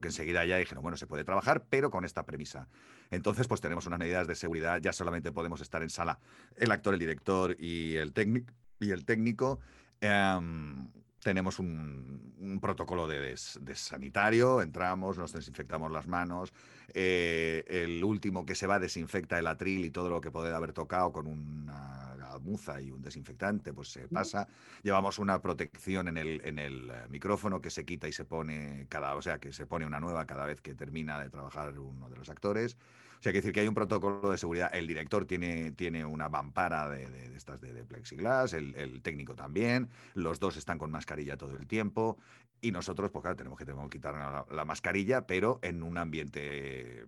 enseguida 0.00 0.44
ya 0.44 0.58
dijeron, 0.58 0.82
bueno, 0.82 0.96
se 0.96 1.08
puede 1.08 1.24
trabajar, 1.24 1.66
pero 1.68 1.90
con 1.90 2.04
esta 2.04 2.24
premisa. 2.24 2.68
Entonces, 3.10 3.48
pues 3.48 3.60
tenemos 3.60 3.88
unas 3.88 3.98
medidas 3.98 4.28
de 4.28 4.36
seguridad, 4.36 4.80
ya 4.80 4.92
solamente 4.92 5.32
podemos 5.32 5.60
estar 5.60 5.82
en 5.82 5.90
sala 5.90 6.20
el 6.54 6.70
actor, 6.70 6.94
el 6.94 7.00
director 7.00 7.56
y 7.58 7.96
el, 7.96 8.12
técnico 8.12 8.52
y 8.78 8.92
el 8.92 9.04
técnico. 9.04 9.58
Em, 10.00 10.88
tenemos 11.28 11.58
un, 11.58 12.58
protocolo 12.62 13.06
de, 13.06 13.36
sanitario, 13.36 14.62
entramos, 14.62 15.18
nos 15.18 15.30
desinfectamos 15.30 15.92
las 15.92 16.06
manos, 16.06 16.54
eh, 16.94 17.62
el 17.68 18.02
último 18.02 18.46
que 18.46 18.54
se 18.54 18.66
va 18.66 18.78
desinfecta 18.78 19.38
el 19.38 19.46
atril 19.46 19.84
y 19.84 19.90
todo 19.90 20.08
lo 20.08 20.22
que 20.22 20.30
puede 20.30 20.54
haber 20.54 20.72
tocado 20.72 21.12
con 21.12 21.26
una 21.26 21.98
muza 22.38 22.80
y 22.80 22.90
un 22.90 23.02
desinfectante, 23.02 23.74
pues 23.74 23.88
se 23.88 24.08
pasa. 24.08 24.48
Llevamos 24.82 25.18
una 25.18 25.42
protección 25.42 26.08
en 26.08 26.16
el, 26.16 26.40
en 26.44 26.58
el 26.58 26.88
eh, 26.88 26.94
micrófono 27.10 27.60
que 27.60 27.68
se 27.68 27.84
quita 27.84 28.08
y 28.08 28.12
se 28.12 28.24
pone 28.24 28.86
cada, 28.88 29.14
o 29.14 29.20
sea, 29.20 29.38
que 29.38 29.52
se 29.52 29.66
pone 29.66 29.84
una 29.84 30.00
nueva 30.00 30.24
cada 30.24 30.46
vez 30.46 30.62
que 30.62 30.74
termina 30.74 31.20
de 31.20 31.28
trabajar 31.28 31.78
uno 31.78 32.08
de 32.08 32.16
los 32.16 32.30
actores. 32.30 32.78
O 33.18 33.22
sea, 33.22 33.30
hay 33.30 33.32
que 33.32 33.38
decir 33.40 33.52
que 33.52 33.60
hay 33.60 33.68
un 33.68 33.74
protocolo 33.74 34.30
de 34.30 34.38
seguridad. 34.38 34.70
El 34.72 34.86
director 34.86 35.24
tiene, 35.24 35.72
tiene 35.72 36.04
una 36.04 36.28
vampara 36.28 36.88
de, 36.88 37.34
estas 37.34 37.60
de, 37.60 37.84
plexiglas, 37.84 38.52
el, 38.52 39.00
técnico 39.02 39.34
también. 39.34 39.88
Los 40.14 40.38
dos 40.38 40.56
están 40.56 40.78
con 40.78 40.92
mascarilla 40.92 41.36
todo 41.36 41.56
el 41.56 41.66
tiempo. 41.66 42.18
Y 42.60 42.70
nosotros, 42.70 43.10
pues 43.10 43.22
claro, 43.22 43.36
tenemos 43.36 43.58
que, 43.58 43.64
tenemos 43.64 43.88
que 43.88 43.98
quitar 43.98 44.46
la, 44.50 44.64
mascarilla, 44.64 45.26
pero 45.26 45.58
en 45.62 45.82
un 45.82 45.98
ambiente 45.98 47.06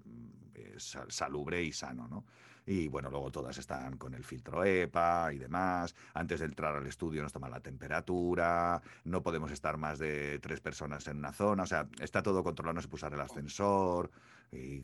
eh, 0.54 0.74
salubre 0.78 1.62
y 1.62 1.72
sano, 1.72 2.08
¿no? 2.08 2.24
Y 2.66 2.88
bueno, 2.88 3.10
luego 3.10 3.30
todas 3.30 3.58
están 3.58 3.96
con 3.96 4.14
el 4.14 4.24
filtro 4.24 4.64
EPA 4.64 5.32
y 5.32 5.38
demás. 5.38 5.94
Antes 6.14 6.40
de 6.40 6.46
entrar 6.46 6.76
al 6.76 6.86
estudio 6.86 7.22
nos 7.22 7.32
toman 7.32 7.50
la 7.50 7.60
temperatura. 7.60 8.80
No 9.04 9.22
podemos 9.22 9.50
estar 9.50 9.76
más 9.76 9.98
de 9.98 10.38
tres 10.40 10.60
personas 10.60 11.06
en 11.08 11.18
una 11.18 11.32
zona. 11.32 11.64
O 11.64 11.66
sea, 11.66 11.88
está 12.00 12.22
todo 12.22 12.44
controlado. 12.44 12.74
No 12.74 12.82
se 12.82 12.88
puede 12.88 13.00
usar 13.00 13.14
el 13.14 13.20
ascensor 13.20 14.10
y 14.52 14.82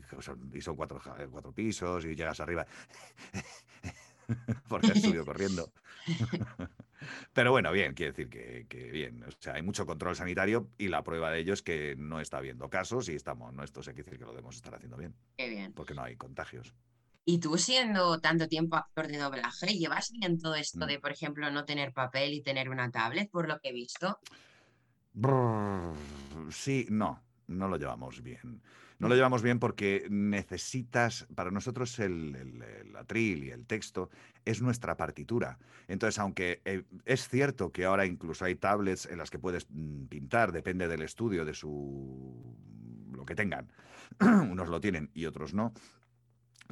son, 0.61 0.75
cuatro, 0.75 1.01
cuatro 1.31 1.51
pisos 1.51 2.05
y 2.05 2.15
llegas 2.15 2.39
arriba 2.39 2.65
porque 4.67 4.91
has 4.91 5.01
subido 5.01 5.25
corriendo. 5.25 5.71
Pero 7.33 7.51
bueno, 7.51 7.71
bien, 7.71 7.93
quiere 7.93 8.11
decir 8.11 8.29
que, 8.29 8.91
bien. 8.91 9.23
O 9.23 9.31
sea, 9.39 9.53
hay 9.53 9.61
mucho 9.61 9.85
control 9.85 10.15
sanitario 10.15 10.69
y 10.77 10.87
la 10.87 11.03
prueba 11.03 11.31
de 11.31 11.39
ello 11.39 11.53
es 11.53 11.61
que 11.61 11.95
no 11.97 12.19
está 12.19 12.37
habiendo 12.37 12.69
casos 12.69 13.09
y 13.09 13.15
estamos, 13.15 13.53
no, 13.53 13.63
esto 13.63 13.83
se 13.83 13.93
quiere 13.93 14.05
decir 14.05 14.19
que 14.19 14.25
lo 14.25 14.31
debemos 14.31 14.55
estar 14.55 14.73
haciendo 14.73 14.97
bien. 14.97 15.15
Qué 15.37 15.49
bien. 15.49 15.73
Porque 15.73 15.93
no 15.93 16.03
hay 16.03 16.15
contagios. 16.15 16.73
Y 17.25 17.39
tú 17.39 17.57
siendo 17.57 18.19
tanto 18.19 18.47
tiempo 18.47 18.77
actor 18.77 19.07
de 19.07 19.17
doblaje, 19.17 19.67
¿llevas 19.77 20.11
bien 20.11 20.39
todo 20.39 20.55
esto 20.55 20.85
mm. 20.85 20.87
de, 20.87 20.99
por 20.99 21.11
ejemplo, 21.11 21.51
no 21.51 21.65
tener 21.65 21.93
papel 21.93 22.33
y 22.33 22.41
tener 22.41 22.69
una 22.69 22.89
tablet, 22.89 23.29
por 23.29 23.47
lo 23.47 23.59
que 23.59 23.69
he 23.69 23.73
visto? 23.73 24.19
Sí, 26.49 26.87
no, 26.89 27.21
no 27.47 27.67
lo 27.67 27.77
llevamos 27.77 28.21
bien. 28.21 28.61
No 28.99 29.07
lo 29.07 29.15
llevamos 29.15 29.43
bien 29.43 29.59
porque 29.59 30.07
necesitas, 30.09 31.27
para 31.35 31.51
nosotros 31.51 31.99
el, 31.99 32.63
atril 32.97 33.43
y 33.43 33.51
el 33.51 33.65
texto 33.65 34.09
es 34.43 34.61
nuestra 34.61 34.97
partitura. 34.97 35.59
Entonces, 35.87 36.17
aunque 36.19 36.61
eh, 36.65 36.83
es 37.05 37.27
cierto 37.29 37.71
que 37.71 37.85
ahora 37.85 38.05
incluso 38.05 38.45
hay 38.45 38.55
tablets 38.55 39.05
en 39.05 39.19
las 39.19 39.29
que 39.29 39.37
puedes 39.37 39.67
mm, 39.69 40.05
pintar, 40.05 40.51
depende 40.51 40.87
del 40.87 41.03
estudio, 41.03 41.45
de 41.45 41.53
su 41.53 42.55
lo 43.11 43.25
que 43.25 43.35
tengan. 43.35 43.71
Unos 44.19 44.67
lo 44.69 44.81
tienen 44.81 45.11
y 45.13 45.25
otros 45.25 45.53
no. 45.53 45.73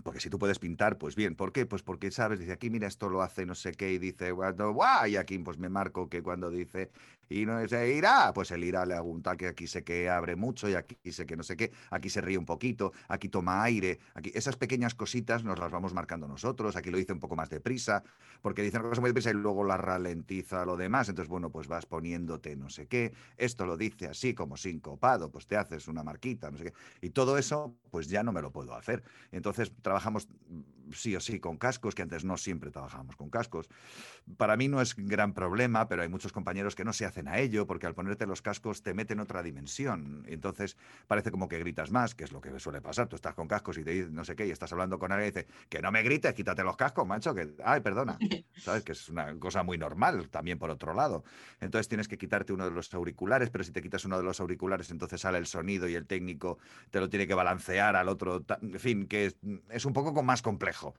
Porque 0.03 0.19
si 0.19 0.29
tú 0.29 0.38
puedes 0.39 0.59
pintar, 0.59 0.97
pues 0.97 1.15
bien. 1.15 1.35
¿Por 1.35 1.53
qué? 1.53 1.65
Pues 1.65 1.81
porque, 1.81 2.11
¿sabes? 2.11 2.39
Dice, 2.39 2.51
aquí 2.51 2.69
mira, 2.69 2.88
esto 2.88 3.09
lo 3.09 3.21
hace 3.21 3.45
no 3.45 3.55
sé 3.55 3.71
qué 3.71 3.93
y 3.93 3.97
dice, 3.97 4.31
guau, 4.31 5.07
y 5.07 5.15
aquí 5.15 5.38
pues 5.39 5.57
me 5.57 5.69
marco 5.69 6.09
que 6.09 6.21
cuando 6.21 6.49
dice, 6.49 6.91
y 7.29 7.45
no 7.45 7.67
se 7.67 7.93
irá, 7.93 8.31
pues 8.33 8.51
el 8.51 8.63
irá 8.63 8.85
le 8.85 8.99
un 8.99 9.21
que 9.21 9.47
aquí 9.47 9.67
sé 9.67 9.83
que 9.83 10.09
abre 10.09 10.35
mucho 10.35 10.69
y 10.69 10.75
aquí 10.75 11.11
sé 11.11 11.25
que 11.25 11.35
no 11.35 11.43
sé 11.43 11.57
qué, 11.57 11.71
aquí 11.89 12.09
se 12.09 12.21
ríe 12.21 12.38
un 12.38 12.45
poquito, 12.45 12.93
aquí 13.07 13.29
toma 13.29 13.63
aire, 13.63 13.99
aquí 14.13 14.31
esas 14.35 14.55
pequeñas 14.55 14.95
cositas 14.95 15.43
nos 15.43 15.59
las 15.59 15.71
vamos 15.71 15.93
marcando 15.93 16.27
nosotros, 16.27 16.75
aquí 16.75 16.91
lo 16.91 16.97
dice 16.97 17.13
un 17.13 17.19
poco 17.19 17.35
más 17.35 17.49
deprisa, 17.49 18.03
porque 18.41 18.61
dice 18.61 18.77
una 18.77 18.89
cosa 18.89 19.01
muy 19.01 19.09
deprisa 19.09 19.31
y 19.31 19.33
luego 19.33 19.63
la 19.63 19.77
ralentiza 19.77 20.65
lo 20.65 20.77
demás, 20.77 21.09
entonces 21.09 21.29
bueno, 21.29 21.49
pues 21.49 21.67
vas 21.67 21.85
poniéndote 21.85 22.55
no 22.55 22.69
sé 22.69 22.88
qué, 22.88 23.13
esto 23.38 23.65
lo 23.65 23.77
dice 23.77 24.07
así 24.07 24.33
como 24.33 24.57
sincopado, 24.57 25.31
pues 25.31 25.47
te 25.47 25.57
haces 25.57 25.88
una 25.88 26.03
marquita, 26.03 26.51
no 26.51 26.57
sé 26.57 26.65
qué, 26.65 26.73
y 27.01 27.09
todo 27.09 27.38
eso 27.38 27.75
pues 27.89 28.07
ya 28.09 28.23
no 28.23 28.31
me 28.31 28.41
lo 28.41 28.51
puedo 28.51 28.75
hacer. 28.75 29.03
Entonces 29.31 29.71
trabajamos 29.81 30.27
sí 30.91 31.15
o 31.15 31.21
sí 31.21 31.39
con 31.39 31.57
cascos, 31.57 31.95
que 31.95 32.01
antes 32.01 32.25
no 32.25 32.35
siempre 32.35 32.71
trabajábamos 32.71 33.15
con 33.15 33.29
cascos. 33.29 33.69
Para 34.35 34.57
mí 34.57 34.67
no 34.67 34.81
es 34.81 34.95
gran 34.95 35.33
problema, 35.33 35.88
pero 35.88 36.01
hay 36.01 36.09
muchos 36.09 36.33
compañeros 36.33 36.75
que 36.75 36.83
no 36.83 36.91
se 36.91 37.05
hacen 37.05 37.14
a 37.28 37.39
ello 37.39 37.65
porque 37.65 37.88
al 37.88 37.95
ponerte 37.95 38.25
los 38.25 38.41
cascos 38.41 38.82
te 38.82 38.93
meten 38.93 39.19
otra 39.19 39.41
dimensión. 39.41 40.23
Entonces 40.28 40.78
parece 41.08 41.32
como 41.32 41.47
que 41.47 41.60
gritas 41.60 41.91
más, 41.91 42.15
que 42.15 42.25
es 42.25 42.32
lo 42.32 42.41
que 42.41 42.58
suele 42.60 42.82
pasar. 42.82 43.08
Tú 43.08 43.15
estás 43.15 43.34
con 43.34 43.47
cascos 43.47 43.78
y 43.78 43.84
te 43.84 43.91
dices 43.91 44.12
no 44.12 44.25
sé 44.25 44.36
qué 44.36 44.45
y 44.45 44.51
estás 44.51 44.71
hablando 44.73 44.99
con 44.99 45.12
alguien 45.12 45.30
y 45.30 45.32
dice 45.32 45.47
que 45.69 45.82
no 45.82 45.91
me 45.91 46.04
grites, 46.04 46.34
quítate 46.34 46.63
los 46.63 46.75
cascos, 46.75 47.08
macho, 47.08 47.34
que 47.34 47.56
ay, 47.63 47.82
perdona. 47.82 48.17
¿Sabes? 48.58 48.84
Que 48.84 48.91
es 48.91 49.10
una 49.10 49.34
cosa 49.39 49.63
muy 49.63 49.78
normal 49.78 50.30
también 50.30 50.60
por 50.60 50.69
otro 50.69 50.93
lado. 50.93 51.23
Entonces 51.62 51.88
tienes 51.88 52.08
que 52.08 52.17
quitarte 52.17 52.54
uno 52.54 52.65
de 52.65 52.71
los 52.71 52.93
auriculares, 52.93 53.49
pero 53.49 53.63
si 53.63 53.71
te 53.71 53.82
quitas 53.82 54.06
uno 54.06 54.17
de 54.17 54.23
los 54.23 54.39
auriculares 54.39 54.91
entonces 54.91 55.21
sale 55.21 55.38
el 55.38 55.47
sonido 55.47 55.88
y 55.88 55.95
el 55.95 56.06
técnico 56.06 56.58
te 56.91 56.99
lo 56.99 57.10
tiene 57.10 57.28
que 57.28 57.34
balancear 57.34 57.95
al 57.95 58.10
otro, 58.10 58.43
en 58.62 58.80
fin, 58.80 59.08
que 59.08 59.28
es, 59.28 59.38
es 59.69 59.86
un 59.86 59.93
poco 59.93 60.21
más 60.23 60.41
complejo. 60.41 60.95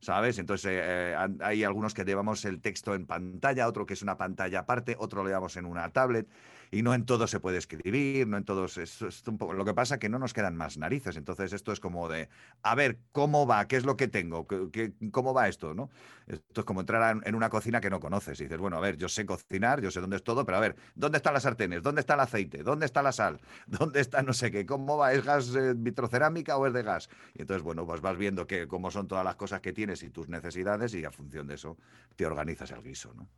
¿Sabes? 0.00 0.38
Entonces 0.38 0.72
eh, 0.74 1.16
hay 1.40 1.64
algunos 1.64 1.94
que 1.94 2.04
llevamos 2.04 2.44
el 2.44 2.60
texto 2.60 2.94
en 2.94 3.06
pantalla, 3.06 3.68
otro 3.68 3.86
que 3.86 3.94
es 3.94 4.02
una 4.02 4.16
pantalla 4.16 4.60
aparte, 4.60 4.96
otro 4.98 5.22
lo 5.22 5.28
llevamos 5.28 5.56
en 5.56 5.66
una 5.66 5.90
tablet 5.90 6.26
y 6.70 6.82
no 6.82 6.94
en 6.94 7.04
todo 7.04 7.26
se 7.26 7.40
puede 7.40 7.58
escribir, 7.58 8.26
no 8.28 8.36
en 8.36 8.44
todos. 8.44 8.78
Es, 8.78 9.02
un 9.26 9.38
poco, 9.38 9.52
lo 9.54 9.64
que 9.64 9.74
pasa 9.74 9.94
es 9.94 10.00
que 10.00 10.08
no 10.08 10.18
nos 10.18 10.32
quedan 10.32 10.56
más 10.56 10.78
narices. 10.78 11.16
Entonces, 11.16 11.52
esto 11.52 11.72
es 11.72 11.80
como 11.80 12.08
de, 12.08 12.28
a 12.62 12.74
ver, 12.74 12.98
¿cómo 13.12 13.46
va? 13.46 13.66
¿Qué 13.66 13.76
es 13.76 13.84
lo 13.84 13.96
que 13.96 14.08
tengo? 14.08 14.46
¿Qué, 14.46 14.92
cómo 15.10 15.34
va 15.34 15.48
esto? 15.48 15.74
¿no? 15.74 15.90
Esto 16.26 16.60
es 16.60 16.64
como 16.64 16.80
entrar 16.80 17.20
en 17.24 17.34
una 17.34 17.50
cocina 17.50 17.80
que 17.80 17.90
no 17.90 17.98
conoces. 17.98 18.40
Y 18.40 18.44
dices, 18.44 18.58
bueno, 18.58 18.76
a 18.76 18.80
ver, 18.80 18.96
yo 18.96 19.08
sé 19.08 19.26
cocinar, 19.26 19.80
yo 19.80 19.90
sé 19.90 20.00
dónde 20.00 20.16
es 20.16 20.22
todo, 20.22 20.44
pero 20.44 20.58
a 20.58 20.60
ver, 20.60 20.76
¿dónde 20.94 21.18
están 21.18 21.34
las 21.34 21.42
sartenes? 21.42 21.82
¿Dónde 21.82 22.00
está 22.00 22.14
el 22.14 22.20
aceite? 22.20 22.62
¿Dónde 22.62 22.86
está 22.86 23.02
la 23.02 23.12
sal? 23.12 23.40
¿Dónde 23.66 24.00
está 24.00 24.22
no 24.22 24.32
sé 24.32 24.50
qué? 24.50 24.64
¿Cómo 24.64 24.96
va? 24.96 25.12
¿Es 25.12 25.24
gas 25.24 25.54
eh, 25.56 25.74
vitrocerámica 25.76 26.56
o 26.56 26.66
es 26.66 26.72
de 26.72 26.82
gas? 26.82 27.08
Y 27.34 27.42
entonces, 27.42 27.62
bueno, 27.62 27.84
pues 27.84 28.00
vas 28.00 28.16
viendo 28.16 28.46
que, 28.46 28.68
cómo 28.68 28.90
son 28.90 29.08
todas 29.08 29.24
las 29.24 29.36
cosas 29.36 29.60
que 29.60 29.72
tienes 29.72 30.02
y 30.02 30.10
tus 30.10 30.28
necesidades 30.28 30.94
y 30.94 31.04
a 31.04 31.10
función 31.10 31.48
de 31.48 31.54
eso 31.54 31.76
te 32.14 32.26
organizas 32.26 32.70
el 32.70 32.82
guiso, 32.82 33.12
¿no? 33.14 33.28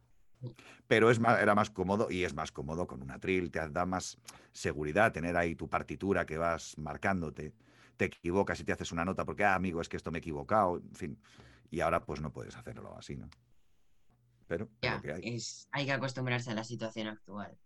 Pero 0.88 1.10
es 1.10 1.20
más, 1.20 1.40
era 1.40 1.54
más 1.54 1.70
cómodo 1.70 2.10
y 2.10 2.24
es 2.24 2.34
más 2.34 2.52
cómodo 2.52 2.86
con 2.86 3.02
una 3.02 3.14
atril, 3.14 3.50
te 3.50 3.68
da 3.70 3.86
más 3.86 4.18
seguridad 4.52 5.12
tener 5.12 5.36
ahí 5.36 5.54
tu 5.54 5.68
partitura 5.68 6.26
que 6.26 6.38
vas 6.38 6.76
marcándote. 6.78 7.52
Te 7.96 8.06
equivocas 8.06 8.58
y 8.60 8.64
te 8.64 8.72
haces 8.72 8.92
una 8.92 9.04
nota 9.04 9.24
porque, 9.24 9.44
ah, 9.44 9.54
amigo, 9.54 9.80
es 9.80 9.88
que 9.88 9.96
esto 9.96 10.10
me 10.10 10.18
he 10.18 10.20
equivocado, 10.20 10.78
en 10.78 10.94
fin. 10.94 11.18
Y 11.70 11.80
ahora 11.80 12.04
pues 12.04 12.20
no 12.20 12.32
puedes 12.32 12.56
hacerlo 12.56 12.96
así, 12.96 13.16
¿no? 13.16 13.28
Pero 14.46 14.68
ya, 14.82 15.00
hay. 15.04 15.38
hay 15.70 15.86
que 15.86 15.92
acostumbrarse 15.92 16.50
a 16.50 16.54
la 16.54 16.64
situación 16.64 17.06
actual. 17.08 17.56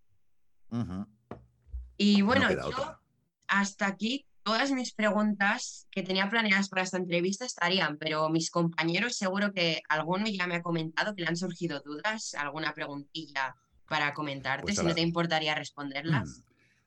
Y 1.97 2.23
bueno, 2.23 2.51
yo 2.51 3.01
hasta 3.49 3.87
aquí 3.87 4.27
todas 4.47 4.71
mis 4.71 4.95
preguntas 4.95 5.89
que 5.91 6.05
tenía 6.05 6.31
planeadas 6.31 6.69
para 6.69 6.83
esta 6.83 6.99
entrevista 6.99 7.45
estarían, 7.45 7.99
pero 7.99 8.29
mis 8.29 8.49
compañeros 8.49 9.17
seguro 9.17 9.53
que 9.53 9.83
alguno 9.89 10.27
ya 10.29 10.47
me 10.47 10.55
ha 10.55 10.63
comentado 10.63 11.17
que 11.17 11.23
le 11.23 11.29
han 11.29 11.37
surgido 11.37 11.81
dudas, 11.81 12.33
alguna 12.35 12.73
preguntilla 12.73 13.57
para 13.89 14.15
comentarte, 14.15 14.63
pues 14.63 14.77
si 14.77 14.87
no 14.87 14.95
te 14.95 15.01
importaría 15.01 15.57
responderlas. 15.57 16.45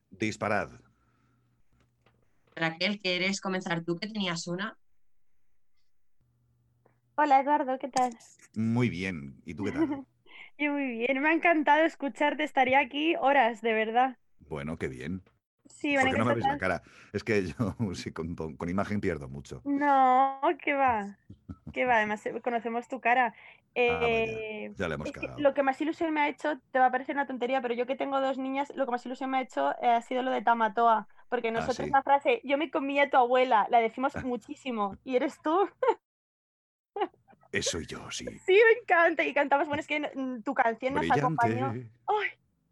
Mm, 0.10 0.16
disparad. 0.18 0.70
Raquel, 2.56 2.98
¿quieres 3.02 3.42
comenzar 3.42 3.84
tú 3.84 3.98
que 3.98 4.08
tenías 4.08 4.48
una? 4.48 4.78
Hola 7.18 7.42
Eduardo, 7.42 7.78
¿qué 7.78 7.90
tal? 7.90 8.18
Muy 8.56 8.90
bien, 8.90 9.42
¿y 9.46 9.54
tú 9.54 9.66
qué 9.66 9.74
tal? 9.74 10.06
Yo 10.58 10.72
muy 10.72 10.98
bien, 10.98 11.22
me 11.22 11.28
ha 11.28 11.34
encantado 11.34 11.84
escucharte, 11.84 12.46
estaría 12.46 12.80
aquí 12.80 13.18
horas, 13.20 13.62
de 13.62 13.74
verdad. 13.74 14.18
Bueno, 14.48 14.78
qué 14.78 14.88
bien. 14.88 15.24
Sí, 15.70 15.96
¿Por 15.96 16.12
qué 16.12 16.18
no 16.18 16.26
me 16.26 16.34
veis 16.34 16.46
la 16.46 16.58
cara? 16.58 16.82
Es 17.14 17.24
que 17.24 17.46
yo 17.48 17.76
sí, 17.96 18.12
con, 18.12 18.36
imagen 18.68 19.02
pierdo 19.02 19.30
mucho. 19.30 19.62
No, 19.66 20.40
¿qué 20.62 20.74
va? 20.74 21.18
¿Qué 21.74 21.86
va? 21.86 21.98
Además, 21.98 22.26
eh, 22.26 22.40
conocemos 22.42 22.88
tu 22.88 23.00
cara. 23.00 23.28
Ah, 23.28 23.72
eh, 23.76 24.74
ya 24.76 24.88
le 24.88 24.96
hemos 24.96 25.12
cagado. 25.12 25.40
lo 25.40 25.54
que 25.54 25.64
más 25.64 25.80
ilusión 25.80 26.12
me 26.14 26.22
ha 26.22 26.28
hecho, 26.28 26.60
te 26.72 26.80
va 26.80 26.88
a 26.88 26.92
parecer 26.92 27.16
una 27.16 27.28
tontería, 27.28 27.62
pero 27.62 27.76
yo 27.76 27.86
que 27.86 27.96
tengo 27.96 28.20
dos 28.20 28.38
niñas, 28.38 28.74
lo 28.76 28.86
que 28.86 28.92
más 28.92 29.06
ilusión 29.06 29.30
me 29.30 29.38
ha 29.38 29.42
hecho 29.42 29.72
eh, 29.82 29.90
ha 29.90 30.02
sido 30.02 30.24
lo 30.24 30.32
de 30.32 30.42
Tamatoa. 30.42 31.08
Porque 31.30 31.50
ah, 31.50 31.52
nosotros 31.52 31.88
la 31.90 32.02
frase, 32.02 32.42
yo 32.44 32.58
me 32.58 32.72
comía 32.72 33.10
tu 33.10 33.18
abuela, 33.18 33.68
la 33.70 33.80
decimos 33.80 34.14
muchísimo. 34.24 34.98
¿Y 35.04 35.16
eres 35.16 35.40
tú? 35.42 35.70
Eso 37.52 37.80
yo, 37.82 38.10
sí. 38.12 38.26
Sí, 38.46 38.54
me 38.54 38.82
encanta. 38.82 39.24
Y 39.24 39.34
cantamos, 39.34 39.68
bueno, 39.68 39.82
es 39.82 39.88
que 39.88 40.12
tu 40.44 40.54
canción 40.54 40.96
nos 40.96 41.10
acompañó. 41.10 41.72
¡Ay! 41.72 42.30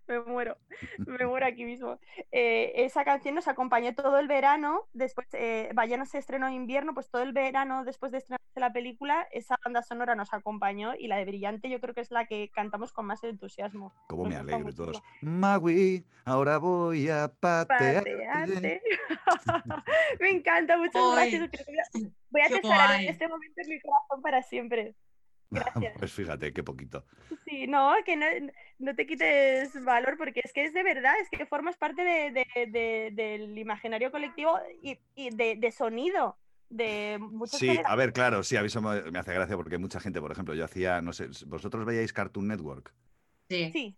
Me 0.08 0.20
muero, 0.22 0.58
me 1.08 1.26
muero 1.26 1.46
aquí 1.46 1.66
mismo. 1.66 2.00
Eh, 2.32 2.72
esa 2.76 3.04
canción 3.04 3.36
nos 3.36 3.48
acompañó 3.48 3.94
todo 3.96 4.20
el 4.20 4.28
verano, 4.28 4.88
después, 4.94 5.28
eh, 5.34 5.70
vaya 5.74 5.98
no 5.98 6.06
se 6.06 6.18
estrenó 6.18 6.48
en 6.48 6.54
invierno, 6.54 6.94
pues 6.94 7.10
todo 7.10 7.22
el 7.22 7.34
verano 7.34 7.84
después 7.84 8.12
de 8.12 8.20
estrenarse 8.20 8.60
la 8.60 8.74
película, 8.74 9.28
esa 9.32 9.58
banda 9.64 9.84
sonora 9.84 10.16
nos 10.16 10.34
acompañó 10.34 10.94
y 10.96 11.08
la 11.08 11.18
de 11.18 11.26
Brillante 11.26 11.70
yo 11.70 11.80
creo 11.80 11.94
que 11.94 12.02
es 12.02 12.12
la 12.12 12.26
que 12.26 12.50
cantamos 12.54 12.92
con 12.92 13.06
más 13.06 13.24
entusiasmo. 13.24 13.94
Como 14.08 14.26
me 14.26 14.36
alegro 14.36 14.74
todos. 14.74 15.02
Magui, 15.22 16.06
ahora 16.26 16.58
voy 16.58 17.10
a 17.10 17.28
patearte. 17.28 18.82
me 20.20 20.30
encanta, 20.30 20.78
muchas 20.78 21.04
gracias. 21.14 21.50
Voy 22.30 22.42
a 22.42 22.46
atesorar 22.46 23.02
en 23.02 23.10
este 23.10 23.28
momento 23.28 23.62
en 23.62 23.70
mi 23.70 23.80
corazón 23.80 24.22
para 24.22 24.42
siempre. 24.42 24.96
Gracias. 25.52 25.94
Pues 25.98 26.14
fíjate, 26.14 26.54
qué 26.54 26.64
poquito. 26.64 27.06
Sí, 27.46 27.68
no, 27.68 27.94
que 28.06 28.16
no, 28.80 28.96
te 28.96 29.06
quites 29.06 29.84
valor 29.84 30.18
porque 30.18 30.42
es 30.44 30.52
que 30.52 30.66
es 30.66 30.74
de 30.74 30.84
verdad, 30.84 31.14
es 31.22 31.30
que 31.30 31.46
formas 31.46 31.78
parte 31.78 32.04
del 32.04 33.58
imaginario 33.58 34.12
colectivo 34.12 34.60
y, 34.82 34.98
de, 35.32 35.72
sonido. 35.72 36.38
De 36.70 37.18
sí, 37.46 37.80
a 37.86 37.96
ver, 37.96 38.12
claro, 38.12 38.44
sí, 38.44 38.58
a 38.58 38.62
mí 38.62 38.68
eso 38.68 38.82
me, 38.82 39.18
hace 39.18 39.34
gracia 39.34 39.56
porque 39.56 39.78
mucha 39.78 40.02
gente, 40.02 40.20
por 40.20 40.34
ejemplo, 40.34 40.54
yo 40.54 40.66
hacía, 40.66 41.02
no 41.02 41.14
sé, 41.14 41.30
¿vosotros 41.46 41.86
veíais 41.86 42.12
Cartoon 42.12 42.48
Network? 42.48 42.94
Sí. 43.50 43.72
sí. 43.72 43.98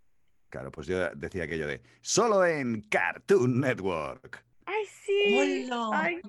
Claro, 0.50 0.72
pues 0.72 0.86
yo 0.86 1.10
decía 1.16 1.46
aquello 1.46 1.66
de 1.66 1.82
solo 2.02 2.46
en 2.46 2.82
Cartoon 2.82 3.60
Network. 3.60 4.44
¡Ay, 4.66 4.86
sí! 4.86 5.68
¡Ay! 5.94 6.22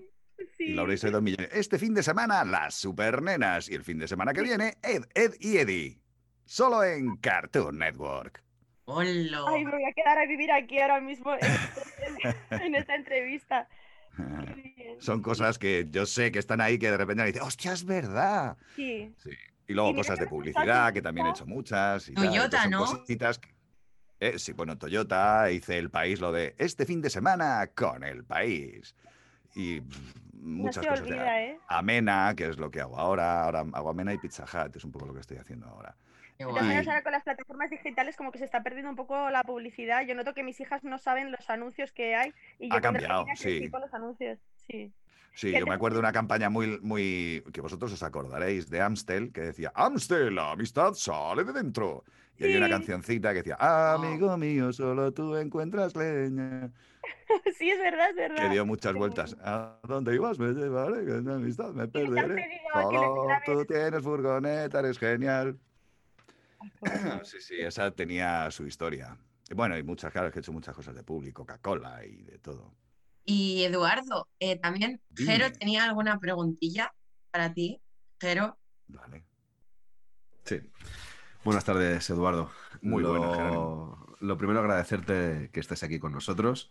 Y 0.58 0.72
lo 0.72 0.82
habréis 0.82 1.02
oído 1.04 1.20
millones. 1.20 1.48
Este 1.52 1.78
fin 1.78 1.94
de 1.94 2.02
semana, 2.02 2.44
las 2.44 2.74
supernenas. 2.74 3.68
Y 3.68 3.74
el 3.74 3.82
fin 3.82 3.98
de 3.98 4.08
semana 4.08 4.32
que 4.32 4.42
viene, 4.42 4.74
Ed, 4.82 5.04
Ed 5.14 5.34
y 5.40 5.56
Eddie. 5.58 6.00
Solo 6.44 6.84
en 6.84 7.16
Cartoon 7.16 7.78
Network. 7.78 8.42
¡Hola! 8.84 9.44
Ay, 9.48 9.64
me 9.64 9.70
voy 9.70 9.84
a 9.84 9.92
quedar 9.92 10.18
a 10.18 10.26
vivir 10.26 10.50
aquí 10.50 10.80
ahora 10.80 11.00
mismo 11.00 11.32
en, 12.50 12.74
esta 12.74 12.94
entrevista. 12.94 13.68
Son 14.98 15.22
cosas 15.22 15.58
que 15.58 15.86
yo 15.90 16.06
sé 16.06 16.32
que 16.32 16.40
están 16.40 16.60
ahí 16.60 16.78
que 16.78 16.90
de 16.90 16.96
repente 16.96 17.22
me 17.22 17.28
dicen, 17.28 17.42
¡hostia, 17.42 17.72
es 17.72 17.84
verdad! 17.84 18.56
Sí. 18.74 19.14
Y 19.68 19.72
luego 19.72 19.94
cosas 19.94 20.18
de 20.18 20.26
publicidad, 20.26 20.92
que 20.92 21.00
también 21.00 21.28
he 21.28 21.30
hecho 21.30 21.46
muchas. 21.46 22.08
Y 22.08 22.14
Toyota, 22.14 22.66
¿no? 22.66 22.84
Cositas 22.84 23.40
eh, 24.20 24.38
sí, 24.38 24.52
bueno, 24.52 24.76
Toyota, 24.76 25.50
hice 25.50 25.78
el 25.78 25.90
país 25.90 26.20
lo 26.20 26.30
de 26.30 26.54
este 26.58 26.84
fin 26.84 27.00
de 27.00 27.08
semana 27.08 27.70
con 27.74 28.04
el 28.04 28.22
país. 28.22 28.94
Y 29.54 29.82
muchas 30.32 30.86
cosas. 30.86 31.06
¿eh? 31.08 31.58
Amena, 31.68 32.34
que 32.36 32.46
es 32.46 32.58
lo 32.58 32.70
que 32.70 32.80
hago 32.80 32.98
ahora. 32.98 33.44
Ahora 33.44 33.64
hago 33.72 33.90
Amena 33.90 34.12
y 34.12 34.18
Pizza 34.18 34.44
Hut, 34.44 34.76
es 34.76 34.84
un 34.84 34.92
poco 34.92 35.06
lo 35.06 35.14
que 35.14 35.20
estoy 35.20 35.38
haciendo 35.38 35.66
ahora. 35.66 35.94
También 36.38 36.88
ahora 36.88 37.02
con 37.02 37.12
las 37.12 37.22
plataformas 37.22 37.68
digitales 37.70 38.16
como 38.16 38.32
que 38.32 38.38
se 38.38 38.46
está 38.46 38.62
perdiendo 38.62 38.88
un 38.90 38.96
poco 38.96 39.30
la 39.30 39.42
publicidad. 39.42 40.06
Yo 40.06 40.14
noto 40.14 40.32
que 40.32 40.42
mis 40.42 40.58
hijas 40.60 40.84
no 40.84 40.98
saben 40.98 41.30
los 41.30 41.50
anuncios 41.50 41.92
que 41.92 42.14
hay 42.14 42.32
y 42.58 42.70
yo 42.70 42.76
ha 42.76 42.80
cambiado, 42.80 43.26
sí. 43.34 43.68
los 43.68 43.94
anuncios. 43.94 44.38
Sí. 44.66 44.92
Sí, 45.34 45.52
yo 45.52 45.66
me 45.66 45.74
acuerdo 45.74 45.96
de 45.96 46.00
una 46.00 46.12
campaña 46.12 46.50
muy, 46.50 46.78
muy 46.80 47.42
que 47.52 47.60
vosotros 47.60 47.92
os 47.92 48.02
acordaréis 48.02 48.68
de 48.68 48.80
Amstel 48.80 49.32
que 49.32 49.40
decía 49.40 49.72
Amstel, 49.74 50.34
la 50.34 50.52
amistad 50.52 50.94
sale 50.94 51.44
de 51.44 51.52
dentro. 51.52 52.04
Y 52.36 52.44
hay 52.44 52.56
una 52.56 52.68
cancioncita 52.68 53.30
que 53.30 53.42
decía 53.42 53.56
Amigo 53.92 54.36
mío, 54.36 54.72
solo 54.72 55.12
tú 55.12 55.36
encuentras 55.36 55.94
leña. 55.94 56.70
sí, 57.58 57.70
es 57.70 57.78
verdad, 57.78 58.10
es 58.10 58.16
verdad. 58.16 58.42
Que 58.42 58.48
dio 58.48 58.66
muchas 58.66 58.94
vueltas. 58.94 59.36
¿A 59.42 59.78
dónde 59.86 60.14
ibas? 60.14 60.38
Me 60.38 60.52
llevaré, 60.52 61.04
que 61.04 61.20
la 61.20 61.34
amistad 61.34 61.72
me 61.72 61.86
perderé. 61.86 62.60
Solo 62.72 63.26
tú 63.44 63.64
tienes 63.66 64.02
furgoneta, 64.02 64.80
eres 64.80 64.98
genial. 64.98 65.58
sí, 67.24 67.40
sí, 67.40 67.54
esa 67.58 67.90
tenía 67.90 68.50
su 68.50 68.66
historia. 68.66 69.16
Bueno, 69.54 69.76
y 69.76 69.82
muchas, 69.82 70.12
claro, 70.12 70.30
que 70.30 70.38
he 70.38 70.40
hecho 70.40 70.52
muchas 70.52 70.74
cosas 70.74 70.94
de 70.94 71.02
público, 71.02 71.42
Coca-Cola 71.42 72.04
y 72.04 72.22
de 72.22 72.38
todo. 72.38 72.72
Y 73.24 73.64
Eduardo, 73.64 74.28
eh, 74.38 74.58
también, 74.58 75.00
Jero 75.14 75.52
tenía 75.52 75.84
alguna 75.84 76.18
preguntilla 76.18 76.92
para 77.30 77.52
ti. 77.52 77.80
Jero. 78.20 78.58
Vale. 78.88 79.24
Sí. 80.44 80.60
Buenas 81.44 81.64
tardes, 81.64 82.08
Eduardo. 82.10 82.50
Muy 82.82 83.02
buenas, 83.02 84.08
lo 84.20 84.36
primero 84.36 84.60
agradecerte 84.60 85.50
que 85.52 85.60
estés 85.60 85.82
aquí 85.82 85.98
con 85.98 86.12
nosotros, 86.12 86.70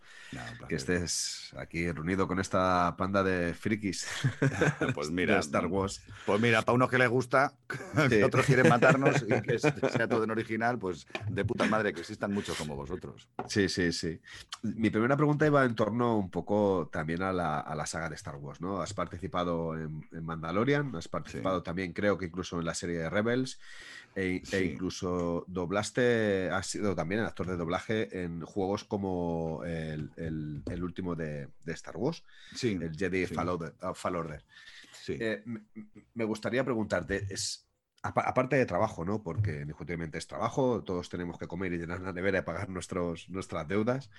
que 0.67 0.75
estés 0.75 1.51
aquí 1.57 1.91
reunido 1.91 2.27
con 2.27 2.39
esta 2.39 2.95
panda 2.95 3.23
de 3.23 3.53
frikis. 3.53 4.07
pues 4.93 5.09
mira, 5.11 5.39
Star 5.39 5.65
Wars. 5.65 6.03
Pues 6.25 6.39
mira, 6.39 6.61
para 6.61 6.75
unos 6.75 6.89
que 6.89 6.99
les 6.99 7.09
gusta, 7.09 7.53
que 8.09 8.23
otros 8.23 8.45
quieren 8.45 8.69
matarnos 8.69 9.23
y 9.23 9.41
que 9.41 9.57
sea 9.59 10.07
todo 10.07 10.23
en 10.23 10.31
original, 10.31 10.77
pues 10.77 11.07
de 11.27 11.43
puta 11.43 11.65
madre 11.65 11.91
que 11.91 12.01
existan 12.01 12.31
muchos 12.31 12.55
como 12.55 12.75
vosotros. 12.75 13.27
Sí, 13.47 13.67
sí, 13.67 13.91
sí. 13.91 14.21
Mi 14.61 14.91
primera 14.91 15.17
pregunta 15.17 15.47
iba 15.47 15.65
en 15.65 15.75
torno 15.75 16.17
un 16.17 16.29
poco 16.29 16.89
también 16.91 17.23
a 17.23 17.33
la, 17.33 17.85
saga 17.87 18.09
de 18.09 18.15
Star 18.15 18.35
Wars, 18.35 18.61
¿no? 18.61 18.81
Has 18.81 18.93
participado 18.93 19.75
en, 19.75 20.03
Mandalorian, 20.21 20.95
has 20.95 21.07
participado 21.07 21.63
también, 21.63 21.93
creo 21.93 22.17
que 22.17 22.25
incluso 22.25 22.59
en 22.59 22.65
la 22.65 22.75
serie 22.75 22.99
de 22.99 23.09
Rebels. 23.09 23.59
E, 24.15 24.41
e, 24.51 24.63
incluso 24.65 25.45
doblaste, 25.47 26.49
has 26.49 26.67
sido 26.67 26.95
también 26.95 27.21
actor 27.21 27.38
de 27.47 27.57
doblaje 27.57 28.23
en 28.23 28.41
juegos 28.41 28.83
como 28.83 29.63
el, 29.65 30.83
último 30.83 31.15
de, 31.15 31.49
Star 31.67 31.97
Wars, 31.97 32.23
sí, 32.53 32.77
el 32.81 32.95
Jedi 32.95 33.25
Fall, 33.25 33.49
Order. 33.49 34.43
Eh, 35.07 35.43
me 36.13 36.23
gustaría 36.23 36.63
preguntarte, 36.63 37.25
es, 37.29 37.67
aparte 38.01 38.55
de 38.55 38.65
trabajo, 38.65 39.05
¿no? 39.05 39.23
Porque 39.23 39.61
indiscutiblemente 39.61 40.17
es 40.17 40.27
trabajo, 40.27 40.83
todos 40.83 41.09
tenemos 41.09 41.37
que 41.37 41.47
comer 41.47 41.73
y 41.73 41.77
llenar 41.77 42.01
la 42.01 42.13
nevera 42.13 42.39
y 42.39 42.43
pagar 42.43 42.69
nuestros, 42.69 43.29
nuestras 43.29 43.67
deudas. 43.67 44.09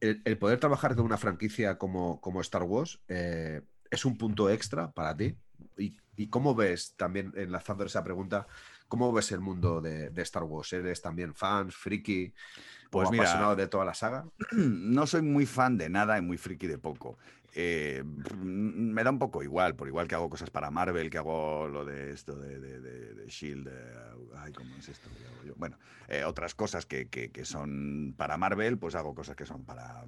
el, 0.00 0.38
poder 0.38 0.60
trabajar 0.60 0.94
con 0.94 1.04
una 1.04 1.18
franquicia 1.18 1.78
como, 1.78 2.20
como 2.20 2.40
Star 2.40 2.62
Wars 2.62 3.00
eh, 3.08 3.62
es 3.90 4.04
un 4.04 4.16
punto 4.16 4.50
extra 4.50 4.92
para 4.92 5.16
ti. 5.16 5.36
¿Y 5.76 5.96
¿Y 6.16 6.28
cómo 6.28 6.54
ves, 6.54 6.94
también 6.96 7.32
enlazando 7.36 7.84
esa 7.84 8.02
pregunta, 8.02 8.46
cómo 8.88 9.12
ves 9.12 9.32
el 9.32 9.40
mundo 9.40 9.80
de, 9.80 10.10
Star 10.22 10.44
Wars? 10.44 10.72
¿Eres 10.72 11.02
también 11.02 11.34
fan, 11.34 11.70
friki? 11.70 12.32
Pues 12.90 13.10
mira, 13.10 13.24
apasionado 13.24 13.56
de 13.56 13.66
toda 13.66 13.84
la 13.84 13.94
saga? 13.94 14.26
No 14.52 15.06
soy 15.06 15.22
muy 15.22 15.46
fan 15.46 15.76
de 15.76 15.88
nada 15.88 16.18
y 16.18 16.22
muy 16.22 16.38
friki 16.38 16.66
de 16.66 16.78
poco. 16.78 17.18
Eh, 17.58 18.04
me 18.04 19.02
da 19.02 19.10
un 19.10 19.18
poco 19.18 19.42
igual, 19.42 19.74
por 19.74 19.88
igual 19.88 20.06
que 20.06 20.14
hago 20.14 20.28
cosas 20.28 20.50
para 20.50 20.70
Marvel, 20.70 21.08
que 21.08 21.16
hago 21.16 21.66
lo 21.66 21.86
de 21.86 22.12
esto 22.12 22.36
de, 22.36 22.58
de, 22.60 23.26
Shield, 23.28 23.70
ay, 24.36 24.52
¿cómo 24.52 24.76
es 24.76 24.90
esto? 24.90 25.08
Bueno, 25.56 25.78
eh, 26.08 26.24
otras 26.24 26.54
cosas 26.54 26.84
que, 26.84 27.08
que, 27.08 27.44
son 27.46 28.14
para 28.16 28.36
Marvel, 28.36 28.78
pues 28.78 28.94
hago 28.94 29.14
cosas 29.14 29.36
que 29.36 29.46
son 29.46 29.64
para, 29.64 30.04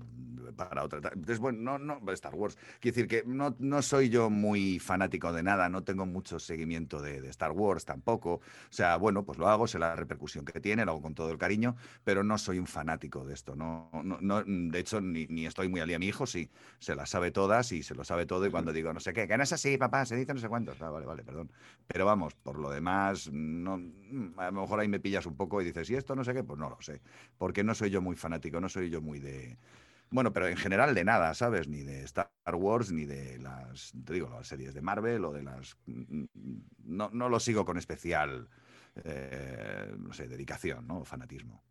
para 0.56 0.84
otra. 0.84 0.98
Entonces, 0.98 1.38
bueno, 1.38 1.78
no, 1.78 2.00
no, 2.00 2.12
Star 2.12 2.34
Wars. 2.34 2.56
Quiero 2.80 2.94
decir 2.94 3.08
que 3.08 3.24
no, 3.26 3.56
no 3.58 3.82
soy 3.82 4.08
yo 4.08 4.30
muy 4.30 4.78
fanático 4.78 5.32
de 5.32 5.42
nada, 5.42 5.68
no 5.68 5.82
tengo 5.84 6.06
mucho 6.06 6.38
seguimiento 6.38 7.00
de, 7.00 7.20
de, 7.20 7.28
Star 7.30 7.52
Wars 7.52 7.84
tampoco. 7.84 8.34
O 8.34 8.42
sea, 8.70 8.96
bueno, 8.96 9.24
pues 9.24 9.38
lo 9.38 9.48
hago, 9.48 9.66
sé 9.66 9.78
la 9.78 9.96
repercusión 9.96 10.44
que 10.44 10.60
tiene, 10.60 10.84
lo 10.84 10.92
hago 10.92 11.02
con 11.02 11.14
todo 11.14 11.30
el 11.30 11.38
cariño, 11.38 11.76
pero 12.04 12.22
no 12.22 12.38
soy 12.38 12.58
un 12.58 12.66
fanático 12.66 13.24
de 13.24 13.34
esto. 13.34 13.56
No, 13.56 13.90
no, 14.04 14.18
no 14.20 14.42
de 14.44 14.78
hecho, 14.78 15.00
ni, 15.00 15.26
ni, 15.26 15.46
estoy 15.46 15.68
muy 15.68 15.80
al 15.80 15.88
día. 15.88 15.98
Mi 15.98 16.06
hijo 16.06 16.26
sí, 16.26 16.50
se 16.78 16.94
la 16.94 17.06
sabe 17.06 17.30
todas 17.38 17.70
y 17.70 17.84
se 17.84 17.94
lo 17.94 18.02
sabe 18.02 18.26
todo. 18.26 18.44
Y 18.44 18.50
cuando 18.50 18.72
digo 18.72 18.92
no 18.92 18.98
sé 18.98 19.12
qué, 19.12 19.28
que 19.28 19.36
no 19.36 19.44
es 19.44 19.52
así, 19.52 19.78
papá, 19.78 20.04
se 20.04 20.16
dice 20.16 20.34
no 20.34 20.40
sé 20.40 20.48
cuántos. 20.48 20.82
Ah, 20.82 20.90
vale, 20.90 21.06
vale, 21.06 21.22
perdón. 21.22 21.52
Pero 21.86 22.04
vamos, 22.04 22.34
por 22.34 22.58
lo 22.58 22.68
demás, 22.68 23.30
no, 23.32 23.80
a 24.38 24.50
lo 24.50 24.62
mejor 24.62 24.80
ahí 24.80 24.88
me 24.88 24.98
pillas 24.98 25.24
un 25.24 25.36
poco 25.36 25.62
y 25.62 25.64
dices, 25.66 25.88
¿y 25.90 25.94
esto 25.94 26.16
no 26.16 26.24
sé 26.24 26.34
qué? 26.34 26.42
Pues 26.42 26.58
no 26.58 26.68
lo 26.68 26.82
sé. 26.82 27.00
Porque 27.38 27.62
no 27.62 27.76
soy 27.76 27.90
yo 27.90 28.02
muy 28.02 28.16
fanático, 28.16 28.60
no 28.60 28.68
soy 28.68 28.90
yo 28.90 29.00
muy 29.00 29.20
de 29.20 29.56
bueno, 30.10 30.32
pero 30.32 30.48
en 30.48 30.56
general 30.56 30.94
de 30.94 31.04
nada, 31.04 31.32
¿sabes? 31.34 31.68
Ni 31.68 31.82
de 31.82 32.02
Star 32.04 32.30
Wars, 32.54 32.90
ni 32.90 33.04
de 33.04 33.38
las, 33.38 33.92
te 34.04 34.14
digo, 34.14 34.30
las 34.30 34.48
series 34.48 34.74
de 34.74 34.80
Marvel 34.80 35.24
o 35.24 35.32
de 35.32 35.42
las... 35.42 35.76
Mm, 35.86 36.22
mm, 36.32 36.60
no, 36.86 37.10
no 37.12 37.28
lo 37.28 37.38
sigo 37.38 37.64
con 37.64 37.76
especial, 37.76 38.48
eh, 39.04 39.94
no 39.98 40.12
sé, 40.14 40.26
dedicación, 40.26 40.86
¿no? 40.86 41.04
fanatismo. 41.04 41.62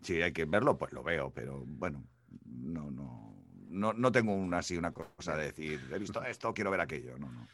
Si 0.00 0.20
hay 0.22 0.32
que 0.32 0.46
verlo, 0.46 0.78
pues 0.78 0.92
lo 0.92 1.02
veo, 1.02 1.30
pero 1.34 1.62
bueno, 1.66 2.02
no, 2.46 2.90
no, 2.90 3.39
no, 3.70 3.92
no 3.92 4.12
tengo 4.12 4.34
una, 4.34 4.58
así 4.58 4.76
una 4.76 4.92
cosa 4.92 5.36
de 5.36 5.46
decir, 5.46 5.80
he 5.92 5.98
visto 5.98 6.22
esto, 6.22 6.52
quiero 6.52 6.70
ver 6.70 6.80
aquello, 6.80 7.16
no, 7.18 7.30
no. 7.30 7.48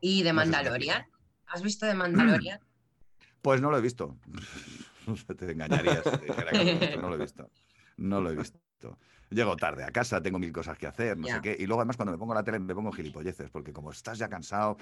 ¿Y 0.00 0.22
de 0.22 0.32
Mandalorian? 0.32 1.06
¿Has 1.46 1.62
visto 1.62 1.86
de 1.86 1.94
Mandalorian? 1.94 2.60
Pues 3.40 3.60
no 3.60 3.70
lo 3.70 3.78
he 3.78 3.80
visto. 3.80 4.18
Te 5.38 5.52
engañarías. 5.52 6.02
no 7.00 7.08
lo 7.08 7.14
he 7.14 7.18
visto. 7.18 7.48
No 7.96 8.20
lo 8.20 8.30
he 8.30 8.36
visto. 8.36 8.58
Llego 9.30 9.56
tarde 9.56 9.84
a 9.84 9.90
casa, 9.90 10.22
tengo 10.22 10.38
mil 10.38 10.52
cosas 10.52 10.78
que 10.78 10.86
hacer, 10.86 11.18
no 11.18 11.26
sé 11.28 11.40
qué. 11.42 11.56
Y 11.58 11.66
luego, 11.66 11.82
además, 11.82 11.96
cuando 11.96 12.12
me 12.12 12.18
pongo 12.18 12.32
la 12.32 12.42
tele, 12.42 12.58
me 12.58 12.74
pongo 12.74 12.90
gilipolleces, 12.92 13.50
porque 13.50 13.74
como 13.74 13.90
estás 13.90 14.16
ya 14.16 14.28
cansado, 14.28 14.78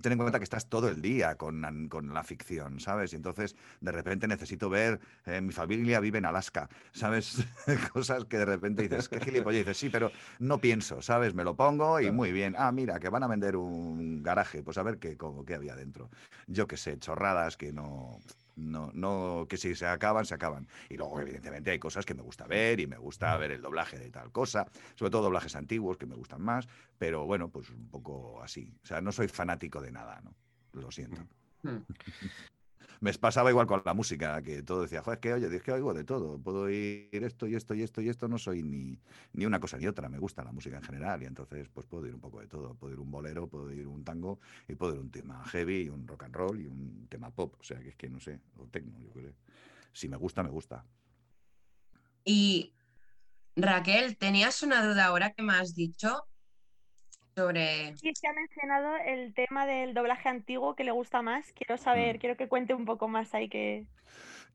ten 0.00 0.12
en 0.12 0.18
cuenta 0.18 0.38
que 0.38 0.44
estás 0.44 0.66
todo 0.68 0.88
el 0.88 1.02
día 1.02 1.34
con, 1.34 1.88
con 1.88 2.14
la 2.14 2.22
ficción, 2.22 2.78
¿sabes? 2.78 3.12
Y 3.12 3.16
entonces, 3.16 3.56
de 3.80 3.90
repente 3.90 4.28
necesito 4.28 4.70
ver, 4.70 5.00
eh, 5.26 5.40
mi 5.40 5.52
familia 5.52 5.98
vive 5.98 6.18
en 6.18 6.26
Alaska, 6.26 6.68
¿sabes? 6.92 7.44
Cosas 7.92 8.24
que 8.26 8.38
de 8.38 8.44
repente 8.44 8.82
dices, 8.82 9.08
qué 9.08 9.18
gilipolleces, 9.18 9.76
sí, 9.76 9.90
pero 9.90 10.12
no 10.38 10.58
pienso, 10.58 11.02
¿sabes? 11.02 11.34
Me 11.34 11.42
lo 11.42 11.56
pongo 11.56 12.00
y 12.00 12.12
muy 12.12 12.30
bien. 12.30 12.54
Ah, 12.56 12.70
mira, 12.70 13.00
que 13.00 13.08
van 13.08 13.24
a 13.24 13.26
vender 13.26 13.56
un 13.56 14.22
garaje, 14.22 14.62
pues 14.62 14.78
a 14.78 14.84
ver 14.84 14.98
qué, 14.98 15.18
qué 15.44 15.54
había 15.54 15.74
dentro. 15.74 16.08
Yo 16.46 16.68
qué 16.68 16.76
sé, 16.76 16.98
chorradas 17.00 17.56
que 17.56 17.72
no 17.72 18.20
no, 18.58 18.90
no, 18.92 19.46
que 19.48 19.56
si 19.56 19.74
se 19.74 19.86
acaban, 19.86 20.26
se 20.26 20.34
acaban. 20.34 20.68
Y 20.88 20.96
luego, 20.96 21.20
evidentemente, 21.20 21.70
hay 21.70 21.78
cosas 21.78 22.04
que 22.04 22.14
me 22.14 22.22
gusta 22.22 22.46
ver 22.46 22.80
y 22.80 22.86
me 22.86 22.98
gusta 22.98 23.36
ver 23.36 23.52
el 23.52 23.62
doblaje 23.62 23.98
de 23.98 24.10
tal 24.10 24.32
cosa, 24.32 24.66
sobre 24.94 25.10
todo 25.10 25.22
doblajes 25.22 25.56
antiguos 25.56 25.96
que 25.96 26.06
me 26.06 26.16
gustan 26.16 26.42
más, 26.42 26.68
pero 26.98 27.24
bueno, 27.24 27.48
pues 27.48 27.70
un 27.70 27.88
poco 27.88 28.42
así. 28.42 28.74
O 28.82 28.86
sea, 28.86 29.00
no 29.00 29.12
soy 29.12 29.28
fanático 29.28 29.80
de 29.80 29.92
nada, 29.92 30.20
¿no? 30.22 30.34
Lo 30.72 30.90
siento. 30.90 31.26
Me 33.00 33.12
pasaba 33.14 33.50
igual 33.50 33.66
con 33.66 33.82
la 33.84 33.94
música, 33.94 34.42
que 34.42 34.62
todo 34.62 34.82
decía, 34.82 35.02
joder, 35.02 35.18
es 35.18 35.20
que 35.20 35.32
oye, 35.32 35.56
es 35.56 35.62
que 35.62 35.72
oigo 35.72 35.94
de 35.94 36.04
todo, 36.04 36.38
puedo 36.38 36.68
ir 36.68 37.08
esto 37.12 37.46
y 37.46 37.54
esto 37.54 37.74
y 37.74 37.82
esto 37.82 38.00
y 38.00 38.08
esto, 38.08 38.28
no 38.28 38.38
soy 38.38 38.62
ni, 38.62 38.98
ni 39.32 39.46
una 39.46 39.60
cosa 39.60 39.76
ni 39.78 39.86
otra, 39.86 40.08
me 40.08 40.18
gusta 40.18 40.44
la 40.44 40.52
música 40.52 40.76
en 40.76 40.82
general 40.82 41.22
y 41.22 41.26
entonces 41.26 41.68
pues 41.68 41.86
puedo 41.86 42.06
ir 42.06 42.14
un 42.14 42.20
poco 42.20 42.40
de 42.40 42.48
todo, 42.48 42.74
puedo 42.74 42.92
ir 42.94 43.00
un 43.00 43.10
bolero, 43.10 43.46
puedo 43.46 43.72
ir 43.72 43.86
un 43.86 44.04
tango 44.04 44.40
y 44.66 44.74
puedo 44.74 44.94
ir 44.94 45.00
un 45.00 45.10
tema 45.10 45.44
heavy 45.46 45.82
y 45.82 45.88
un 45.88 46.06
rock 46.06 46.24
and 46.24 46.34
roll 46.34 46.60
y 46.60 46.66
un 46.66 47.06
tema 47.08 47.30
pop, 47.30 47.54
o 47.60 47.62
sea 47.62 47.78
que 47.80 47.90
es 47.90 47.96
que 47.96 48.08
no 48.08 48.20
sé, 48.20 48.40
o 48.56 48.66
tecno, 48.66 48.98
yo 48.98 49.10
creo. 49.12 49.34
Si 49.92 50.08
me 50.08 50.16
gusta, 50.16 50.42
me 50.42 50.50
gusta. 50.50 50.84
Y 52.24 52.74
Raquel, 53.56 54.16
tenías 54.16 54.62
una 54.62 54.86
duda 54.86 55.06
ahora 55.06 55.32
que 55.32 55.42
me 55.42 55.54
has 55.54 55.74
dicho 55.74 56.28
sobre... 57.38 57.96
Sí, 57.96 58.12
se 58.14 58.26
ha 58.26 58.32
mencionado 58.32 58.96
el 59.06 59.32
tema 59.32 59.64
del 59.64 59.94
doblaje 59.94 60.28
antiguo 60.28 60.74
que 60.74 60.84
le 60.84 60.90
gusta 60.90 61.22
más. 61.22 61.52
Quiero 61.52 61.76
saber, 61.78 62.16
mm. 62.16 62.18
quiero 62.18 62.36
que 62.36 62.48
cuente 62.48 62.74
un 62.74 62.84
poco 62.84 63.06
más 63.08 63.32
ahí 63.34 63.48
que... 63.48 63.86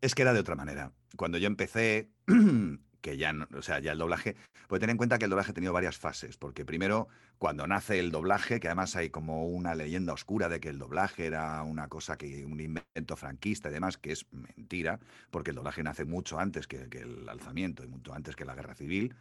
Es 0.01 0.15
que 0.15 0.23
era 0.23 0.33
de 0.33 0.41
otra 0.41 0.55
manera. 0.55 0.91
Cuando 1.15 1.37
yo 1.37 1.47
empecé, 1.47 2.09
que 3.01 3.15
ya, 3.15 3.33
o 3.55 3.61
sea, 3.61 3.79
ya 3.79 3.93
el 3.93 3.97
doblaje, 3.97 4.35
pues 4.67 4.81
tener 4.81 4.91
en 4.91 4.97
cuenta 4.97 5.17
que 5.17 5.25
el 5.25 5.29
doblaje 5.29 5.51
ha 5.51 5.53
tenido 5.53 5.71
varias 5.71 5.97
fases, 5.97 6.35
porque 6.35 6.65
primero, 6.65 7.07
cuando 7.37 7.65
nace 7.67 7.99
el 7.99 8.11
doblaje, 8.11 8.59
que 8.59 8.67
además 8.67 8.97
hay 8.97 9.09
como 9.09 9.47
una 9.47 9.75
leyenda 9.75 10.11
oscura 10.11 10.49
de 10.49 10.59
que 10.59 10.67
el 10.67 10.77
doblaje 10.77 11.25
era 11.25 11.63
una 11.63 11.87
cosa 11.87 12.17
que, 12.17 12.43
un 12.43 12.59
invento 12.59 13.15
franquista 13.15 13.69
y 13.69 13.73
demás, 13.73 13.97
que 13.97 14.11
es 14.11 14.25
mentira, 14.31 14.99
porque 15.31 15.51
el 15.51 15.55
doblaje 15.55 15.83
nace 15.83 16.03
mucho 16.03 16.37
antes 16.37 16.67
que, 16.67 16.89
que 16.89 16.99
el 16.99 17.29
alzamiento 17.29 17.85
y 17.85 17.87
mucho 17.87 18.13
antes 18.13 18.35
que 18.35 18.43
la 18.43 18.55
guerra 18.55 18.75
civil. 18.75 19.15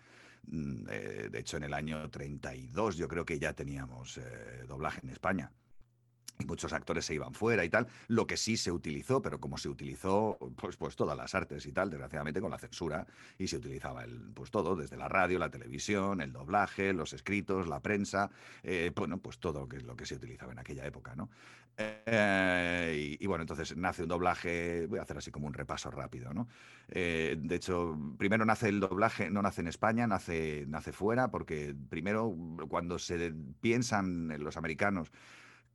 Mm, 0.45 0.87
eh, 0.91 1.29
de 1.31 1.39
hecho, 1.39 1.57
en 1.57 1.65
el 1.65 1.75
año 1.75 2.11
32 2.11 2.97
yo 2.97 3.09
creo 3.09 3.25
que 3.25 3.39
ya 3.39 3.53
teníamos 3.53 4.19
eh, 4.19 4.65
doblaje 4.67 5.01
en 5.03 5.11
España 5.11 5.53
y 6.39 6.45
muchos 6.45 6.73
actores 6.73 7.05
se 7.05 7.15
iban 7.15 7.35
fuera 7.35 7.65
y 7.65 7.69
tal. 7.69 7.87
Lo 8.09 8.27
que 8.27 8.37
sí 8.37 8.57
se 8.57 8.73
utilizó, 8.73 9.23
pero 9.23 9.41
como 9.41 9.59
se 9.59 9.69
utilizó, 9.69 10.39
pues, 10.57 10.77
pues 10.77 10.97
todas 10.97 11.17
las 11.17 11.35
artes 11.35 11.67
y 11.67 11.73
tal, 11.73 11.91
desgraciadamente 11.91 12.41
con 12.41 12.51
la 12.51 12.59
censura, 12.59 13.07
y 13.39 13.47
se 13.47 13.57
utilizaba 13.57 14.05
el, 14.05 14.33
pues 14.35 14.51
todo, 14.51 14.77
desde 14.77 14.97
la 14.97 15.09
radio, 15.09 15.39
la 15.39 15.51
televisión, 15.51 16.21
el 16.21 16.33
doblaje, 16.33 16.93
los 16.93 17.13
escritos, 17.13 17.69
la 17.69 17.81
prensa, 17.81 18.31
eh, 18.63 18.91
bueno, 18.95 19.19
pues 19.19 19.39
todo 19.39 19.61
lo 19.61 19.69
que, 19.69 19.81
lo 19.81 19.97
que 19.97 20.07
se 20.07 20.17
utilizaba 20.17 20.53
en 20.53 20.59
aquella 20.59 20.87
época, 20.87 21.15
¿no? 21.15 21.31
Eh, 21.77 23.17
y, 23.19 23.27
bueno, 23.27 23.43
entonces 23.43 23.77
nace 23.77 24.03
un 24.03 24.09
doblaje, 24.09 24.87
voy 24.87 24.99
a 24.99 25.03
hacer 25.03 25.17
así 25.17 25.31
como 25.31 25.47
un 25.47 25.55
repaso 25.55 25.91
rápido, 25.91 26.33
¿no? 26.35 26.49
Eh, 26.89 27.37
de 27.39 27.55
hecho, 27.57 27.99
primero 28.19 28.45
nace 28.45 28.69
el 28.69 28.81
doblaje, 28.81 29.31
no 29.31 29.41
nace 29.41 29.63
en 29.63 29.69
España, 29.69 30.07
nace, 30.07 30.67
nace 30.69 30.93
fuera, 30.93 31.31
porque 31.31 31.75
primero 31.89 32.37
cuando 32.69 32.99
se 32.99 33.33
piensan 33.61 34.29
los 34.43 34.57
americanos 34.57 35.11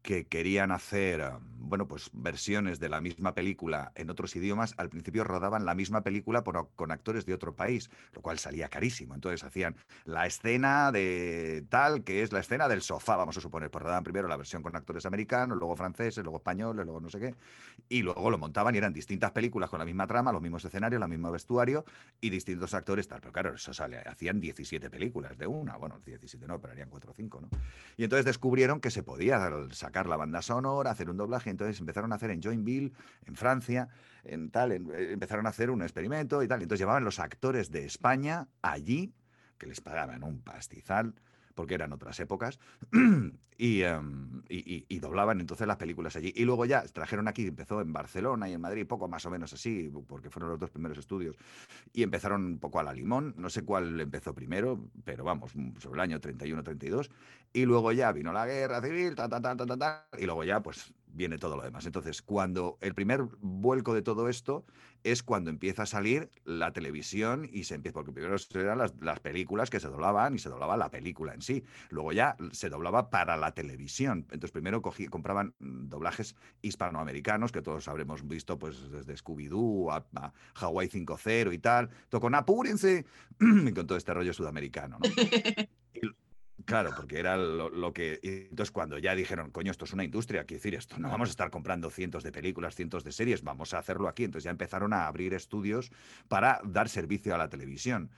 que 0.08 0.26
querían 0.26 0.72
hacer, 0.72 1.22
ah, 1.22 1.42
bueno, 1.42 1.86
pues 1.86 2.10
versiones 2.14 2.80
de 2.80 2.88
la 2.88 3.02
misma 3.02 3.34
película 3.34 3.92
en 3.96 4.10
otros 4.10 4.34
idiomas, 4.38 4.74
al 4.78 4.88
principio 4.88 5.26
rodaban 5.26 5.66
la 5.66 5.76
misma 5.76 6.00
película 6.00 6.46
con 6.46 6.92
actores 6.94 7.26
de 7.26 7.34
otro 7.34 7.58
país, 7.58 7.90
lo 8.14 8.22
cual 8.22 8.40
salía 8.40 8.70
carísimo. 8.70 9.16
Entonces 9.16 9.44
hacían 9.44 9.76
la 10.06 10.26
escena 10.26 10.94
de 10.94 11.66
tal, 11.68 12.06
que 12.06 12.22
es 12.22 12.32
la 12.32 12.40
escena 12.40 12.70
del 12.70 12.82
sofá, 12.82 13.18
vamos 13.18 13.36
a 13.36 13.42
suponer, 13.42 13.70
pues 13.70 13.84
rodaban 13.84 14.06
primero 14.06 14.30
la 14.30 14.38
versión 14.38 14.64
con 14.64 14.78
actores 14.78 15.06
americanos, 15.06 15.58
luego 15.58 15.76
franceses, 15.76 16.24
luego 16.24 16.38
españoles, 16.38 16.86
luego 16.86 17.02
no 17.02 17.10
sé 17.10 17.20
qué, 17.20 17.36
y 17.90 18.02
luego 18.02 18.32
lo 18.32 18.38
montaban 18.38 18.74
y 18.76 18.78
eran 18.78 18.94
distintas 18.94 19.32
películas 19.32 19.70
con 19.70 19.80
la 19.80 19.86
misma 19.86 20.08
trama, 20.08 20.32
los 20.32 20.42
mismos 20.42 20.64
escenarios, 20.64 21.02
el 21.02 21.10
mismo 21.10 21.34
vestuario 21.34 21.84
y 22.22 22.30
distintos 22.30 22.74
actores, 22.74 23.10
tal. 23.10 23.20
Pero 23.20 23.34
claro, 23.34 23.56
eso 23.56 23.74
sale, 23.74 23.98
hacían 23.98 24.40
17 24.40 24.90
películas 24.90 25.38
de 25.38 25.48
una, 25.48 25.76
bueno, 25.76 26.00
17 26.06 26.48
no, 26.48 26.62
pero 26.62 26.72
harían 26.72 26.90
4 26.90 27.12
o 27.12 27.14
5, 27.14 27.42
¿no? 27.42 27.50
Y 27.98 28.06
entonces 28.06 28.24
descubrieron 28.24 28.80
que 28.80 28.90
se 28.90 29.04
podía 29.04 29.52
sacar 29.72 29.97
la 30.06 30.18
banda 30.18 30.42
sonora, 30.42 30.92
hacer 30.92 31.10
un 31.10 31.18
doblaje. 31.18 31.50
Entonces 31.50 31.80
empezaron 31.80 32.12
a 32.12 32.16
hacer 32.16 32.30
en 32.30 32.42
Joinville, 32.42 32.94
en 33.26 33.36
Francia, 33.36 33.90
en 34.24 34.52
tal, 34.52 34.72
eh, 34.72 35.14
empezaron 35.14 35.46
a 35.48 35.50
hacer 35.50 35.72
un 35.72 35.82
experimento 35.82 36.44
y 36.44 36.48
tal. 36.48 36.62
Entonces 36.62 36.82
llevaban 36.82 37.04
los 37.04 37.20
actores 37.20 37.72
de 37.72 37.86
España 37.86 38.48
allí, 38.62 39.14
que 39.58 39.66
les 39.66 39.82
pagaban 39.82 40.24
un 40.24 40.42
pastizal, 40.42 41.16
porque 41.58 41.74
eran 41.74 41.92
otras 41.92 42.20
épocas, 42.20 42.60
em, 43.58 44.44
y, 44.48 44.86
y, 44.88 45.00
doblaban 45.00 45.42
entonces 45.42 45.66
las 45.66 45.78
películas 45.78 46.16
allí. 46.16 46.32
Y 46.36 46.46
luego 46.46 46.66
ya 46.66 46.84
trajeron 46.84 47.28
aquí, 47.28 47.48
empezó 47.48 47.82
en 47.82 47.92
Barcelona 47.92 48.48
y 48.48 48.54
en 48.54 48.62
Madrid, 48.62 48.86
poco 48.86 49.08
más 49.08 49.26
o 49.26 49.32
menos 49.32 49.52
así, 49.54 49.92
porque 50.08 50.30
fueron 50.30 50.52
los 50.52 50.60
dos 50.60 50.70
primeros 50.70 51.00
estudios, 51.00 51.36
y 51.92 52.04
empezaron 52.04 52.46
un 52.46 52.60
poco 52.60 52.80
a 52.80 52.84
la 52.84 52.94
limón, 52.94 53.34
no 53.38 53.50
sé 53.50 53.66
cuál 53.66 54.00
empezó 54.00 54.36
primero, 54.36 54.80
pero 55.04 55.24
vamos, 55.24 55.52
sobre 55.80 55.96
el 55.96 56.02
año 56.02 56.22
31-32, 56.22 57.10
y 57.54 57.66
luego 57.66 57.92
ya 57.92 58.12
vino 58.12 58.32
la 58.32 58.46
guerra 58.46 58.80
civil, 58.80 59.16
ta, 59.16 59.28
ta, 59.28 59.42
ta, 59.42 59.58
ta, 59.58 59.78
ta, 59.78 60.08
y 60.18 60.26
luego 60.26 60.44
ya 60.44 60.62
pues 60.62 60.94
viene 61.08 61.38
todo 61.38 61.56
lo 61.56 61.64
demás. 61.64 61.86
Entonces, 61.86 62.22
cuando 62.22 62.78
el 62.82 62.94
primer 62.94 63.24
vuelco 63.40 63.94
de 63.94 64.02
todo 64.02 64.30
esto 64.30 64.66
es 65.04 65.24
cuando 65.24 65.50
empieza 65.50 65.84
a 65.84 65.86
salir 65.86 66.30
la 66.44 66.74
televisión 66.74 67.48
y 67.52 67.64
se 67.64 67.76
empieza, 67.76 67.94
porque 67.94 68.12
primero 68.12 68.36
eran 68.54 68.78
las, 68.78 68.94
las, 69.00 69.20
películas 69.20 69.70
que 69.70 69.80
se 69.80 69.88
doblaban 69.88 70.36
y 70.36 70.40
se 70.40 70.50
doblaba 70.50 70.78
la 70.78 70.90
película 70.90 71.34
en 71.34 71.42
sí. 71.42 71.64
Luego 71.90 72.12
ya 72.12 72.36
se 72.52 72.70
doblaba 72.70 73.10
para 73.10 73.38
la 73.38 73.54
televisión. 73.54 74.28
Entonces, 74.32 74.52
primero 74.52 74.82
cogí, 74.82 75.08
compraban 75.08 75.56
doblajes 75.60 76.36
hispanoamericanos, 76.62 77.52
que 77.52 77.62
todos 77.62 77.88
habremos 77.88 78.28
visto 78.28 78.60
pues 78.60 78.90
desde 78.92 79.16
Scooby-Doo 79.16 79.92
a, 79.92 80.34
Hawaii 80.56 80.90
5.0 80.90 81.54
y 81.54 81.60
tal. 81.60 81.90
Tocó 82.10 82.28
apúrense, 82.28 83.06
con 83.40 83.88
todo 83.88 83.98
este 83.98 84.14
rollo 84.14 84.34
sudamericano. 84.34 85.00
¿no? 85.00 85.08
Claro, 86.68 86.92
porque 86.98 87.18
era 87.18 87.38
lo, 87.38 87.94
que. 87.94 88.20
entonces, 88.22 88.72
cuando 88.72 88.98
ya 88.98 89.16
dijeron, 89.16 89.52
coño, 89.52 89.72
esto 89.72 89.86
es 89.86 89.94
una 89.94 90.04
industria, 90.04 90.44
quiero 90.44 90.60
decir, 90.60 90.76
esto 90.76 91.00
no 91.00 91.10
vamos 91.10 91.30
a 91.30 91.32
estar 91.32 91.50
comprando 91.50 91.90
cientos 91.90 92.24
de 92.24 92.34
películas, 92.34 92.76
cientos 92.76 93.06
de 93.06 93.14
series, 93.14 93.42
vamos 93.42 93.74
a 93.74 93.80
hacerlo 93.80 94.10
aquí. 94.10 94.26
Entonces 94.26 94.44
ya 94.44 94.52
empezaron 94.52 94.92
a 94.92 95.08
abrir 95.08 95.34
estudios 95.34 95.92
para 96.28 96.60
dar 96.66 96.90
servicio 96.90 97.34
a 97.34 97.38
la 97.38 97.48
televisión. 97.48 98.10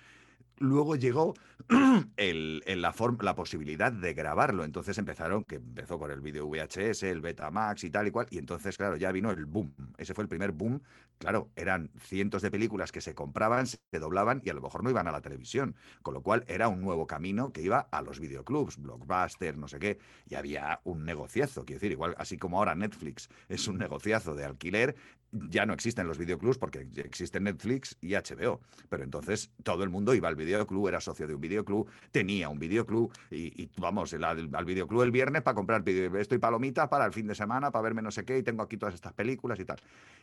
Luego 0.60 0.96
llegó 0.96 1.34
el, 2.18 2.64
la, 2.66 2.94
la, 3.22 3.36
posibilidad 3.36 3.92
de 3.92 4.14
grabarlo. 4.14 4.64
Entonces 4.64 4.98
empezaron, 4.98 5.44
que 5.44 5.56
empezó 5.56 5.98
con 5.98 6.12
el 6.12 6.22
vídeo 6.22 6.48
VHS, 6.48 7.04
el 7.04 7.22
Betamax 7.22 7.86
y 7.86 7.90
tal 7.90 8.08
y 8.08 8.12
cual. 8.12 8.28
Y 8.30 8.38
entonces, 8.38 8.78
claro, 8.78 8.98
ya 8.98 9.12
vino 9.12 9.32
el 9.32 9.46
boom. 9.46 9.74
Ese 9.98 10.14
fue 10.14 10.24
el 10.24 10.28
primer 10.28 10.52
boom. 10.52 10.82
Claro, 11.18 11.50
eran 11.56 11.92
cientos 12.00 12.42
de 12.42 12.52
películas 12.52 12.92
que 12.92 13.02
se 13.02 13.14
compraban, 13.14 13.68
se 13.68 13.78
doblaban 14.00 14.42
y 14.44 14.50
a 14.50 14.54
lo 14.54 14.62
mejor 14.62 14.84
no 14.84 14.90
iban 14.90 15.08
a 15.08 15.12
la 15.12 15.22
televisión. 15.22 15.76
Con 16.02 16.14
lo 16.14 16.22
cual 16.22 16.44
era 16.48 16.68
un 16.68 16.82
nuevo 16.82 17.08
camino 17.08 17.52
que 17.52 17.62
iba 17.62 17.88
a 17.92 18.02
los 18.02 18.20
videoclubs, 18.20 18.78
Blockbuster, 18.78 19.58
no 19.58 19.68
sé 19.68 19.80
qué. 19.80 20.00
Y 20.28 20.36
había 20.36 20.82
un 20.84 21.06
negociazo. 21.06 21.66
Quiero 21.66 21.80
decir, 21.80 21.92
igual, 21.92 22.16
así 22.18 22.38
como 22.38 22.58
ahora 22.58 22.76
Netflix 22.76 23.30
es 23.48 23.68
un 23.68 23.78
negociazo 23.78 24.36
de 24.36 24.46
alquiler, 24.46 24.96
ya 25.32 25.66
no 25.66 25.74
existen 25.74 26.08
los 26.08 26.18
videoclubs 26.18 26.58
porque 26.58 26.88
existen 26.96 27.44
Netflix 27.44 27.98
y 28.02 28.14
HBO. 28.14 28.62
Pero 28.90 29.04
entonces 29.04 29.52
todo 29.64 29.84
el 29.84 29.90
mundo 29.90 30.14
iba 30.14 30.28
al 30.28 30.36
videoclub, 30.50 30.88
era 30.88 31.00
socio 31.00 31.28
de 31.28 31.36
un 31.36 31.42
videoclub, 31.42 31.88
tenía 32.12 32.50
un 32.50 32.60
videoclub 32.60 33.12
y, 33.32 33.70
vamos 33.78 34.14
al, 34.14 34.66
videoclub 34.66 35.04
el 35.04 35.12
viernes 35.12 35.42
para 35.42 35.56
comprar 35.56 35.88
esto 35.88 36.36
y 36.36 36.40
palomitas 36.40 36.88
para 36.90 37.06
el 37.06 37.14
fin 37.14 37.28
de 37.28 37.36
semana, 37.36 37.72
para 37.72 37.84
verme 37.84 38.02
no 38.02 38.12
sé 38.12 38.26
qué 38.26 38.38
y 38.38 38.44
tengo 38.44 38.64
aquí 38.64 38.78
todas 38.78 38.96
estas 38.96 39.14
películas 39.14 39.60
y 39.60 39.66
tal. 39.66 39.78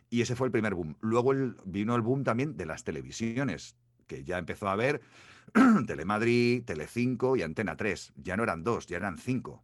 Y 0.09 0.21
ese 0.21 0.35
fue 0.35 0.47
el 0.47 0.51
primer 0.51 0.75
boom. 0.75 0.95
Luego 1.01 1.33
vino 1.65 1.95
el 1.95 2.01
boom 2.01 2.23
también 2.23 2.57
de 2.57 2.65
las 2.65 2.83
televisiones, 2.83 3.75
que 4.05 4.23
ya 4.23 4.37
empezó 4.37 4.67
a 4.67 4.73
haber 4.73 5.01
Telemadrid, 5.87 6.63
Telecinco 6.65 7.35
y 7.37 7.41
Antena 7.41 7.77
3. 7.77 8.13
Ya 8.17 8.35
no 8.35 8.43
eran 8.43 8.63
dos, 8.63 8.85
ya 8.87 8.97
eran 8.97 9.17
cinco 9.17 9.63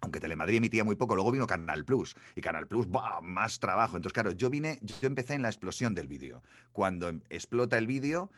aunque 0.00 0.20
Telemadrid 0.20 0.56
emitía 0.56 0.84
muy 0.84 0.96
poco, 0.96 1.14
luego 1.14 1.30
vino 1.30 1.46
Canal 1.46 1.84
Plus 1.84 2.16
y 2.34 2.40
Canal 2.40 2.66
Plus, 2.66 2.90
¡bah! 2.90 3.20
más 3.22 3.60
trabajo. 3.60 3.96
Entonces, 3.96 4.14
claro, 4.14 4.32
yo 4.32 4.50
vine, 4.50 4.78
yo 4.82 5.06
empecé 5.06 5.34
en 5.34 5.42
la 5.42 5.48
explosión 5.48 5.94
del 5.94 6.08
vídeo. 6.08 6.42
Cuando 6.72 7.08
em, 7.08 7.20
explota 7.28 7.76
el 7.78 7.86
vídeo 7.86 8.30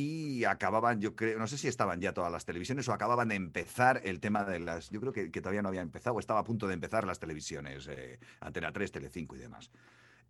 y 0.00 0.44
acababan, 0.44 1.00
yo 1.00 1.16
creo, 1.16 1.40
no 1.40 1.48
sé 1.48 1.58
si 1.58 1.66
estaban 1.66 2.00
ya 2.00 2.14
todas 2.14 2.30
las 2.30 2.44
televisiones 2.44 2.86
o 2.86 2.92
acababan 2.92 3.30
de 3.30 3.34
empezar 3.34 4.00
el 4.04 4.20
tema 4.20 4.44
de 4.44 4.60
las, 4.60 4.90
yo 4.90 5.00
creo 5.00 5.12
que, 5.12 5.28
todavía 5.28 5.60
no 5.60 5.70
había 5.70 5.80
empezado, 5.80 6.14
o 6.14 6.20
estaba 6.20 6.38
a 6.38 6.44
punto 6.44 6.68
de 6.68 6.74
empezar 6.74 7.04
las 7.04 7.18
televisiones, 7.18 7.88
eh, 7.88 8.20
Antena 8.38 8.72
3, 8.72 8.92
Telecinco 8.92 9.34
y 9.34 9.40
demás. 9.40 9.72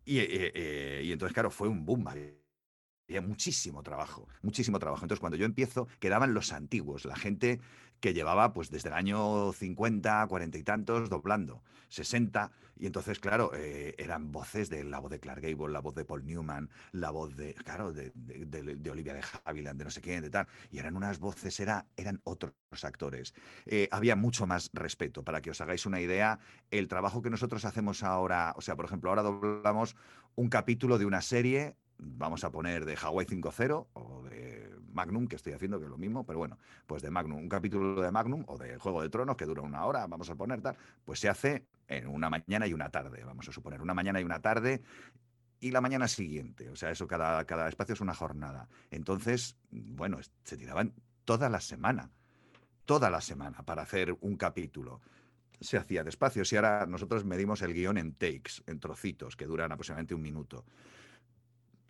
Y, 0.06 0.20
eh, 0.20 0.52
eh, 0.54 1.10
entonces, 1.12 1.34
claro, 1.34 1.50
fue 1.50 1.68
un 1.68 1.84
boom. 1.84 2.08
Había 3.08 3.22
muchísimo 3.22 3.82
trabajo, 3.82 4.28
muchísimo 4.42 4.78
trabajo. 4.78 5.02
Entonces, 5.02 5.20
cuando 5.20 5.38
yo 5.38 5.46
empiezo, 5.46 5.88
quedaban 5.98 6.34
los 6.34 6.52
antiguos, 6.52 7.06
la 7.06 7.16
gente 7.16 7.58
que 8.00 8.12
llevaba 8.12 8.52
pues 8.52 8.70
desde 8.70 8.90
el 8.90 8.94
año 8.94 9.50
50, 9.50 10.26
40 10.28 10.58
y 10.58 10.62
tantos, 10.62 11.08
doblando, 11.08 11.62
60. 11.88 12.52
Y 12.76 12.84
entonces, 12.84 13.18
claro, 13.18 13.52
eh, 13.54 13.94
eran 13.96 14.30
voces 14.30 14.68
de 14.68 14.84
la 14.84 14.98
voz 14.98 15.10
de 15.10 15.20
Clark 15.20 15.40
Gable, 15.40 15.72
la 15.72 15.80
voz 15.80 15.94
de 15.94 16.04
Paul 16.04 16.26
Newman, 16.26 16.68
la 16.92 17.10
voz 17.10 17.34
de, 17.34 17.54
claro, 17.54 17.94
de, 17.94 18.12
de, 18.14 18.90
Olivia 18.90 19.14
de 19.14 19.22
Havilland, 19.46 19.78
de 19.78 19.84
no 19.84 19.90
sé 19.90 20.02
quién, 20.02 20.20
de 20.20 20.28
tal. 20.28 20.46
Y 20.70 20.78
eran 20.78 20.94
unas 20.94 21.18
voces, 21.18 21.58
era, 21.60 21.86
eran 21.96 22.20
otros 22.24 22.52
actores. 22.82 23.32
Eh, 23.64 23.88
había 23.90 24.16
mucho 24.16 24.46
más 24.46 24.68
respeto. 24.74 25.24
Para 25.24 25.40
que 25.40 25.50
os 25.50 25.62
hagáis 25.62 25.86
una 25.86 26.02
idea, 26.02 26.40
el 26.70 26.88
trabajo 26.88 27.22
que 27.22 27.30
nosotros 27.30 27.64
hacemos 27.64 28.02
ahora, 28.02 28.52
o 28.54 28.60
sea, 28.60 28.76
por 28.76 28.84
ejemplo, 28.84 29.08
ahora 29.08 29.22
doblamos 29.22 29.96
un 30.34 30.50
capítulo 30.50 30.98
de 30.98 31.06
una 31.06 31.22
serie 31.22 31.74
vamos 31.98 32.44
a 32.44 32.50
poner 32.50 32.84
de 32.84 32.96
Hawaii 32.96 33.26
5.0 33.26 33.86
o 33.92 34.22
de 34.24 34.70
Magnum, 34.92 35.26
que 35.26 35.36
estoy 35.36 35.52
haciendo, 35.52 35.78
que 35.78 35.84
es 35.84 35.90
lo 35.90 35.98
mismo, 35.98 36.24
pero 36.24 36.38
bueno, 36.38 36.58
pues 36.86 37.02
de 37.02 37.10
Magnum, 37.10 37.38
un 37.38 37.48
capítulo 37.48 38.00
de 38.00 38.10
Magnum 38.10 38.44
o 38.46 38.56
de 38.56 38.78
Juego 38.78 39.02
de 39.02 39.08
Tronos 39.08 39.36
que 39.36 39.44
dura 39.44 39.62
una 39.62 39.84
hora, 39.84 40.06
vamos 40.06 40.30
a 40.30 40.34
poner 40.34 40.60
tal, 40.60 40.76
pues 41.04 41.20
se 41.20 41.28
hace 41.28 41.66
en 41.86 42.06
una 42.06 42.30
mañana 42.30 42.66
y 42.66 42.72
una 42.72 42.90
tarde, 42.90 43.22
vamos 43.24 43.48
a 43.48 43.52
suponer, 43.52 43.80
una 43.80 43.94
mañana 43.94 44.20
y 44.20 44.24
una 44.24 44.40
tarde 44.40 44.82
y 45.60 45.70
la 45.70 45.80
mañana 45.80 46.08
siguiente, 46.08 46.70
o 46.70 46.76
sea, 46.76 46.90
eso 46.90 47.06
cada, 47.06 47.44
cada 47.44 47.68
espacio 47.68 47.94
es 47.94 48.00
una 48.00 48.14
jornada. 48.14 48.68
Entonces, 48.90 49.56
bueno, 49.70 50.18
se 50.44 50.56
tiraban 50.56 50.94
toda 51.24 51.48
la 51.48 51.60
semana, 51.60 52.10
toda 52.84 53.10
la 53.10 53.20
semana 53.20 53.62
para 53.62 53.82
hacer 53.82 54.16
un 54.20 54.36
capítulo 54.36 55.00
se 55.60 55.76
hacía 55.76 56.04
despacio. 56.04 56.44
Si 56.44 56.56
ahora 56.56 56.86
nosotros 56.86 57.24
medimos 57.24 57.62
el 57.62 57.74
guion 57.74 57.98
en 57.98 58.12
takes, 58.14 58.62
en 58.66 58.78
trocitos, 58.78 59.36
que 59.36 59.46
duran 59.46 59.72
aproximadamente 59.72 60.14
un 60.14 60.22
minuto 60.22 60.64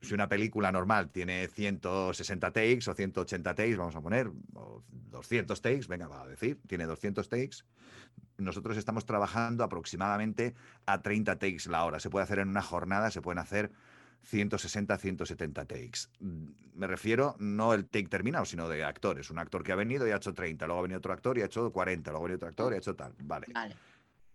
si 0.00 0.14
una 0.14 0.28
película 0.28 0.70
normal 0.70 1.10
tiene 1.10 1.48
160 1.48 2.52
takes 2.52 2.88
o 2.88 2.94
180 2.94 3.54
takes, 3.54 3.76
vamos 3.76 3.96
a 3.96 4.00
poner, 4.00 4.30
o 4.54 4.82
200 5.10 5.60
takes, 5.60 5.88
venga, 5.88 6.06
va 6.06 6.22
a 6.22 6.26
decir, 6.26 6.60
tiene 6.66 6.86
200 6.86 7.28
takes, 7.28 7.64
nosotros 8.36 8.76
estamos 8.76 9.04
trabajando 9.04 9.64
aproximadamente 9.64 10.54
a 10.86 11.02
30 11.02 11.38
takes 11.38 11.68
la 11.68 11.84
hora. 11.84 11.98
Se 11.98 12.10
puede 12.10 12.22
hacer 12.22 12.38
en 12.38 12.48
una 12.48 12.62
jornada, 12.62 13.10
se 13.10 13.20
pueden 13.20 13.40
hacer 13.40 13.72
160, 14.22 14.96
170 14.96 15.64
takes. 15.64 16.00
Me 16.20 16.86
refiero 16.86 17.34
no 17.40 17.74
el 17.74 17.86
take 17.86 18.08
terminado, 18.08 18.44
sino 18.44 18.68
de 18.68 18.84
actores. 18.84 19.30
Un 19.30 19.38
actor 19.38 19.64
que 19.64 19.72
ha 19.72 19.76
venido 19.76 20.06
y 20.06 20.12
ha 20.12 20.16
hecho 20.16 20.34
30, 20.34 20.66
luego 20.66 20.78
ha 20.78 20.82
venido 20.82 20.98
otro 20.98 21.12
actor 21.12 21.36
y 21.38 21.42
ha 21.42 21.46
hecho 21.46 21.72
40, 21.72 22.10
luego 22.10 22.24
ha 22.24 22.28
venido 22.28 22.36
otro 22.36 22.48
actor 22.48 22.72
y 22.72 22.76
ha 22.76 22.78
hecho 22.78 22.94
tal. 22.94 23.14
Vale. 23.24 23.46
vale. 23.52 23.74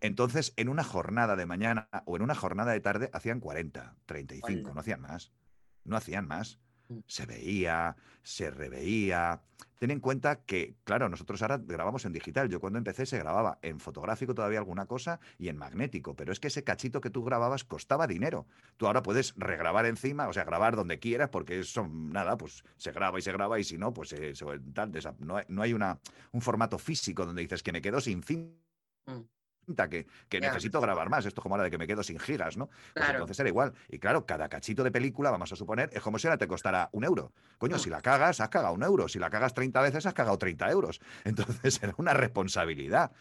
Entonces, 0.01 0.51
en 0.57 0.67
una 0.67 0.83
jornada 0.83 1.37
de 1.37 1.45
mañana 1.45 1.87
o 2.05 2.17
en 2.17 2.23
una 2.23 2.35
jornada 2.35 2.73
de 2.73 2.81
tarde 2.81 3.09
hacían 3.13 3.39
40, 3.39 3.95
35, 4.05 4.73
no 4.73 4.81
hacían 4.81 4.99
más 4.99 5.31
no 5.85 5.97
hacían 5.97 6.27
más. 6.27 6.59
Mm. 6.89 6.99
Se 7.07 7.25
veía, 7.25 7.95
se 8.21 8.49
reveía. 8.49 9.41
Ten 9.79 9.91
en 9.91 9.99
cuenta 9.99 10.43
que, 10.45 10.75
claro, 10.85 11.09
nosotros 11.09 11.41
ahora 11.41 11.57
grabamos 11.57 12.05
en 12.05 12.13
digital. 12.13 12.47
Yo 12.49 12.59
cuando 12.59 12.77
empecé 12.77 13.05
se 13.05 13.17
grababa 13.17 13.59
en 13.61 13.79
fotográfico 13.79 14.33
todavía 14.33 14.59
alguna 14.59 14.85
cosa 14.85 15.19
y 15.37 15.49
en 15.49 15.57
magnético, 15.57 16.15
pero 16.15 16.31
es 16.31 16.39
que 16.39 16.47
ese 16.47 16.63
cachito 16.63 17.01
que 17.01 17.09
tú 17.09 17.23
grababas 17.23 17.65
costaba 17.65 18.07
dinero. 18.07 18.47
Tú 18.77 18.87
ahora 18.87 19.03
puedes 19.03 19.33
regrabar 19.35 19.85
encima, 19.85 20.27
o 20.29 20.33
sea, 20.33 20.45
grabar 20.45 20.75
donde 20.75 20.99
quieras, 20.99 21.29
porque 21.29 21.59
eso, 21.59 21.87
nada, 21.87 22.37
pues 22.37 22.63
se 22.77 22.91
graba 22.91 23.19
y 23.19 23.21
se 23.21 23.33
graba 23.33 23.59
y 23.59 23.65
si 23.65 23.77
no, 23.77 23.93
pues 23.93 24.15
tal, 24.73 24.91
no, 25.19 25.41
no, 25.49 25.61
hay 25.61 25.73
una, 25.73 25.99
un 26.31 26.41
formato 26.41 26.77
físico 26.77 27.25
donde 27.25 27.41
dices 27.41 27.61
que 27.61 27.73
me 27.73 27.81
quedo 27.81 27.99
sin 27.99 28.23
fin 28.23 28.57
mm 29.05 29.42
que, 29.89 30.07
que 30.29 30.39
necesito 30.39 30.79
grabar 30.81 31.09
más. 31.09 31.25
Esto 31.25 31.41
como 31.41 31.57
la 31.57 31.63
de 31.63 31.71
que 31.71 31.77
me 31.77 31.87
quedo 31.87 32.03
sin 32.03 32.19
gigas, 32.19 32.57
¿no? 32.57 32.69
Pues 32.93 33.09
entonces 33.09 33.39
era 33.39 33.49
igual. 33.49 33.73
Y 33.89 33.99
claro, 33.99 34.25
cada 34.25 34.49
cachito 34.49 34.83
de 34.83 34.91
película, 34.91 35.31
vamos 35.31 35.51
a 35.51 35.55
suponer, 35.55 35.89
es 35.93 36.01
como 36.01 36.19
si 36.19 36.27
ahora 36.27 36.37
te 36.37 36.47
costara 36.47 36.89
un 36.91 37.03
euro. 37.03 37.31
Coño, 37.57 37.77
si 37.77 37.89
la 37.89 38.01
cagas, 38.01 38.39
has 38.39 38.49
cagado 38.49 38.73
un 38.73 38.83
euro. 38.83 39.07
Si 39.07 39.19
la 39.19 39.29
cagas 39.29 39.53
30 39.53 39.81
veces, 39.81 40.05
has 40.05 40.13
cagado 40.13 40.37
30 40.37 40.69
euros. 40.71 41.01
Entonces 41.23 41.81
era 41.81 41.93
una 41.97 42.13
responsabilidad. 42.13 43.11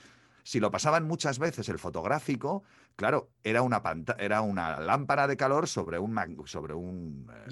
Si 0.45 0.59
lo 0.59 0.71
pasaban 0.73 1.07
muchas 1.07 1.39
veces 1.39 1.69
el 1.69 1.79
fotográfico, 1.79 2.65
claro, 2.97 3.31
era 3.45 3.63
una, 3.63 3.81
era 4.19 4.41
una 4.41 4.81
lámpara 4.81 5.29
de 5.29 5.37
calor 5.37 5.69
sobre 5.69 6.01
un, 6.01 6.43
sobre 6.47 6.75
un 6.75 7.31
eh, 7.31 7.45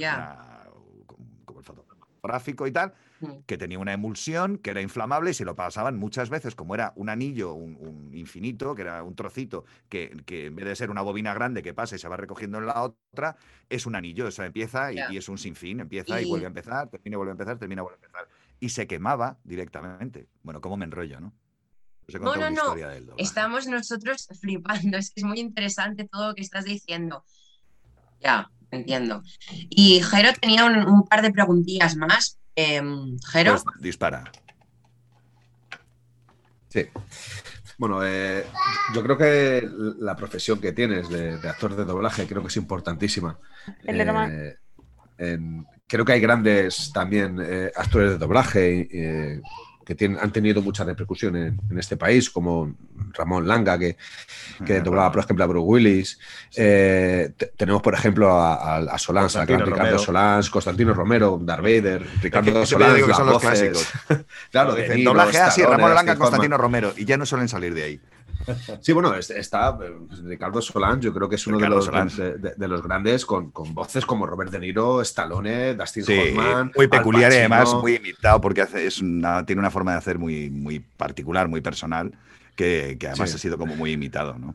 como 1.45 1.61
el 1.61 1.65
fotográfico 1.65 2.67
y 2.67 2.73
tal, 2.73 2.93
Mm. 2.93 3.10
Que 3.47 3.59
tenía 3.59 3.79
una 3.79 3.93
emulsión, 3.93 4.59
que 4.59 4.71
era 4.71 4.81
inflamable 4.81 5.31
y 5.31 5.35
se 5.35 5.45
lo 5.45 5.55
pasaban 5.55 5.99
muchas 5.99 6.31
veces, 6.31 6.55
como 6.55 6.75
era 6.75 6.93
un 6.97 7.09
anillo, 7.09 7.55
un, 7.55 8.11
infinito, 8.15 8.75
que 8.75 8.83
era 8.83 9.03
un 9.03 9.15
trocito, 9.15 9.65
que, 9.89 10.17
en 10.27 10.57
vez 10.57 10.65
de 10.65 10.77
ser 10.77 10.91
una 10.91 11.03
bobina 11.03 11.35
grande 11.35 11.63
que 11.63 11.75
pasa 11.75 11.97
y 11.97 11.99
se 11.99 12.09
va 12.09 12.17
recogiendo 12.17 12.59
en 12.59 12.67
la 12.67 12.83
otra, 12.83 13.37
es 13.69 13.87
un 13.87 13.95
anillo, 13.95 14.27
eso 14.27 14.43
empieza 14.43 14.93
y, 14.93 15.17
es 15.17 15.29
un 15.29 15.39
sinfín, 15.39 15.81
empieza 15.81 16.21
y... 16.21 16.27
vuelve 16.27 16.47
a 16.47 16.49
empezar, 16.49 16.89
termina 16.89 17.15
y 17.15 17.17
vuelve 17.17 17.31
a 17.31 17.35
empezar, 17.35 17.59
termina 17.59 17.83
y 17.83 17.85
vuelve 17.85 17.99
a 18.03 18.07
empezar. 18.07 18.29
Y 18.59 18.69
se 18.71 18.87
quemaba 18.87 19.39
directamente. 19.45 20.29
Bueno, 20.43 20.61
¿cómo 20.61 20.77
me 20.77 20.85
enrollo, 20.85 21.21
no? 21.21 21.33
No, 22.19 22.37
no, 22.37 22.51
no. 22.51 22.75
Estamos 23.17 23.67
nosotros 23.67 24.29
flipando. 24.41 24.99
Es 24.99 25.11
que 25.11 25.21
es 25.21 25.25
muy 25.25 25.39
interesante 25.39 26.09
todo 26.09 26.29
lo 26.29 26.35
que 26.35 26.43
estás 26.43 26.65
diciendo. 26.65 27.25
Ya, 28.21 28.51
entiendo. 28.71 29.23
Y 29.69 30.03
Jero 30.03 30.33
tenía 30.41 30.65
un 30.65 31.07
par 31.07 31.23
de 31.23 31.31
preguntillas 31.31 31.97
más, 31.97 32.40
Jero. 33.33 33.53
Pues 33.53 33.65
dispara. 33.81 34.31
Sí. 36.69 36.87
Bueno, 37.81 38.05
eh, 38.05 38.45
yo 38.95 39.03
creo 39.03 39.17
que 39.17 39.67
la 40.01 40.15
profesión 40.15 40.61
que 40.61 40.73
tienes 40.73 41.09
de, 41.09 41.33
actor 41.49 41.75
de 41.75 41.87
doblaje 41.87 42.27
creo 42.27 42.43
que 42.43 42.49
es 42.49 42.57
importantísima. 42.59 43.39
Eh, 43.87 45.39
creo 45.87 46.05
que 46.05 46.13
hay 46.13 46.21
grandes 46.21 46.93
también 46.93 47.39
eh, 47.43 47.73
actores 47.75 48.11
de 48.11 48.19
doblaje 48.19 49.41
que 49.97 50.05
han 50.05 50.33
tenido 50.33 50.63
mucha 50.63 50.85
repercusión 50.85 51.37
en, 51.37 51.79
este 51.79 51.97
país, 51.97 52.31
como 52.31 52.75
Ramón 53.13 53.47
Langa, 53.47 53.79
que, 53.79 53.97
que 54.65 54.81
doblaba, 54.81 55.11
por 55.13 55.25
ejemplo, 55.25 55.45
a 55.45 55.47
Bruce 55.47 55.67
Willis. 55.67 56.19
Eh, 56.57 57.33
tenemos, 57.57 57.83
por 57.83 57.95
ejemplo, 57.95 58.31
a, 58.31 58.77
a, 58.77 58.99
Solans, 58.99 59.37
a 59.37 59.45
Ricardo 59.45 59.99
Solans, 59.99 60.51
Constantino 60.51 60.95
Romero, 60.95 61.39
Darth 61.43 61.63
Vader, 61.63 62.07
Ricardo 62.23 62.67
Solans. 62.67 63.05
que 63.05 63.15
son 63.15 63.27
los 63.27 63.41
clásicos. 63.41 63.89
claro, 64.51 64.75
dicen 64.75 65.05
doblaje 65.05 65.39
así, 65.39 65.63
Ramón 65.63 65.95
Langa, 65.95 66.17
Constantino 66.17 66.57
Romero, 66.57 66.93
y 66.97 67.05
ya 67.05 67.17
no 67.17 67.27
suelen 67.27 67.49
salir 67.49 67.75
de 67.75 67.83
ahí. 67.83 68.01
Sí, 68.81 68.93
bueno, 68.93 69.15
está 69.15 69.79
eh, 69.83 69.93
Ricardo 70.25 70.63
Solán, 70.63 71.01
yo 71.01 71.13
creo 71.13 71.29
que 71.29 71.37
es 71.37 71.47
uno 71.47 71.59
de 71.59 71.69
los, 71.69 71.91
de, 71.91 72.69
los, 72.69 72.83
grandes 72.83 73.27
con, 73.27 73.53
voces 73.53 74.07
como 74.07 74.27
Robert 74.27 74.51
De 74.51 74.59
Niro, 74.59 75.03
Stallone, 75.03 75.75
Dustin 75.75 76.05
Hoffman. 76.05 76.73
Muy 76.75 76.89
peculiar 76.89 77.33
y 77.33 77.37
además 77.37 77.75
muy 77.75 77.97
imitado 77.97 78.41
porque 78.41 78.63
hace, 78.63 78.87
es 78.87 78.97
tiene 78.97 79.59
una 79.59 79.71
forma 79.71 79.93
de 79.93 79.99
hacer 79.99 80.19
muy, 80.19 80.51
muy 80.51 80.81
particular, 80.81 81.49
muy 81.49 81.61
personal, 81.61 82.13
que, 82.57 82.99
además 83.01 83.35
ha 83.35 83.39
sido 83.39 83.59
como 83.59 83.77
muy 83.77 83.93
imitado, 83.93 84.39
¿no? 84.39 84.55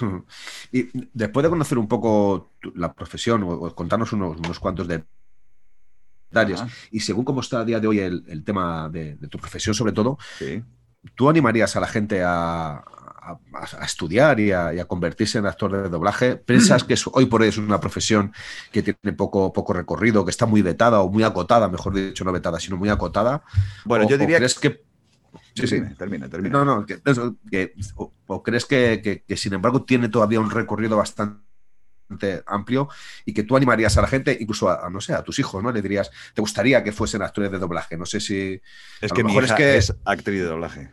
Y 0.72 0.88
después 1.12 1.42
de 1.42 1.50
conocer 1.50 1.78
un 1.78 1.88
poco 1.88 2.52
la 2.74 2.92
profesión 2.92 3.42
o, 3.44 3.74
contarnos 3.74 4.12
unos, 4.12 4.38
unos 4.38 4.60
cuantos 4.60 4.86
detalles, 4.88 6.62
y 6.90 7.00
según 7.00 7.24
cómo 7.24 7.40
está 7.40 7.60
a 7.60 7.64
día 7.64 7.80
de 7.80 7.86
hoy 7.88 7.98
el, 7.98 8.44
tema 8.44 8.88
de, 8.88 9.16
tu 9.28 9.38
profesión 9.38 9.74
sobre 9.74 9.92
todo, 9.92 10.18
¿tú 11.14 11.28
animarías 11.28 11.74
a 11.76 11.80
la 11.80 11.88
gente 11.88 12.22
a, 12.24 12.84
estudiar 13.82 14.40
y 14.40 14.52
a, 14.52 14.84
convertirse 14.86 15.38
en 15.38 15.46
actor 15.46 15.72
de 15.72 15.88
doblaje? 15.88 16.36
¿Piensas 16.36 16.84
que 16.84 16.94
hoy 17.12 17.26
por 17.26 17.42
hoy 17.42 17.48
es 17.48 17.58
una 17.58 17.80
profesión 17.80 18.32
que 18.72 18.82
tiene 18.82 19.16
poco, 19.16 19.52
poco 19.52 19.72
recorrido, 19.72 20.24
que 20.24 20.30
está 20.30 20.46
muy 20.46 20.62
vetada 20.62 21.00
o 21.00 21.10
muy 21.10 21.22
acotada, 21.22 21.68
mejor 21.68 21.94
dicho, 21.94 22.24
no 22.24 22.32
vetada, 22.32 22.58
sino 22.60 22.76
muy 22.76 22.88
acotada? 22.88 23.42
Bueno, 23.84 24.08
yo 24.08 24.16
diría 24.18 24.38
que 24.38 24.90
Sí, 25.54 25.66
sí, 25.66 25.80
termina, 25.96 26.28
termina. 26.28 26.64
No, 26.64 26.64
no, 26.64 26.86
o, 28.26 28.42
crees 28.42 28.64
que, 28.66 29.24
sin 29.36 29.54
embargo 29.54 29.84
tiene 29.84 30.08
todavía 30.08 30.40
un 30.40 30.50
recorrido 30.50 30.96
bastante 30.96 31.42
amplio 32.46 32.88
y 33.24 33.32
que 33.32 33.44
tú 33.44 33.56
animarías 33.56 33.96
a 33.96 34.02
la 34.02 34.08
gente, 34.08 34.36
incluso 34.40 34.68
a, 34.68 34.90
no 34.90 35.00
sé, 35.00 35.14
a 35.14 35.22
tus 35.22 35.38
hijos, 35.38 35.62
¿no? 35.62 35.70
Le 35.70 35.82
dirías, 35.82 36.10
¿te 36.34 36.40
gustaría 36.40 36.82
que 36.82 36.92
fuesen 36.92 37.22
actores 37.22 37.50
de 37.50 37.58
doblaje? 37.58 37.96
No 37.96 38.06
sé 38.06 38.20
si. 38.20 38.60
Es 39.00 39.12
que 39.12 39.22
mi 39.22 39.32
hija 39.34 39.44
es, 39.44 39.52
que... 39.52 39.76
es 39.76 39.94
actriz 40.04 40.40
de 40.40 40.46
doblaje. 40.46 40.90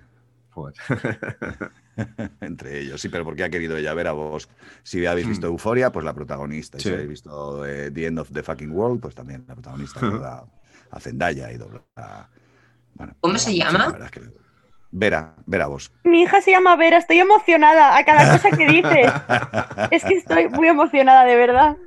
Entre 2.42 2.80
ellos, 2.80 3.02
sí, 3.02 3.10
pero 3.10 3.24
porque 3.24 3.44
ha 3.44 3.50
querido 3.50 3.78
ella 3.78 3.94
ver 3.94 4.08
a 4.08 4.12
vos. 4.12 4.50
Si 4.84 5.06
habéis 5.06 5.28
visto 5.28 5.48
hmm. 5.48 5.52
Euforia, 5.52 5.92
pues 5.92 6.06
la 6.06 6.14
protagonista. 6.14 6.78
Y 6.78 6.82
si 6.82 6.90
habéis 6.90 7.10
visto 7.10 7.66
eh, 7.66 7.92
The 7.92 8.06
End 8.08 8.20
of 8.20 8.32
the 8.32 8.44
Fucking 8.44 8.72
World, 8.72 9.02
pues 9.02 9.16
también 9.16 9.46
la 9.48 9.56
protagonista 9.56 10.00
a 10.92 11.00
Zendaya 11.00 11.52
y 11.52 11.58
dobla. 11.58 11.82
Bueno, 12.94 13.14
¿Cómo 13.20 13.38
se 13.38 13.56
llama? 13.56 13.96
Vera, 14.90 15.36
Vera 15.46 15.68
vos. 15.68 15.92
Mi 16.04 16.22
hija 16.22 16.42
se 16.42 16.52
llama 16.52 16.76
Vera, 16.76 16.98
estoy 16.98 17.20
emocionada 17.20 17.98
a 17.98 18.06
cada 18.06 18.32
cosa 18.32 18.56
que 18.56 18.68
dice. 18.68 19.06
es 19.92 20.04
que 20.04 20.16
estoy 20.16 20.50
muy 20.50 20.68
emocionada, 20.68 21.26
de 21.26 21.36
verdad. 21.36 21.78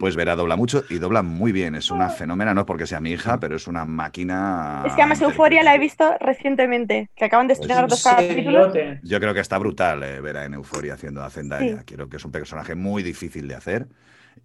Pues 0.00 0.16
Vera 0.16 0.34
dobla 0.34 0.56
mucho 0.56 0.82
y 0.88 0.98
dobla 0.98 1.22
muy 1.22 1.52
bien. 1.52 1.74
Es 1.74 1.90
una 1.90 2.08
fenómena, 2.08 2.54
no 2.54 2.64
porque 2.64 2.86
sea 2.86 3.00
mi 3.00 3.10
hija, 3.10 3.38
pero 3.38 3.56
es 3.56 3.66
una 3.66 3.84
máquina. 3.84 4.82
Es 4.86 4.94
que 4.94 5.02
además 5.02 5.20
Euforia 5.20 5.62
la 5.62 5.74
he 5.74 5.78
visto 5.78 6.16
recientemente, 6.20 7.10
que 7.14 7.26
acaban 7.26 7.48
de 7.48 7.54
pues 7.54 7.60
estrenar 7.60 7.86
dos 7.86 8.02
capítulos. 8.02 8.72
Yo 9.02 9.20
creo 9.20 9.34
que 9.34 9.40
está 9.40 9.58
brutal 9.58 10.02
eh, 10.02 10.22
Vera 10.22 10.46
en 10.46 10.54
Euforia 10.54 10.94
haciendo 10.94 11.22
a 11.22 11.28
Zendaya. 11.28 11.84
Creo 11.84 12.08
que 12.08 12.16
es 12.16 12.24
un 12.24 12.32
personaje 12.32 12.74
muy 12.74 13.02
difícil 13.02 13.46
de 13.46 13.54
hacer. 13.54 13.88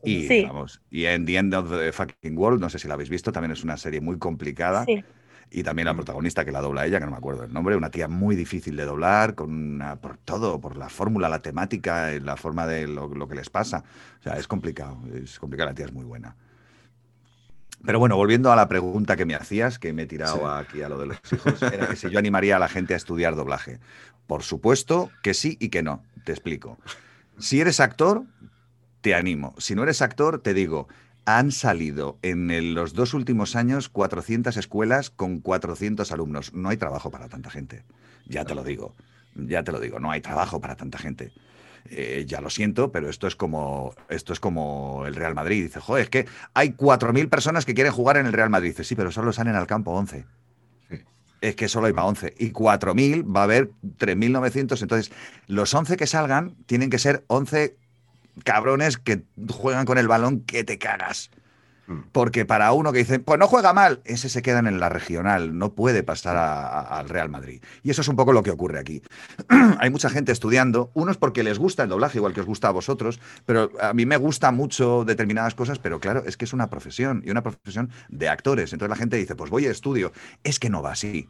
Y, 0.03 0.43
vamos, 0.43 0.81
y 0.91 1.05
en 1.05 1.25
The 1.25 1.37
End 1.37 1.53
of 1.53 1.69
the 1.69 1.93
Fucking 1.93 2.37
World, 2.37 2.59
no 2.59 2.69
sé 2.69 2.77
si 2.77 2.89
la 2.89 2.95
habéis 2.95 3.09
visto, 3.09 3.31
también 3.31 3.53
es 3.53 3.63
una 3.63 3.77
serie 3.77 4.01
muy 4.01 4.19
complicada. 4.19 4.83
Sí 4.83 5.05
y 5.51 5.63
también 5.63 5.85
la 5.85 5.93
protagonista 5.93 6.43
que 6.43 6.51
la 6.51 6.61
dobla 6.61 6.85
ella, 6.85 6.99
que 6.99 7.05
no 7.05 7.11
me 7.11 7.17
acuerdo 7.17 7.43
el 7.43 7.53
nombre, 7.53 7.75
una 7.75 7.89
tía 7.89 8.07
muy 8.07 8.35
difícil 8.35 8.75
de 8.75 8.85
doblar, 8.85 9.35
con 9.35 9.81
por 10.01 10.17
todo, 10.17 10.59
por 10.59 10.75
la 10.75 10.89
fórmula, 10.89 11.29
la 11.29 11.41
temática, 11.41 12.11
eh, 12.11 12.19
la 12.19 12.35
forma 12.35 12.67
de 12.67 12.87
lo, 12.87 13.27
que 13.27 13.35
les 13.35 13.49
pasa. 13.49 13.83
O 14.19 14.23
sea, 14.23 14.33
es 14.37 14.47
complicado, 14.47 14.97
es 15.13 15.39
complicado, 15.39 15.69
la 15.69 15.75
tía 15.75 15.85
es 15.85 15.93
muy 15.93 16.05
buena. 16.05 16.35
Pero 17.85 17.99
bueno, 17.99 18.17
volviendo 18.17 18.51
a 18.51 18.55
la 18.55 18.67
pregunta 18.67 19.15
que 19.15 19.25
me 19.25 19.35
hacías, 19.35 19.77
que 19.77 19.93
me 19.93 20.03
he 20.03 20.07
tirado 20.07 20.49
aquí 20.51 20.81
a 20.81 20.89
lo 20.89 20.97
de 20.97 21.05
los 21.07 21.19
hijos, 21.31 21.61
era 21.61 21.87
que 21.87 21.95
si 21.95 22.09
yo 22.09 22.17
animaría 22.17 22.55
a 22.55 22.59
la 22.59 22.67
gente 22.67 22.93
a 22.93 22.97
estudiar 22.97 23.35
doblaje. 23.35 23.79
Por 24.25 24.41
supuesto 24.41 25.11
que 25.21 25.33
sí 25.33 25.57
y 25.59 25.69
que 25.69 25.83
no. 25.83 26.03
Te 26.23 26.31
explico. 26.31 26.79
Si 27.37 27.61
eres 27.61 27.79
actor, 27.79 28.23
te 29.01 29.13
animo. 29.13 29.53
Si 29.59 29.75
no 29.75 29.83
eres 29.83 30.01
actor, 30.01 30.41
te 30.41 30.55
digo, 30.55 30.87
han 31.25 31.51
salido 31.51 32.17
en 32.21 32.73
los 32.73 32.93
dos 32.93 33.13
últimos 33.13 33.55
años 33.55 33.89
400 33.89 34.55
escuelas 34.57 35.09
con 35.09 35.39
400 35.39 36.11
alumnos. 36.11 36.53
No 36.53 36.69
hay 36.69 36.77
trabajo 36.77 37.11
para 37.11 37.27
tanta 37.27 37.49
gente. 37.49 37.83
Ya 38.27 38.45
te 38.45 38.55
lo 38.55 38.63
digo. 38.63 38.93
Ya 39.35 39.63
te 39.63 39.71
lo 39.71 39.79
digo. 39.79 39.99
No 39.99 40.11
hay 40.11 40.21
trabajo 40.21 40.61
para 40.61 40.75
tanta 40.75 40.97
gente. 40.97 41.31
Eh, 41.87 42.25
ya 42.27 42.41
lo 42.41 42.49
siento, 42.49 42.91
pero 42.91 43.09
esto 43.09 43.27
es 43.27 43.35
como 43.35 43.93
esto 44.09 44.33
es 44.33 44.39
como 44.39 45.03
el 45.05 45.15
Real 45.15 45.35
Madrid. 45.35 45.63
Dice, 45.63 45.79
joder, 45.79 46.03
es 46.03 46.09
que 46.09 46.25
hay 46.53 46.69
4.000 46.69 47.29
personas 47.29 47.65
que 47.65 47.73
quieren 47.73 47.93
jugar 47.93 48.17
en 48.17 48.25
el 48.25 48.33
Real 48.33 48.49
Madrid. 48.49 48.69
Dice, 48.69 48.83
sí, 48.83 48.95
pero 48.95 49.11
solo 49.11 49.33
salen 49.33 49.55
al 49.55 49.67
campo 49.67 49.91
11. 49.91 50.25
Es 51.41 51.55
que 51.55 51.67
solo 51.67 51.87
hay 51.87 51.93
para 51.93 52.07
11. 52.07 52.33
Y 52.39 52.51
4.000 52.51 53.35
va 53.35 53.41
a 53.41 53.43
haber 53.43 53.69
3.900. 53.99 54.81
Entonces, 54.81 55.11
los 55.47 55.73
11 55.73 55.97
que 55.97 56.07
salgan 56.07 56.55
tienen 56.65 56.89
que 56.89 56.97
ser 56.97 57.23
11 57.27 57.77
cabrones 58.43 58.97
que 58.97 59.23
juegan 59.49 59.85
con 59.85 59.97
el 59.97 60.07
balón 60.07 60.41
que 60.41 60.63
te 60.63 60.77
cagas. 60.77 61.31
Mm. 61.87 61.99
Porque 62.11 62.45
para 62.45 62.71
uno 62.73 62.91
que 62.91 62.99
dice, 62.99 63.19
pues 63.19 63.39
no 63.39 63.47
juega 63.47 63.73
mal, 63.73 64.01
ese 64.05 64.29
se 64.29 64.41
queda 64.41 64.59
en 64.59 64.79
la 64.79 64.89
regional, 64.89 65.57
no 65.57 65.73
puede 65.73 66.03
pasar 66.03 66.35
al 66.37 67.09
Real 67.09 67.29
Madrid. 67.29 67.61
Y 67.83 67.91
eso 67.91 68.01
es 68.01 68.07
un 68.07 68.15
poco 68.15 68.33
lo 68.33 68.43
que 68.43 68.51
ocurre 68.51 68.79
aquí. 68.79 69.01
Hay 69.79 69.89
mucha 69.89 70.09
gente 70.09 70.31
estudiando, 70.31 70.91
unos 70.93 71.17
porque 71.17 71.43
les 71.43 71.59
gusta 71.59 71.83
el 71.83 71.89
doblaje, 71.89 72.17
igual 72.17 72.33
que 72.33 72.41
os 72.41 72.47
gusta 72.47 72.69
a 72.69 72.71
vosotros, 72.71 73.19
pero 73.45 73.71
a 73.79 73.93
mí 73.93 74.05
me 74.05 74.17
gusta 74.17 74.51
mucho 74.51 75.05
determinadas 75.05 75.55
cosas, 75.55 75.79
pero 75.79 75.99
claro, 75.99 76.23
es 76.25 76.37
que 76.37 76.45
es 76.45 76.53
una 76.53 76.69
profesión 76.69 77.21
y 77.25 77.29
una 77.29 77.43
profesión 77.43 77.91
de 78.09 78.29
actores. 78.29 78.73
Entonces 78.73 78.89
la 78.89 78.99
gente 78.99 79.17
dice, 79.17 79.35
pues 79.35 79.51
voy 79.51 79.67
a 79.67 79.71
estudio. 79.71 80.11
Es 80.43 80.59
que 80.59 80.69
no 80.69 80.81
va 80.81 80.91
así. 80.93 81.29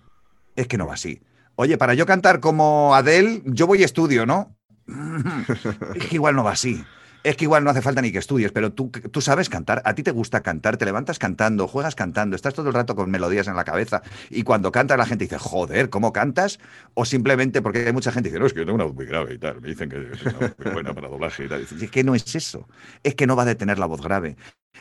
Es 0.55 0.67
que 0.67 0.77
no 0.77 0.87
va 0.87 0.93
así. 0.93 1.21
Oye, 1.57 1.77
para 1.77 1.93
yo 1.93 2.05
cantar 2.05 2.39
como 2.39 2.95
Adele, 2.95 3.41
yo 3.45 3.67
voy 3.67 3.81
a 3.81 3.85
estudio, 3.85 4.25
¿no? 4.25 4.55
es 5.95 6.05
que 6.07 6.15
igual 6.15 6.35
no 6.35 6.43
va 6.43 6.51
así. 6.51 6.83
Es 7.23 7.35
que 7.37 7.45
igual 7.45 7.63
no 7.63 7.71
hace 7.71 7.81
falta 7.81 8.03
ni 8.03 8.11
que 8.11 8.19
estudies, 8.19 8.51
pero 8.51 8.71
tú, 8.71 8.91
tú 8.91 9.19
sabes 9.19 9.49
cantar, 9.49 9.81
a 9.83 9.95
ti 9.95 10.03
te 10.03 10.11
gusta 10.11 10.43
cantar, 10.43 10.77
te 10.77 10.85
levantas 10.85 11.17
cantando, 11.17 11.67
juegas 11.67 11.95
cantando, 11.95 12.35
estás 12.35 12.53
todo 12.53 12.67
el 12.67 12.73
rato 12.75 12.95
con 12.95 13.09
melodías 13.09 13.47
en 13.47 13.55
la 13.55 13.63
cabeza 13.63 14.03
y 14.29 14.43
cuando 14.43 14.71
cantas 14.71 14.95
la 14.99 15.07
gente 15.07 15.25
dice, 15.25 15.39
joder, 15.39 15.89
¿cómo 15.89 16.13
cantas? 16.13 16.59
O 16.93 17.03
simplemente 17.03 17.63
porque 17.63 17.87
hay 17.87 17.93
mucha 17.93 18.11
gente 18.11 18.29
que 18.29 18.33
dice, 18.33 18.39
no, 18.39 18.45
es 18.45 18.53
que 18.53 18.59
yo 18.59 18.65
tengo 18.65 18.75
una 18.75 18.83
voz 18.83 18.93
muy 18.93 19.07
grave 19.07 19.33
y 19.33 19.37
tal, 19.39 19.59
me 19.59 19.69
dicen 19.69 19.89
que 19.89 20.07
es 20.11 20.23
muy 20.63 20.71
buena 20.71 20.93
para 20.93 21.07
doblaje 21.07 21.45
y 21.45 21.49
tal. 21.49 21.61
es 21.61 21.89
que 21.89 22.03
no 22.03 22.13
es 22.13 22.35
eso, 22.35 22.67
es 23.01 23.15
que 23.15 23.25
no 23.25 23.35
va 23.35 23.41
a 23.41 23.55
tener 23.55 23.79
la 23.79 23.87
voz 23.87 24.01
grave, 24.01 24.35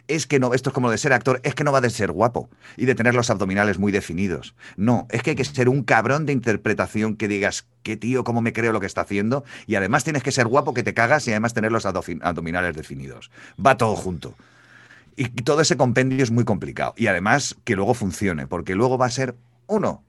es 0.09 0.26
que 0.26 0.38
no, 0.38 0.55
esto 0.55 0.70
es 0.70 0.74
como 0.74 0.90
de 0.90 0.99
ser 0.99 1.12
actor, 1.12 1.40
es 1.45 1.55
que 1.55 1.64
no 1.64 1.72
va 1.72 1.80
de 1.80 1.90
ser 1.90 2.12
guapo 2.12 2.49
y 2.76 2.84
de 2.84 2.95
tener 2.95 3.14
los 3.14 3.30
abdominales 3.30 3.78
muy 3.78 3.92
definidos. 3.92 4.55
No, 4.76 5.07
es 5.11 5.22
que 5.22 5.30
hay 5.30 5.36
que 5.36 5.45
ser 5.45 5.68
un 5.68 5.82
cabrón 5.82 6.26
de 6.26 6.32
interpretación 6.32 7.16
que 7.16 7.28
digas, 7.28 7.66
qué 7.82 7.97
tío, 7.97 8.24
cómo 8.24 8.40
me 8.40 8.53
creo 8.53 8.72
lo 8.72 8.80
que 8.80 8.86
está 8.86 9.03
haciendo. 9.03 9.45
Y 9.66 9.76
además 9.76 10.05
tienes 10.05 10.22
que 10.22 10.32
ser 10.32 10.47
guapo 10.47 10.74
que 10.74 10.82
te 10.82 10.95
cagas 10.95 11.26
y 11.26 11.30
además 11.30 11.55
tener 11.55 11.72
los 11.72 11.86
abdominales 11.86 12.76
definidos. 12.76 13.30
Va 13.64 13.76
todo 13.76 13.97
junto. 13.97 14.34
Y 15.16 15.28
todo 15.28 15.61
ese 15.61 15.76
compendio 15.76 16.22
es 16.22 16.30
muy 16.30 16.45
complicado. 16.45 16.95
Y 16.97 17.07
además 17.07 17.57
que 17.64 17.76
luego 17.76 17.95
funcione, 17.95 18.47
porque 18.47 18.74
luego 18.74 18.99
va 18.99 19.07
a 19.07 19.11
ser 19.11 19.36
uno. 19.66 20.03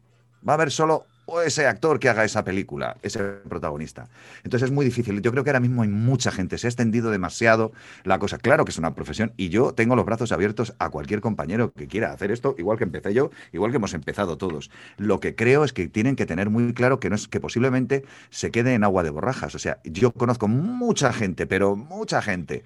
Va 0.48 0.54
a 0.54 0.56
haber 0.56 0.72
solo 0.72 1.06
o 1.26 1.42
ese 1.42 1.68
actor 1.68 2.00
que 2.00 2.10
haga 2.10 2.24
esa 2.24 2.44
película, 2.44 2.98
ese 3.02 3.20
protagonista. 3.20 4.08
Entonces 4.44 4.68
es 4.70 4.72
muy 4.74 4.86
difícil. 4.86 5.22
Yo 5.22 5.32
creo 5.32 5.44
que 5.44 5.50
ahora 5.50 5.60
mismo 5.60 5.82
hay 5.82 5.90
mucha 5.90 6.32
gente, 6.32 6.58
se 6.58 6.68
ha 6.68 6.70
extendido 6.70 7.12
demasiado 7.12 7.72
la 8.04 8.20
cosa. 8.20 8.38
Claro 8.38 8.66
que 8.66 8.72
es 8.72 8.78
una 8.78 8.94
profesión 8.96 9.34
y 9.38 9.50
yo 9.50 9.74
tengo 9.74 9.96
los 9.96 10.06
brazos 10.06 10.32
abiertos 10.32 10.74
a 10.80 10.90
cualquier 10.90 11.22
compañero 11.22 11.72
que 11.72 11.88
quiera 11.88 12.12
hacer 12.12 12.32
esto, 12.32 12.56
igual 12.58 12.78
que 12.78 12.84
empecé 12.84 13.14
yo, 13.14 13.32
igual 13.52 13.72
que 13.72 13.78
hemos 13.78 13.94
empezado 13.94 14.38
todos. 14.38 14.70
Lo 14.98 15.20
que 15.20 15.36
creo 15.36 15.64
es 15.64 15.74
que 15.74 15.88
tienen 15.88 16.16
que 16.16 16.26
tener 16.26 16.50
muy 16.50 16.74
claro 16.74 17.00
que 17.00 17.10
no 17.10 17.16
es 17.16 17.28
que 17.28 17.40
posiblemente 17.40 18.06
se 18.30 18.52
quede 18.52 18.74
en 18.74 18.84
agua 18.84 19.04
de 19.04 19.10
borrajas. 19.10 19.56
O 19.56 19.60
sea, 19.60 19.80
yo 19.84 20.12
conozco 20.12 20.48
mucha 20.48 21.14
gente, 21.14 21.48
pero 21.48 21.76
mucha 21.76 22.22
gente 22.22 22.64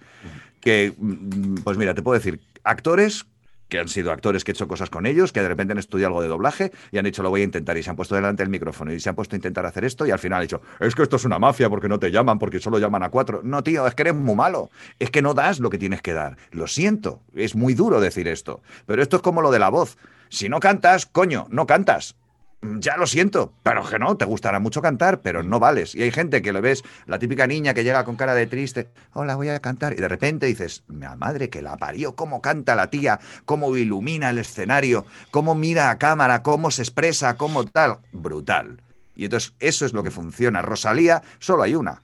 que, 0.59 0.93
mm, 0.97 1.55
pues 1.63 1.77
mira, 1.77 1.93
te 1.93 2.01
puedo 2.01 2.17
decir, 2.17 2.41
actores 2.63 3.25
que 3.69 3.79
han 3.79 3.87
sido 3.87 4.11
actores 4.11 4.43
que 4.43 4.51
he 4.51 4.53
hecho 4.53 4.67
cosas 4.67 4.89
con 4.89 5.05
ellos, 5.05 5.31
que 5.31 5.41
de 5.41 5.47
repente 5.47 5.71
han 5.71 5.77
estudiado 5.77 6.09
algo 6.09 6.21
de 6.21 6.27
doblaje 6.27 6.71
y 6.91 6.97
han 6.97 7.05
dicho 7.05 7.23
lo 7.23 7.29
voy 7.29 7.41
a 7.41 7.43
intentar 7.45 7.77
y 7.77 7.83
se 7.83 7.89
han 7.89 7.95
puesto 7.95 8.15
delante 8.15 8.43
del 8.43 8.49
micrófono 8.49 8.91
y 8.91 8.99
se 8.99 9.09
han 9.09 9.15
puesto 9.15 9.35
a 9.35 9.37
intentar 9.37 9.65
hacer 9.65 9.85
esto 9.85 10.05
y 10.05 10.11
al 10.11 10.19
final 10.19 10.37
han 10.37 10.43
dicho, 10.43 10.61
es 10.79 10.95
que 10.95 11.03
esto 11.03 11.15
es 11.15 11.25
una 11.25 11.39
mafia 11.39 11.69
porque 11.69 11.87
no 11.87 11.99
te 11.99 12.11
llaman, 12.11 12.39
porque 12.39 12.59
solo 12.59 12.79
llaman 12.79 13.03
a 13.03 13.09
cuatro. 13.09 13.41
No, 13.43 13.63
tío, 13.63 13.87
es 13.87 13.95
que 13.95 14.01
eres 14.01 14.15
muy 14.15 14.35
malo, 14.35 14.69
es 14.97 15.11
que 15.11 15.21
no 15.21 15.33
das 15.33 15.59
lo 15.59 15.69
que 15.69 15.77
tienes 15.77 16.01
que 16.01 16.13
dar. 16.13 16.37
Lo 16.51 16.67
siento, 16.67 17.21
es 17.33 17.55
muy 17.55 17.73
duro 17.75 18.01
decir 18.01 18.27
esto, 18.27 18.61
pero 18.85 19.01
esto 19.01 19.17
es 19.17 19.21
como 19.21 19.41
lo 19.41 19.51
de 19.51 19.59
la 19.59 19.69
voz. 19.69 19.97
Si 20.29 20.49
no 20.49 20.59
cantas, 20.59 21.05
coño, 21.05 21.47
no 21.49 21.65
cantas. 21.65 22.15
Ya 22.61 22.97
lo 22.97 23.07
siento, 23.07 23.53
pero 23.63 23.85
que 23.87 23.99
no, 23.99 24.17
te 24.17 24.25
gustará 24.25 24.59
mucho 24.59 24.81
cantar, 24.81 25.21
pero 25.21 25.43
no 25.43 25.61
vales. 25.61 25.95
Y 25.95 26.03
hay 26.03 26.11
gente 26.11 26.41
que 26.41 26.51
lo 26.51 26.61
ves, 26.61 26.83
la 27.05 27.17
típica 27.17 27.47
niña 27.47 27.73
que 27.73 27.85
llega 27.85 28.03
con 28.03 28.17
cara 28.17 28.35
de 28.35 28.47
triste, 28.47 28.89
hola, 29.13 29.35
voy 29.35 29.47
a 29.47 29.61
cantar, 29.61 29.93
y 29.93 29.95
de 29.95 30.09
repente 30.09 30.45
dices, 30.45 30.83
madre 30.87 31.49
que 31.49 31.61
la 31.61 31.77
parió, 31.77 32.15
cómo 32.15 32.41
canta 32.41 32.75
la 32.75 32.89
tía, 32.89 33.21
cómo 33.45 33.75
ilumina 33.77 34.29
el 34.29 34.39
escenario, 34.39 35.05
cómo 35.31 35.55
mira 35.55 35.89
a 35.89 35.97
cámara, 35.97 36.43
cómo 36.43 36.69
se 36.69 36.81
expresa, 36.81 37.37
cómo 37.37 37.63
tal, 37.65 37.99
brutal. 38.11 38.81
Y 39.15 39.25
entonces 39.25 39.53
eso 39.59 39.85
es 39.85 39.93
lo 39.93 40.03
que 40.03 40.11
funciona. 40.11 40.61
Rosalía, 40.61 41.23
solo 41.39 41.63
hay 41.63 41.75
una. 41.75 42.03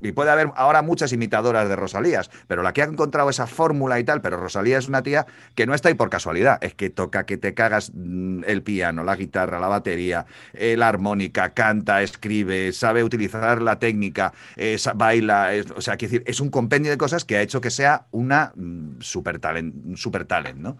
Y 0.00 0.12
puede 0.12 0.30
haber 0.30 0.50
ahora 0.54 0.82
muchas 0.82 1.12
imitadoras 1.12 1.68
de 1.68 1.76
Rosalías, 1.76 2.30
pero 2.46 2.62
la 2.62 2.72
que 2.72 2.82
ha 2.82 2.84
encontrado 2.84 3.30
esa 3.30 3.46
fórmula 3.46 3.98
y 3.98 4.04
tal, 4.04 4.20
pero 4.20 4.36
Rosalía 4.36 4.78
es 4.78 4.88
una 4.88 5.02
tía 5.02 5.26
que 5.54 5.66
no 5.66 5.74
está 5.74 5.88
ahí 5.88 5.94
por 5.94 6.10
casualidad, 6.10 6.58
es 6.62 6.74
que 6.74 6.90
toca 6.90 7.26
que 7.26 7.36
te 7.36 7.54
cagas 7.54 7.90
mm, 7.94 8.44
el 8.46 8.62
piano, 8.62 9.02
la 9.02 9.16
guitarra, 9.16 9.58
la 9.58 9.68
batería, 9.68 10.26
eh, 10.52 10.76
la 10.76 10.88
armónica, 10.88 11.50
canta, 11.50 12.02
escribe, 12.02 12.72
sabe 12.72 13.02
utilizar 13.02 13.60
la 13.60 13.78
técnica, 13.78 14.32
eh, 14.56 14.78
baila, 14.94 15.50
o 15.74 15.80
sea, 15.80 15.96
quiero 15.96 16.12
decir, 16.12 16.24
es 16.26 16.40
un 16.40 16.50
compendio 16.50 16.90
de 16.90 16.98
cosas 16.98 17.24
que 17.24 17.36
ha 17.36 17.42
hecho 17.42 17.60
que 17.60 17.70
sea 17.70 18.06
una 18.12 18.52
mm, 18.54 19.00
super 19.00 19.40
talent, 19.40 19.96
super 19.96 20.24
talent, 20.24 20.58
¿no? 20.58 20.78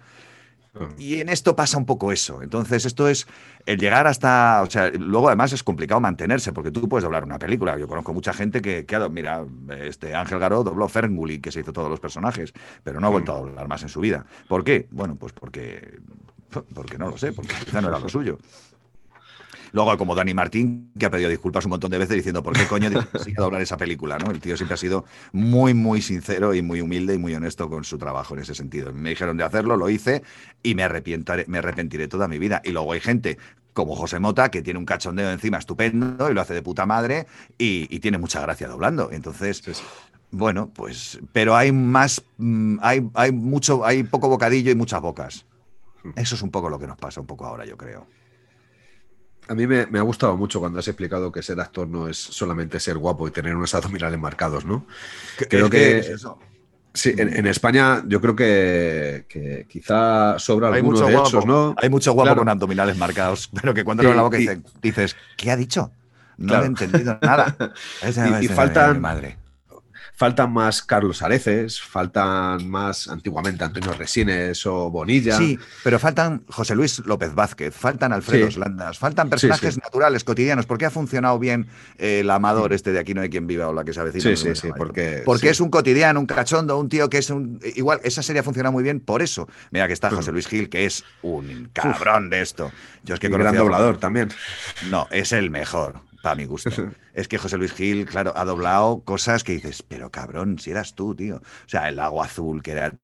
Y 0.98 1.20
en 1.20 1.28
esto 1.28 1.56
pasa 1.56 1.78
un 1.78 1.86
poco 1.86 2.12
eso. 2.12 2.42
Entonces, 2.42 2.84
esto 2.84 3.08
es 3.08 3.26
el 3.66 3.78
llegar 3.78 4.06
hasta. 4.06 4.62
O 4.62 4.70
sea, 4.70 4.90
luego 4.90 5.28
además 5.28 5.52
es 5.52 5.62
complicado 5.62 6.00
mantenerse, 6.00 6.52
porque 6.52 6.70
tú 6.70 6.88
puedes 6.88 7.04
doblar 7.04 7.24
una 7.24 7.38
película. 7.38 7.78
Yo 7.78 7.88
conozco 7.88 8.12
mucha 8.12 8.32
gente 8.32 8.62
que, 8.62 8.86
que 8.86 9.08
mira, 9.08 9.44
este 9.80 10.14
Ángel 10.14 10.38
Garó 10.38 10.64
dobló 10.64 10.88
Ferngully, 10.88 11.40
que 11.40 11.52
se 11.52 11.60
hizo 11.60 11.72
todos 11.72 11.90
los 11.90 12.00
personajes, 12.00 12.52
pero 12.84 13.00
no 13.00 13.06
ha 13.06 13.10
vuelto 13.10 13.32
a 13.34 13.38
doblar 13.38 13.68
más 13.68 13.82
en 13.82 13.88
su 13.88 14.00
vida. 14.00 14.26
¿Por 14.48 14.64
qué? 14.64 14.86
Bueno, 14.90 15.16
pues 15.16 15.32
porque. 15.32 15.98
Porque 16.74 16.96
no 16.96 17.10
lo 17.10 17.18
sé, 17.18 17.32
porque 17.32 17.54
quizá 17.64 17.82
no 17.82 17.88
era 17.88 17.98
lo 17.98 18.08
suyo. 18.08 18.38
Luego, 19.72 19.96
como 19.98 20.14
Dani 20.14 20.34
Martín, 20.34 20.92
que 20.98 21.06
ha 21.06 21.10
pedido 21.10 21.30
disculpas 21.30 21.64
un 21.64 21.70
montón 21.70 21.90
de 21.90 21.98
veces 21.98 22.16
diciendo 22.16 22.42
por 22.42 22.54
qué 22.54 22.66
coño 22.66 22.88
a 22.98 23.40
doblar 23.40 23.62
esa 23.62 23.76
película, 23.76 24.18
¿no? 24.18 24.30
El 24.30 24.40
tío 24.40 24.56
siempre 24.56 24.74
ha 24.74 24.78
sido 24.78 25.04
muy, 25.32 25.74
muy 25.74 26.02
sincero 26.02 26.54
y 26.54 26.62
muy 26.62 26.80
humilde 26.80 27.14
y 27.14 27.18
muy 27.18 27.34
honesto 27.34 27.68
con 27.68 27.84
su 27.84 27.98
trabajo 27.98 28.34
en 28.34 28.40
ese 28.40 28.54
sentido. 28.54 28.92
Me 28.92 29.10
dijeron 29.10 29.36
de 29.36 29.44
hacerlo, 29.44 29.76
lo 29.76 29.88
hice 29.90 30.22
y 30.62 30.74
me, 30.74 30.88
me 31.46 31.58
arrepentiré 31.58 32.08
toda 32.08 32.28
mi 32.28 32.38
vida. 32.38 32.60
Y 32.64 32.70
luego 32.70 32.92
hay 32.92 33.00
gente 33.00 33.38
como 33.78 33.94
José 33.94 34.18
Mota, 34.18 34.50
que 34.50 34.60
tiene 34.60 34.78
un 34.80 34.84
cachondeo 34.84 35.30
encima 35.30 35.58
estupendo 35.58 36.28
y 36.28 36.34
lo 36.34 36.40
hace 36.40 36.52
de 36.52 36.62
puta 36.62 36.84
madre 36.84 37.28
y, 37.56 38.00
tiene 38.00 38.18
mucha 38.18 38.40
gracia 38.40 38.66
doblando. 38.66 39.10
Entonces, 39.12 39.62
bueno, 40.32 40.68
pues, 40.74 41.20
pero 41.32 41.54
hay 41.54 41.70
más, 41.70 42.24
mm, 42.38 42.78
hay, 42.82 43.08
hay 43.14 43.30
mucho, 43.30 43.84
hay 43.84 44.02
poco 44.02 44.28
bocadillo 44.28 44.72
y 44.72 44.74
muchas 44.74 45.00
bocas. 45.00 45.46
Hmm. 46.02 46.10
Eso 46.16 46.34
es 46.34 46.42
un 46.42 46.50
poco 46.50 46.68
lo 46.68 46.80
que 46.80 46.88
nos 46.88 46.96
pasa 46.96 47.20
un 47.20 47.28
poco 47.28 47.46
ahora, 47.46 47.64
yo 47.66 47.76
creo. 47.76 48.08
A 49.48 49.54
mí 49.54 49.66
me, 49.66 49.98
ha 49.98 50.02
gustado 50.02 50.36
mucho 50.36 50.60
cuando 50.60 50.78
has 50.78 50.88
explicado 50.88 51.32
que 51.32 51.42
ser 51.42 51.60
actor 51.60 51.88
no 51.88 52.08
es 52.08 52.16
solamente 52.16 52.78
ser 52.80 52.98
guapo 52.98 53.26
y 53.26 53.30
tener 53.30 53.56
unos 53.56 53.74
abdominales 53.74 54.20
marcados, 54.20 54.64
¿no? 54.64 54.86
Creo 55.48 55.70
que, 55.70 55.98
eso. 55.98 56.38
Sí, 56.92 57.14
en, 57.16 57.46
España 57.46 58.02
yo 58.06 58.20
creo 58.20 58.34
que, 58.34 59.66
quizá 59.68 60.38
sobra 60.38 60.68
hay 60.68 60.76
algunos 60.76 61.10
mucho 61.10 61.40
¿no? 61.42 61.74
Hay 61.78 61.88
mucho 61.88 62.12
guapo 62.12 62.36
con 62.36 62.48
abdominales 62.48 62.96
marcados, 62.96 63.50
pero 63.60 63.72
que 63.72 63.84
cuando 63.84 64.02
la 64.02 64.22
boca 64.22 64.38
dices, 64.82 65.16
¿qué 65.36 65.50
ha 65.50 65.56
dicho? 65.56 65.92
No 66.36 66.62
he 66.62 66.66
entendido 66.66 67.18
nada. 67.22 67.56
y, 68.40 68.44
y 68.44 68.48
faltan, 68.48 69.00
madre 69.00 69.38
faltan 70.18 70.52
más 70.52 70.82
Carlos 70.82 71.22
Areces, 71.22 71.80
faltan 71.80 72.68
más 72.68 73.06
antiguamente 73.06 73.62
Antonio 73.62 73.92
Resines 73.92 74.66
o 74.66 74.90
Bonilla. 74.90 75.38
Sí, 75.38 75.56
pero 75.84 76.00
faltan 76.00 76.42
José 76.48 76.74
Luis 76.74 76.98
López 77.06 77.36
Vázquez, 77.36 77.72
faltan 77.72 78.12
Alfredo 78.12 78.48
Landas, 78.58 78.98
faltan 78.98 79.30
personajes 79.30 79.78
naturales, 79.80 80.24
cotidianos. 80.24 80.66
¿Por 80.66 80.76
qué 80.76 80.86
ha 80.86 80.90
funcionado 80.90 81.38
bien 81.38 81.68
eh, 81.98 82.20
el 82.20 82.30
amador 82.30 82.72
este 82.72 82.90
de 82.90 82.98
aquí 82.98 83.14
no 83.14 83.20
hay 83.20 83.30
quien 83.30 83.46
viva 83.46 83.68
o 83.68 83.72
la 83.72 83.84
que 83.84 83.92
se 83.92 84.00
avecina? 84.00 84.34
Sí, 84.34 84.36
sí, 84.36 84.56
sí, 84.56 84.70
porque, 84.76 85.22
porque 85.24 85.50
es 85.50 85.60
un 85.60 85.70
cotidiano, 85.70 86.18
un 86.18 86.26
cachondo, 86.26 86.76
un 86.78 86.88
tío 86.88 87.08
que 87.08 87.18
es 87.18 87.30
un... 87.30 87.60
Igual, 87.76 88.00
esa 88.02 88.20
serie 88.24 88.40
ha 88.40 88.42
funcionado 88.42 88.72
muy 88.72 88.82
bien 88.82 88.98
por 88.98 89.22
eso. 89.22 89.48
Mira 89.70 89.86
que 89.86 89.92
está 89.92 90.10
José 90.10 90.32
Luis 90.32 90.48
Gil, 90.48 90.68
que 90.68 90.84
es 90.84 91.04
un 91.22 91.70
cabrón 91.72 92.28
de 92.28 92.40
esto. 92.40 92.72
Yo 93.04 93.14
es 93.14 93.20
que 93.20 93.28
gran 93.28 93.54
doblador 93.54 93.98
también. 93.98 94.30
No, 94.90 95.06
es 95.12 95.30
el 95.30 95.50
mejor 95.50 96.08
para 96.22 96.34
mi 96.34 96.44
gusto. 96.44 96.70
es 97.18 97.26
que 97.26 97.36
José 97.36 97.58
Luis 97.58 97.72
Gil, 97.72 98.06
claro, 98.06 98.32
ha 98.36 98.44
doblado 98.44 99.02
cosas 99.04 99.42
que 99.42 99.52
dices, 99.52 99.82
pero 99.82 100.10
cabrón, 100.10 100.60
si 100.60 100.70
eras 100.70 100.94
tú, 100.94 101.16
tío. 101.16 101.36
O 101.38 101.68
sea, 101.68 101.88
el 101.88 101.98
Agua 101.98 102.26
Azul, 102.26 102.62
que 102.62 102.70
era 102.70 102.94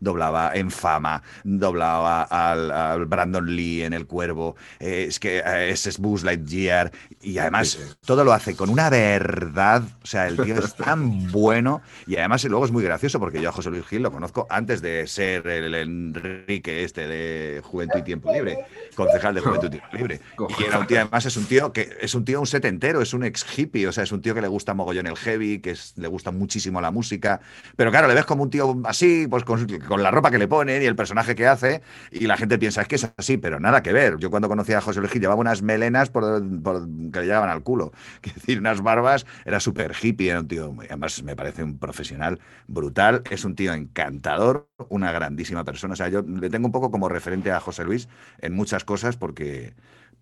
doblaba 0.00 0.52
en 0.54 0.70
Fama, 0.70 1.22
doblaba 1.42 2.22
al, 2.22 3.04
Brandon 3.06 3.44
Lee 3.44 3.82
en 3.82 3.92
El 3.92 4.06
Cuervo, 4.06 4.54
eh, 4.78 5.06
es 5.08 5.18
que 5.18 5.38
eh, 5.38 5.70
ese 5.70 5.88
es 5.88 5.98
Buzz 5.98 6.22
Lightyear, 6.22 6.92
y 7.20 7.38
además 7.38 7.96
todo 8.06 8.22
lo 8.22 8.32
hace 8.32 8.54
con 8.54 8.70
una 8.70 8.90
verdad, 8.90 9.82
o 10.02 10.06
sea, 10.06 10.28
el 10.28 10.36
tío 10.36 10.56
es 10.56 10.76
tan 10.76 11.32
bueno, 11.32 11.82
y 12.06 12.16
además 12.16 12.44
luego 12.44 12.64
es 12.66 12.70
muy 12.70 12.84
gracioso, 12.84 13.18
porque 13.18 13.42
yo 13.42 13.48
a 13.48 13.52
José 13.52 13.70
Luis 13.70 13.86
Gil 13.86 14.02
lo 14.02 14.12
conozco 14.12 14.46
antes 14.50 14.82
de 14.82 15.06
ser 15.08 15.48
el 15.48 15.74
Enrique 15.74 16.84
este 16.84 17.08
de 17.08 17.60
Juventud 17.64 17.98
y 17.98 18.02
Tiempo 18.02 18.32
Libre, 18.32 18.58
concejal 18.94 19.34
de 19.34 19.40
Juventud 19.40 19.66
y 19.66 19.70
Tiempo 19.70 19.96
Libre. 19.96 20.20
Y 20.60 20.64
era 20.64 20.78
un 20.78 20.86
tío, 20.86 21.00
además 21.00 21.26
es 21.26 21.36
un 21.36 21.46
tío 21.46 21.72
que 21.72 21.96
es 22.00 22.14
un 22.14 22.24
tío, 22.24 22.38
un 22.38 22.46
set 22.46 22.64
entero, 22.66 23.02
es 23.02 23.12
un 23.14 23.24
ex 23.24 23.42
o 23.86 23.92
sea, 23.92 24.04
es 24.04 24.12
un 24.12 24.20
tío 24.20 24.34
que 24.34 24.40
le 24.40 24.48
gusta 24.48 24.74
mogollón 24.74 25.06
el 25.06 25.16
heavy, 25.16 25.60
que 25.60 25.74
le 25.96 26.08
gusta 26.08 26.30
muchísimo 26.30 26.80
la 26.80 26.90
música, 26.90 27.40
pero 27.76 27.90
claro, 27.90 28.08
le 28.08 28.14
ves 28.14 28.24
como 28.24 28.42
un 28.42 28.50
tío 28.50 28.80
así, 28.84 29.26
pues 29.28 29.44
con, 29.44 29.66
la 30.02 30.10
ropa 30.10 30.30
que 30.30 30.38
le 30.38 30.48
ponen 30.48 30.82
y 30.82 30.86
el 30.86 30.96
personaje 30.96 31.34
que 31.34 31.46
hace, 31.46 31.82
y 32.10 32.26
la 32.26 32.36
gente 32.36 32.58
piensa, 32.58 32.82
es 32.82 32.88
que 32.88 32.96
es 32.96 33.10
así, 33.16 33.36
pero 33.36 33.60
nada 33.60 33.82
que 33.82 33.92
ver. 33.92 34.18
Yo 34.18 34.30
cuando 34.30 34.48
conocí 34.48 34.72
a 34.72 34.80
José 34.80 35.00
Luis 35.00 35.12
Gil 35.12 35.22
llevaba 35.22 35.40
unas 35.40 35.62
melenas 35.62 36.10
por, 36.10 36.42
que 36.42 37.20
le 37.20 37.26
llegaban 37.26 37.50
al 37.50 37.62
culo, 37.62 37.92
es 38.22 38.34
decir, 38.34 38.58
unas 38.58 38.82
barbas, 38.82 39.26
era 39.44 39.60
súper 39.60 39.94
hippie, 40.00 40.30
era 40.30 40.40
un 40.40 40.48
tío, 40.48 40.74
además 40.78 41.22
me 41.22 41.36
parece 41.36 41.62
un 41.62 41.78
profesional 41.78 42.40
brutal, 42.66 43.22
es 43.30 43.44
un 43.44 43.54
tío 43.54 43.72
encantador, 43.72 44.68
una 44.88 45.12
grandísima 45.12 45.64
persona, 45.64 45.94
o 45.94 45.96
sea, 45.96 46.08
yo 46.08 46.22
le 46.22 46.50
tengo 46.50 46.66
un 46.66 46.72
poco 46.72 46.90
como 46.90 47.08
referente 47.08 47.50
a 47.50 47.60
José 47.60 47.84
Luis 47.84 48.08
en 48.40 48.54
muchas 48.54 48.84
cosas 48.84 49.16
porque 49.16 49.74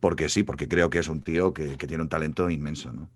porque 0.03 0.29
sí, 0.29 0.43
porque 0.43 0.67
creo 0.67 0.91
que 0.91 0.99
es 0.99 1.09
un 1.09 1.23
tío 1.23 1.55
que, 1.55 1.77
tiene 1.77 2.03
un 2.03 2.09
talento 2.09 2.51
inmenso, 2.51 2.93
¿no? 2.93 3.09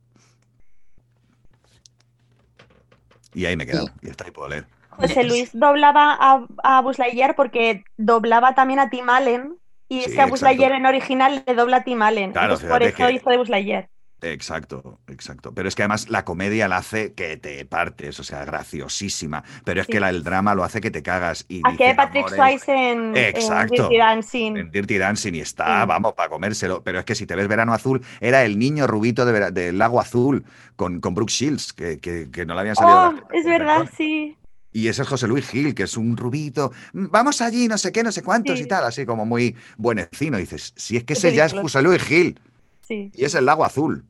Y 3.36 3.44
ahí 3.44 3.54
me 3.54 3.64
he 3.64 3.66
quedado, 3.66 3.90
y 4.00 4.08
está 4.08 4.24
ahí 4.24 4.30
puedo 4.30 4.48
leer. 4.48 4.64
José 4.88 5.22
Luis 5.24 5.50
doblaba 5.52 6.16
a, 6.18 6.46
a 6.62 6.80
Buzz 6.80 6.98
Lightyear 6.98 7.36
porque 7.36 7.84
doblaba 7.98 8.54
también 8.54 8.78
a 8.78 8.88
Tim 8.88 9.10
Allen, 9.10 9.58
y 9.90 9.98
es 9.98 10.14
que 10.14 10.22
a 10.22 10.26
Buzz 10.26 10.40
Lightyear 10.40 10.72
en 10.72 10.86
original 10.86 11.44
le 11.46 11.54
dobla 11.54 11.76
a 11.76 11.84
Tim 11.84 12.00
Allen. 12.00 12.32
Claro, 12.32 12.58
por 12.58 12.82
eso 12.82 13.10
hizo 13.10 13.28
de 13.28 13.36
Buzz 13.36 13.50
Lightyear. 13.50 13.90
Exacto, 14.22 14.98
exacto. 15.08 15.52
Pero 15.52 15.68
es 15.68 15.74
que 15.74 15.82
además 15.82 16.08
la 16.08 16.24
comedia 16.24 16.68
la 16.68 16.78
hace 16.78 17.12
que 17.12 17.36
te 17.36 17.64
partes, 17.66 18.18
o 18.18 18.24
sea, 18.24 18.44
graciosísima. 18.44 19.44
Pero 19.64 19.82
es 19.82 19.86
que 19.86 20.00
la, 20.00 20.08
el 20.08 20.24
drama 20.24 20.54
lo 20.54 20.64
hace 20.64 20.80
que 20.80 20.90
te 20.90 21.02
cagas. 21.02 21.44
Y 21.48 21.60
Aquí 21.64 21.82
hay 21.82 21.94
Patrick 21.94 22.28
Swayze 22.30 22.92
en, 22.92 23.12
Dirty 23.12 23.98
Dancing. 23.98 24.56
En 24.56 24.70
Dirty 24.70 24.98
Dancing 24.98 25.34
y 25.34 25.40
está, 25.40 25.84
vamos, 25.84 26.14
para 26.14 26.30
comérselo. 26.30 26.82
Pero 26.82 26.98
es 26.98 27.04
que 27.04 27.14
si 27.14 27.26
te 27.26 27.36
ves 27.36 27.46
Verano 27.46 27.74
Azul, 27.74 28.02
era 28.20 28.44
el 28.44 28.58
niño 28.58 28.86
rubito 28.86 29.26
del 29.26 29.78
Lago 29.78 30.00
Azul 30.00 30.44
con, 30.76 31.00
con 31.00 31.14
Brooke 31.14 31.32
Shields, 31.32 31.72
que, 31.74 31.98
que, 31.98 32.46
no 32.46 32.54
le 32.54 32.60
habían 32.60 32.76
salido. 32.76 33.08
Oh, 33.08 33.34
es 33.34 33.44
verdad, 33.44 33.88
sí. 33.96 34.36
Y 34.72 34.88
ese 34.88 35.02
es 35.02 35.08
José 35.08 35.26
Luis 35.26 35.48
Gil, 35.48 35.74
que 35.74 35.84
es 35.84 35.96
un 35.96 36.16
rubito. 36.16 36.72
Vamos 36.92 37.40
allí, 37.40 37.68
no 37.68 37.78
sé 37.78 37.92
qué, 37.92 38.02
no 38.02 38.12
sé 38.12 38.22
cuántos 38.22 38.60
y 38.60 38.66
tal, 38.66 38.84
así 38.84 39.06
como 39.06 39.24
muy 39.24 39.56
buenecino. 39.78 40.38
Y 40.38 40.42
dices, 40.42 40.74
si 40.76 40.96
es 40.96 41.04
que 41.04 41.14
ese 41.14 41.34
ya 41.34 41.46
es 41.46 41.52
José 41.52 41.82
Luis 41.82 42.02
Gil. 42.02 42.38
Y 42.88 43.24
es 43.24 43.34
el 43.34 43.46
lago 43.46 43.64
azul. 43.64 44.04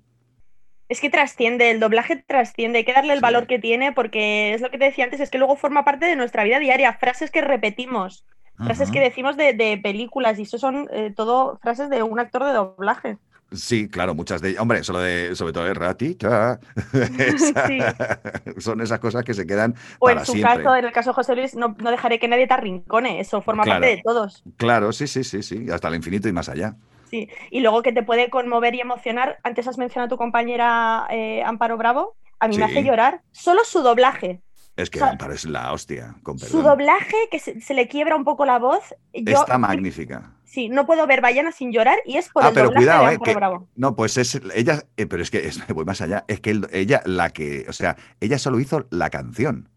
Es 0.88 1.00
que 1.00 1.10
trasciende, 1.10 1.70
el 1.70 1.80
doblaje 1.80 2.16
trasciende, 2.16 2.78
hay 2.78 2.84
que 2.84 2.92
darle 2.92 3.12
el 3.12 3.20
valor 3.20 3.46
que 3.46 3.58
tiene 3.58 3.92
porque 3.92 4.54
es 4.54 4.60
lo 4.60 4.70
que 4.70 4.78
te 4.78 4.84
decía 4.84 5.04
antes, 5.04 5.20
es 5.20 5.30
que 5.30 5.38
luego 5.38 5.56
forma 5.56 5.84
parte 5.84 6.06
de 6.06 6.14
nuestra 6.14 6.44
vida 6.44 6.60
diaria, 6.60 6.92
frases 6.92 7.32
que 7.32 7.40
repetimos, 7.40 8.24
frases 8.56 8.90
que 8.92 9.00
decimos 9.00 9.36
de, 9.36 9.80
películas 9.82 10.38
y 10.38 10.42
eso 10.42 10.58
son 10.58 10.88
eh, 10.92 11.12
todo 11.14 11.58
frases 11.60 11.90
de 11.90 12.04
un 12.04 12.20
actor 12.20 12.44
de 12.44 12.52
doblaje. 12.52 13.18
Sí, 13.52 13.88
claro, 13.88 14.14
muchas 14.14 14.42
de 14.42 14.50
ellas. 14.50 14.60
Hombre, 14.60 14.82
solo 14.82 14.98
de, 14.98 15.34
sobre 15.36 15.52
todo 15.52 15.64
de 15.64 15.74
ratita. 15.74 16.58
Son 18.58 18.80
esas 18.80 18.98
cosas 18.98 19.24
que 19.24 19.34
se 19.34 19.46
quedan. 19.46 19.74
O 20.00 20.10
en 20.10 20.24
su 20.24 20.40
caso, 20.40 20.74
en 20.74 20.84
el 20.84 20.92
caso 20.92 21.10
de 21.10 21.14
José 21.14 21.36
Luis, 21.36 21.54
no, 21.54 21.76
dejaré 21.78 22.18
que 22.18 22.26
nadie 22.26 22.48
te 22.48 22.54
arrincone. 22.54 23.20
Eso 23.20 23.40
forma 23.42 23.62
parte 23.62 23.86
de 23.86 24.02
todos. 24.04 24.42
Claro, 24.56 24.92
sí, 24.92 25.06
sí, 25.06 25.22
sí, 25.22 25.42
sí. 25.42 25.70
Hasta 25.70 25.88
el 25.88 25.94
infinito 25.94 26.28
y 26.28 26.32
más 26.32 26.48
allá. 26.48 26.74
Sí, 27.16 27.30
y 27.50 27.60
luego 27.60 27.82
que 27.82 27.92
te 27.92 28.02
puede 28.02 28.28
conmover 28.28 28.74
y 28.74 28.80
emocionar. 28.80 29.38
Antes 29.42 29.66
has 29.68 29.78
mencionado 29.78 30.06
a 30.06 30.10
tu 30.10 30.18
compañera 30.18 31.06
eh, 31.10 31.42
Amparo 31.44 31.78
Bravo. 31.78 32.16
A 32.38 32.48
mí 32.48 32.58
me 32.58 32.64
hace 32.64 32.84
llorar 32.84 33.22
solo 33.32 33.64
su 33.64 33.80
doblaje. 33.80 34.42
Es 34.76 34.90
que 34.90 35.02
Amparo 35.02 35.32
es 35.32 35.46
la 35.46 35.72
hostia, 35.72 36.16
con 36.22 36.38
Su 36.38 36.60
doblaje, 36.60 37.16
que 37.30 37.38
se, 37.38 37.74
le 37.74 37.88
quiebra 37.88 38.14
un 38.14 38.24
poco 38.24 38.44
la 38.44 38.58
voz. 38.58 38.94
Está 39.14 39.56
magnífica. 39.56 40.34
Sí, 40.44 40.68
no 40.68 40.84
puedo 40.84 41.06
ver 41.06 41.22
Bayana 41.22 41.50
sin 41.50 41.72
llorar 41.72 41.98
y 42.04 42.18
es 42.18 42.28
por 42.28 42.44
ah, 42.44 42.48
el 42.48 42.54
pero 42.54 42.66
doblaje 42.66 42.84
cuidado, 42.84 43.24
de 43.24 43.30
eh, 43.30 43.34
Bravo. 43.34 43.68
No, 43.74 43.96
pues 43.96 44.18
es 44.18 44.38
ella, 44.54 44.82
eh, 44.98 45.06
pero 45.06 45.22
es 45.22 45.30
que 45.30 45.50
voy 45.74 45.86
más 45.86 46.02
allá. 46.02 46.24
Es 46.28 46.40
que 46.40 46.60
ella, 46.72 47.02
la 47.06 47.30
que, 47.30 47.64
o 47.68 47.72
sea, 47.72 47.96
ella 48.20 48.38
solo 48.38 48.60
hizo 48.60 48.86
la 48.90 49.08
canción. 49.08 49.70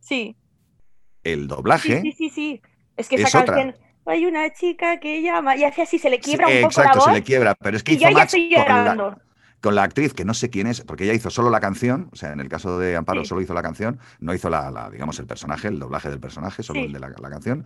Sí. 0.00 0.36
El 1.22 1.48
doblaje. 1.48 2.00
Sí, 2.00 2.12
sí, 2.12 2.30
sí. 2.30 2.62
Es 2.96 3.10
que 3.10 3.16
esa 3.16 3.44
canción 3.44 3.74
hay 4.06 4.26
una 4.26 4.52
chica 4.52 4.98
que 5.00 5.22
llama 5.22 5.56
y 5.56 5.64
hace 5.64 5.82
así, 5.82 5.98
se 5.98 6.10
le 6.10 6.18
quiebra 6.18 6.46
un 6.46 6.54
poco 6.54 6.66
exacto, 6.66 6.90
la 6.90 6.94
voz. 6.96 7.04
se 7.06 7.12
le 7.12 7.22
quiebra, 7.22 7.54
pero 7.54 7.76
es 7.76 7.82
que 7.82 7.92
hizo 7.92 8.10
match 8.10 8.34
con 9.60 9.74
la, 9.74 9.82
actriz 9.82 10.14
que 10.14 10.24
no 10.24 10.34
sé 10.34 10.48
quién 10.48 10.66
es, 10.66 10.82
porque 10.82 11.04
ella 11.04 11.14
hizo 11.14 11.30
solo 11.30 11.50
la 11.50 11.60
canción, 11.60 12.08
o 12.12 12.16
sea, 12.16 12.32
en 12.32 12.40
el 12.40 12.48
caso 12.48 12.78
de 12.78 12.94
Amparo 12.94 13.24
solo 13.24 13.40
hizo 13.40 13.54
la 13.54 13.62
canción, 13.62 13.98
no 14.20 14.32
hizo 14.32 14.48
la, 14.48 14.90
digamos, 14.92 15.18
el 15.18 15.26
personaje, 15.26 15.68
el 15.68 15.78
doblaje 15.78 16.08
del 16.08 16.20
personaje, 16.20 16.62
solo 16.62 16.80
el 16.80 16.92
de 16.92 17.00
la, 17.00 17.30
canción. 17.30 17.64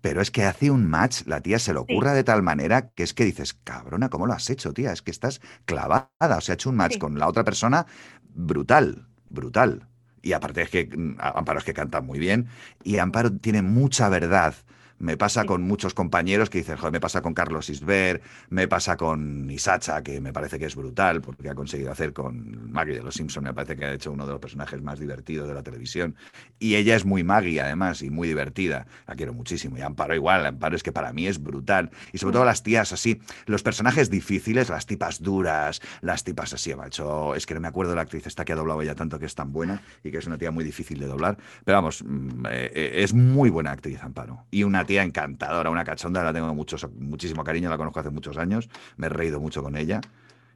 Pero 0.00 0.20
es 0.20 0.30
que 0.30 0.44
hace 0.44 0.70
un 0.70 0.86
match, 0.86 1.22
la 1.26 1.40
tía 1.40 1.58
se 1.58 1.72
lo 1.72 1.80
ocurra 1.82 2.12
de 2.12 2.22
tal 2.22 2.42
manera 2.42 2.90
que 2.90 3.02
es 3.02 3.14
que 3.14 3.24
dices, 3.24 3.54
cabrona, 3.54 4.10
¿cómo 4.10 4.26
lo 4.26 4.32
has 4.32 4.48
hecho, 4.50 4.72
tía? 4.72 4.92
Es 4.92 5.02
que 5.02 5.10
estás 5.10 5.40
clavada. 5.64 6.10
O 6.20 6.40
sea, 6.40 6.52
ha 6.52 6.54
hecho 6.54 6.70
un 6.70 6.76
match 6.76 6.98
con 6.98 7.18
la 7.18 7.26
otra 7.26 7.44
persona 7.44 7.86
brutal 8.34 9.08
brutal. 9.30 9.86
Y 10.22 10.32
aparte 10.32 10.62
es 10.62 10.70
que 10.70 10.86
mm, 10.86 11.16
Amparo 11.18 11.58
es 11.58 11.64
que 11.64 11.74
canta 11.74 12.00
muy 12.00 12.18
bien 12.18 12.48
y 12.82 12.98
Amparo 12.98 13.32
tiene 13.32 13.62
mucha 13.62 14.08
verdad 14.08 14.54
me 14.98 15.16
pasa 15.16 15.44
con 15.44 15.62
muchos 15.62 15.94
compañeros 15.94 16.50
que 16.50 16.58
dicen, 16.58 16.76
joder, 16.76 16.92
me 16.92 17.00
pasa 17.00 17.22
con 17.22 17.34
Carlos 17.34 17.70
Isber, 17.70 18.20
me 18.50 18.68
pasa 18.68 18.96
con 18.96 19.50
Isacha, 19.50 20.02
que 20.02 20.20
me 20.20 20.32
parece 20.32 20.58
que 20.58 20.66
es 20.66 20.76
brutal, 20.76 21.20
porque 21.20 21.48
ha 21.48 21.54
conseguido 21.54 21.92
hacer 21.92 22.12
con 22.12 22.70
Maggie 22.72 22.94
de 22.94 23.02
los 23.02 23.14
Simpsons, 23.14 23.44
me 23.44 23.54
parece 23.54 23.76
que 23.76 23.84
ha 23.84 23.92
hecho 23.92 24.12
uno 24.12 24.26
de 24.26 24.32
los 24.32 24.40
personajes 24.40 24.82
más 24.82 24.98
divertidos 24.98 25.48
de 25.48 25.54
la 25.54 25.62
televisión. 25.62 26.16
Y 26.58 26.74
ella 26.74 26.96
es 26.96 27.04
muy 27.04 27.22
Maggie, 27.22 27.60
además, 27.60 28.02
y 28.02 28.10
muy 28.10 28.28
divertida. 28.28 28.86
La 29.06 29.14
quiero 29.14 29.32
muchísimo. 29.32 29.78
Y 29.78 29.82
Amparo 29.82 30.14
igual, 30.14 30.44
Amparo 30.46 30.76
es 30.76 30.82
que 30.82 30.92
para 30.92 31.12
mí 31.12 31.26
es 31.26 31.42
brutal. 31.42 31.90
Y 32.12 32.18
sobre 32.18 32.34
todo 32.34 32.44
las 32.44 32.62
tías 32.62 32.92
así, 32.92 33.20
los 33.46 33.62
personajes 33.62 34.10
difíciles, 34.10 34.68
las 34.68 34.86
tipas 34.86 35.22
duras, 35.22 35.80
las 36.00 36.24
tipas 36.24 36.52
así, 36.52 36.74
macho. 36.74 37.34
Es 37.34 37.46
que 37.46 37.54
no 37.54 37.60
me 37.60 37.68
acuerdo 37.68 37.90
de 37.90 37.96
la 37.96 38.02
actriz 38.02 38.26
esta 38.26 38.44
que 38.44 38.52
ha 38.52 38.56
doblado 38.56 38.82
ya 38.82 38.94
tanto 38.94 39.18
que 39.18 39.26
es 39.26 39.34
tan 39.34 39.52
buena 39.52 39.82
y 40.02 40.10
que 40.10 40.18
es 40.18 40.26
una 40.26 40.38
tía 40.38 40.50
muy 40.50 40.64
difícil 40.64 40.98
de 40.98 41.06
doblar. 41.06 41.38
Pero 41.64 41.78
vamos, 41.78 42.02
mm, 42.04 42.46
eh, 42.46 42.70
eh, 42.74 42.90
es 42.96 43.14
muy 43.14 43.50
buena 43.50 43.70
actriz, 43.70 44.02
Amparo. 44.02 44.44
Y 44.50 44.64
una 44.64 44.84
tía 44.88 45.02
encantadora, 45.02 45.68
una 45.68 45.84
cachonda, 45.84 46.24
la 46.24 46.32
tengo 46.32 46.52
mucho, 46.54 46.76
muchísimo 46.98 47.44
cariño, 47.44 47.68
la 47.68 47.76
conozco 47.76 48.00
hace 48.00 48.08
muchos 48.08 48.38
años, 48.38 48.70
me 48.96 49.06
he 49.06 49.10
reído 49.10 49.38
mucho 49.38 49.62
con 49.62 49.76
ella. 49.76 50.00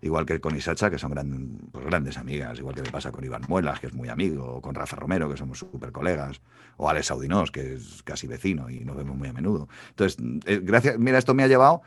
Igual 0.00 0.26
que 0.26 0.40
con 0.40 0.56
Isacha, 0.56 0.90
que 0.90 0.98
son 0.98 1.12
pues, 1.70 1.84
grandes 1.84 2.16
amigas, 2.16 2.58
igual 2.58 2.74
que 2.74 2.82
me 2.82 2.90
pasa 2.90 3.12
con 3.12 3.22
Iván 3.22 3.42
Muelas, 3.46 3.78
que 3.78 3.86
es 3.88 3.92
muy 3.92 4.08
amigo, 4.08 4.56
o 4.56 4.60
con 4.60 4.74
Rafa 4.74 4.96
Romero, 4.96 5.30
que 5.30 5.36
somos 5.36 5.58
súper 5.58 5.92
colegas, 5.92 6.40
o 6.78 6.88
Alex 6.88 7.12
Audinós, 7.12 7.52
que 7.52 7.74
es 7.74 8.02
casi 8.02 8.26
vecino 8.26 8.68
y 8.68 8.80
nos 8.80 8.96
vemos 8.96 9.16
muy 9.16 9.28
a 9.28 9.32
menudo. 9.32 9.68
Entonces, 9.90 10.18
eh, 10.46 10.60
gracias, 10.60 10.98
mira, 10.98 11.18
esto 11.18 11.34
me 11.34 11.44
ha 11.44 11.46
llevado 11.46 11.82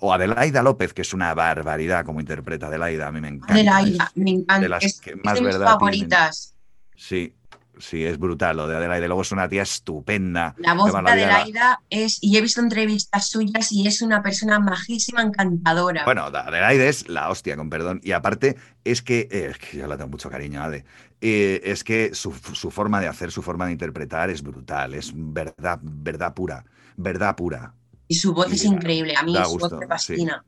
o 0.00 0.12
Adelaida 0.12 0.62
López, 0.62 0.94
que 0.94 1.02
es 1.02 1.12
una 1.12 1.34
barbaridad 1.34 2.04
como 2.04 2.20
interpreta 2.20 2.68
Adelaida, 2.68 3.08
a 3.08 3.12
mí 3.12 3.20
me 3.20 3.28
encanta. 3.28 3.52
Adelaida, 3.52 4.10
me 4.14 4.30
encanta. 4.30 4.60
De 4.60 4.68
las 4.68 4.84
es, 4.84 5.00
que 5.00 5.14
más 5.16 5.34
de 5.34 5.42
mis 5.42 5.56
favoritas. 5.56 6.54
Sí, 6.96 7.34
sí, 7.80 8.04
es 8.04 8.18
brutal 8.18 8.56
lo 8.56 8.68
de 8.68 8.76
Adelaida. 8.76 9.06
Luego 9.06 9.22
es 9.22 9.32
una 9.32 9.48
tía 9.48 9.62
estupenda. 9.62 10.54
La 10.58 10.74
voz 10.74 10.92
de 10.92 10.98
Adelaida 10.98 11.80
es, 11.90 12.18
y 12.22 12.36
he 12.36 12.40
visto 12.40 12.60
entrevistas 12.60 13.28
suyas 13.28 13.72
y 13.72 13.86
es 13.86 14.02
una 14.02 14.22
persona 14.22 14.60
majísima, 14.60 15.22
encantadora. 15.22 16.04
Bueno, 16.04 16.24
Adelaide 16.24 16.88
es 16.88 17.08
la 17.08 17.28
hostia, 17.30 17.56
con 17.56 17.68
perdón. 17.70 18.00
Y 18.04 18.12
aparte, 18.12 18.56
es 18.84 19.02
que, 19.02 19.28
eh, 19.30 19.48
es 19.50 19.58
que 19.58 19.78
yo 19.78 19.86
la 19.86 19.96
tengo 19.96 20.10
mucho 20.10 20.30
cariño, 20.30 20.62
Ade. 20.62 20.84
Eh, 21.20 21.60
es 21.64 21.84
que 21.84 22.14
su, 22.14 22.32
su 22.32 22.70
forma 22.70 23.00
de 23.00 23.08
hacer, 23.08 23.30
su 23.32 23.42
forma 23.42 23.66
de 23.66 23.72
interpretar 23.72 24.30
es 24.30 24.42
brutal. 24.42 24.94
Es 24.94 25.12
verdad, 25.14 25.78
verdad 25.82 26.34
pura. 26.34 26.64
Verdad 26.96 27.34
pura. 27.36 27.74
y 28.08 28.14
su 28.14 28.32
voz 28.34 28.50
y 28.50 28.54
es 28.54 28.64
increíble, 28.64 29.14
a 29.16 29.22
mí 29.22 29.34
su 29.44 29.50
gusto, 29.50 29.70
voz 29.70 29.78
me 29.80 29.86
fascina. 29.86 30.44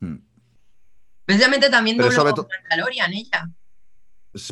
Mm. 0.00 0.16
Precisamente 1.24 1.70
también 1.70 1.96
dobló 1.96 2.34
to- 2.34 2.48
Mandalorian 2.48 3.12
ella. 3.12 3.50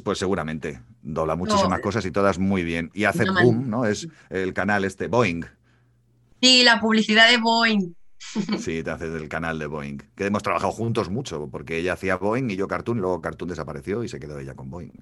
Pues 0.05 0.19
seguramente. 0.19 0.81
Dobla 1.03 1.35
muchísimas 1.37 1.81
cosas 1.81 2.05
y 2.07 2.11
todas 2.13 2.39
muy 2.39 2.63
bien. 2.63 2.91
Y 2.95 3.05
hace 3.05 3.25
No, 3.25 3.35
boom, 3.43 3.69
¿no? 3.69 3.85
Es 3.85 4.09
el 4.31 4.53
canal 4.55 4.85
este, 4.85 5.09
Boeing. 5.09 5.43
Sí, 6.41 6.63
la 6.65 6.81
publicidad 6.81 7.29
de 7.31 7.39
Boeing. 7.39 7.95
Sí, 8.59 8.83
te 8.85 8.91
hace 8.91 9.11
del 9.11 9.29
canal 9.29 9.59
de 9.59 9.67
Boeing. 9.67 9.99
Que 10.15 10.27
hemos 10.27 10.43
trabajado 10.45 10.73
juntos 10.73 11.11
mucho, 11.11 11.49
porque 11.51 11.77
ella 11.79 11.95
hacía 11.95 12.17
Boeing 12.17 12.49
y 12.51 12.57
yo 12.57 12.69
Cartoon, 12.69 13.01
luego 13.01 13.21
Cartoon 13.21 13.49
desapareció 13.51 14.05
y 14.05 14.09
se 14.09 14.21
quedó 14.21 14.39
ella 14.39 14.55
con 14.55 14.71
Boeing. 14.71 14.93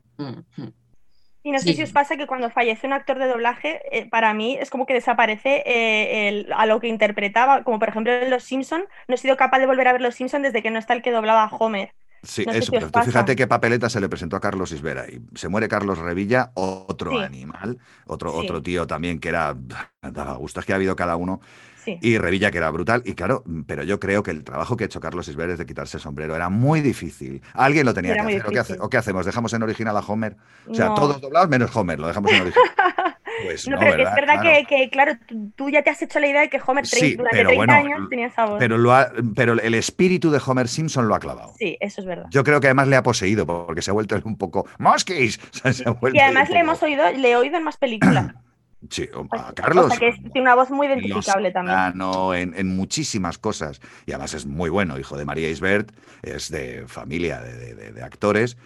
Y 1.43 1.53
no 1.53 1.59
sé 1.59 1.67
Sí. 1.69 1.75
si 1.75 1.83
os 1.83 1.93
pasa 1.93 2.17
que 2.19 2.27
cuando 2.27 2.51
fallece 2.51 2.87
un 2.87 2.93
actor 2.93 3.19
de 3.19 3.27
doblaje, 3.27 3.81
eh, 3.93 4.09
para 4.11 4.35
mí 4.35 4.57
es 4.61 4.69
como 4.69 4.85
que 4.87 4.93
desaparece 4.95 5.63
eh, 5.67 6.29
el- 6.29 6.53
a 6.55 6.67
lo 6.67 6.81
que 6.81 6.89
interpretaba, 6.89 7.63
como 7.65 7.79
por 7.79 7.89
ejemplo 7.91 8.13
en 8.13 8.29
Los 8.31 8.45
Simpson, 8.45 8.85
no 9.09 9.15
he 9.15 9.19
sido 9.19 9.37
capaz 9.37 9.59
de 9.59 9.67
volver 9.67 9.89
a 9.89 9.93
ver 9.93 10.01
Los 10.03 10.15
Simpson 10.17 10.43
desde 10.43 10.63
que 10.63 10.71
no 10.71 10.79
está 10.79 10.93
el 10.95 11.03
que 11.03 11.11
doblaba 11.13 11.45
a 11.45 11.55
Homer. 11.57 11.93
Sí, 12.23 12.45
No 12.47 12.53
sé 12.53 12.59
eso, 12.59 12.73
pero 12.73 12.91
tú 12.91 13.01
fíjate 13.01 13.35
qué 13.35 13.47
papeleta 13.47 13.89
se 13.89 14.01
le 14.01 14.09
presentó 14.09 14.37
a 14.37 14.41
Carlos 14.41 14.73
Isbera. 14.73 15.07
Y 15.09 15.23
se 15.37 15.49
muere 15.49 15.69
Carlos 15.69 15.99
Revilla, 15.99 16.51
otro 16.55 17.13
Sí. 17.13 17.19
animal, 17.19 17.79
otro, 18.07 18.31
Sí. 18.33 18.37
otro 18.39 18.63
tío 18.63 18.87
también 18.87 19.19
que 19.21 19.31
era. 19.31 19.57
daba 20.03 20.35
gusto, 20.35 20.61
es 20.61 20.67
que 20.67 20.73
ha 20.73 20.77
habido 20.77 20.97
cada 20.97 21.17
uno. 21.17 21.41
Sí. 21.85 21.99
Y 22.03 22.19
Revilla, 22.19 22.51
que 22.51 22.59
era 22.59 22.69
brutal. 22.71 23.03
Y 23.07 23.15
claro, 23.15 23.43
pero 23.67 23.83
yo 23.85 23.99
creo 23.99 24.23
que 24.23 24.31
el 24.33 24.45
trabajo 24.45 24.77
que 24.77 24.85
ha 24.85 24.87
hecho 24.87 25.01
Carlos 25.01 25.29
Isbera 25.29 25.55
es 25.55 25.59
de 25.59 25.65
quitarse 25.65 25.97
el 25.97 26.03
sombrero. 26.03 26.37
Era 26.37 26.51
muy 26.51 26.83
difícil. 26.83 27.41
Alguien 27.55 27.87
lo 27.87 27.95
tenía 27.95 28.13
Era 28.13 28.27
que 28.27 28.37
hacer. 28.37 28.47
¿O 28.47 28.51
qué, 28.51 28.59
hace- 28.59 28.73
difícil. 28.75 28.85
o 28.87 28.91
qué 28.91 28.97
hacemos? 28.99 29.25
¿Dejamos 29.27 29.53
en 29.55 29.63
original 29.63 29.97
a 29.97 30.01
Homer? 30.01 30.37
O 30.69 30.75
sea, 30.75 30.87
No. 30.89 30.95
todos 30.95 31.21
doblados 31.23 31.49
menos 31.49 31.75
Homer, 31.75 31.99
lo 31.99 32.07
dejamos 32.09 32.31
en 32.33 32.43
original. 32.43 32.65
Pues 33.45 33.69
No, 33.69 33.77
no, 33.77 33.81
pero 33.81 34.09
es 34.09 34.15
verdad 34.15 34.41
Claro. 34.41 34.59
que, 34.69 34.77
que, 34.77 34.91
claro, 34.91 35.13
tú, 35.57 35.71
ya 35.71 35.83
te 35.83 35.91
has 35.91 36.01
hecho 36.03 36.19
la 36.21 36.27
idea 36.29 36.41
de 36.43 36.51
que 36.51 36.61
Homer 36.67 36.87
Sí, 36.87 37.15
durante 37.17 37.37
pero 37.39 37.49
30 37.51 37.57
bueno, 37.57 37.73
años 37.95 38.09
tenía 38.11 38.27
esa 38.27 38.47
voz. 38.47 38.59
Pero, 38.59 38.79
lo 38.79 38.93
ha- 38.95 39.11
pero 39.35 39.53
el 39.55 39.75
espíritu 39.75 40.31
de 40.31 40.41
Homer 40.45 40.69
Simpson 40.69 41.09
lo 41.09 41.15
ha 41.15 41.21
clavado. 41.21 41.55
Sí, 41.59 41.77
eso 41.81 42.01
es 42.01 42.07
verdad. 42.07 42.27
Yo 42.31 42.45
creo 42.45 42.61
que 42.61 42.67
además 42.69 42.89
le 42.89 42.97
ha 42.97 43.03
poseído, 43.03 43.47
porque 43.47 43.83
se 43.83 43.91
ha 43.91 43.95
vuelto 43.95 44.21
un 44.25 44.37
poco. 44.37 44.67
¡Mosquis! 44.79 45.39
O 45.65 45.73
sea, 45.73 45.95
Y 46.13 46.19
además 46.19 46.49
le 46.49 46.55
poco- 46.57 46.61
hemos 46.61 46.83
oído, 46.83 47.11
le 47.13 47.31
he 47.31 47.37
oído 47.37 47.57
en 47.57 47.65
más 47.65 47.77
películas. 47.77 48.35
Sí, 48.89 49.07
a 49.15 49.23
Pues, 49.29 49.43
Carlos. 49.57 49.85
O 49.85 49.89
sea 49.91 49.99
que 49.99 50.09
es- 50.09 50.17
tiene 50.33 50.41
una 50.41 50.55
voz 50.55 50.71
muy 50.71 50.87
identificable 50.87 51.49
Los 51.49 51.53
también. 51.53 51.77
Soprano, 51.77 52.33
en, 52.35 52.55
en 52.57 52.75
muchísimas 52.75 53.37
cosas. 53.37 53.79
Y 54.07 54.13
además 54.13 54.33
es 54.33 54.47
muy 54.47 54.71
bueno, 54.71 54.99
hijo 54.99 55.19
de 55.19 55.27
María 55.27 55.51
Isbert, 55.51 55.93
es 56.23 56.51
de 56.51 56.85
familia 56.87 57.43
de, 57.43 57.75
de- 57.75 57.93
de- 57.93 58.03
actores. 58.03 58.57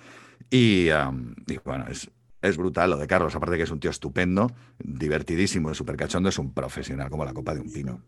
Y, 0.50 0.90
am, 0.90 1.34
y 1.48 1.56
bueno, 1.64 1.86
es, 1.90 2.10
es 2.45 2.59
brutal 2.59 2.90
lo 2.90 2.97
de 2.99 3.07
Carlos, 3.07 3.34
aparte 3.34 3.57
que 3.57 3.62
es 3.62 3.70
un 3.70 3.80
tío 3.80 3.90
estupendo, 3.90 4.51
divertidísimo, 4.78 5.72
súper 5.72 5.97
cachondo, 5.97 6.28
es 6.28 6.38
un 6.38 6.53
profesional 6.53 7.09
como 7.09 7.24
la 7.24 7.32
copa 7.32 7.55
de 7.55 7.61
un 7.61 7.72
pino. 7.72 8.03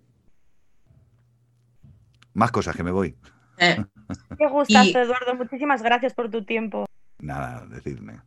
Más 2.35 2.53
cosas 2.53 2.77
que 2.77 2.83
me 2.85 2.91
voy. 2.91 3.17
Eh, 3.57 3.83
Qué 4.39 4.47
gustazo, 4.47 4.91
y- 4.91 4.97
Eduardo. 4.97 5.35
Muchísimas 5.37 5.83
gracias 5.83 6.13
por 6.13 6.31
tu 6.31 6.45
tiempo. 6.45 6.85
Nada, 7.19 7.65
decidme. 7.67 8.21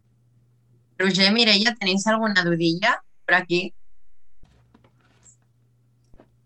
Roger, 0.98 1.32
Mireia, 1.32 1.76
¿tenéis 1.76 2.08
alguna 2.08 2.44
dudilla 2.44 3.04
por 3.26 3.36
aquí? 3.36 3.72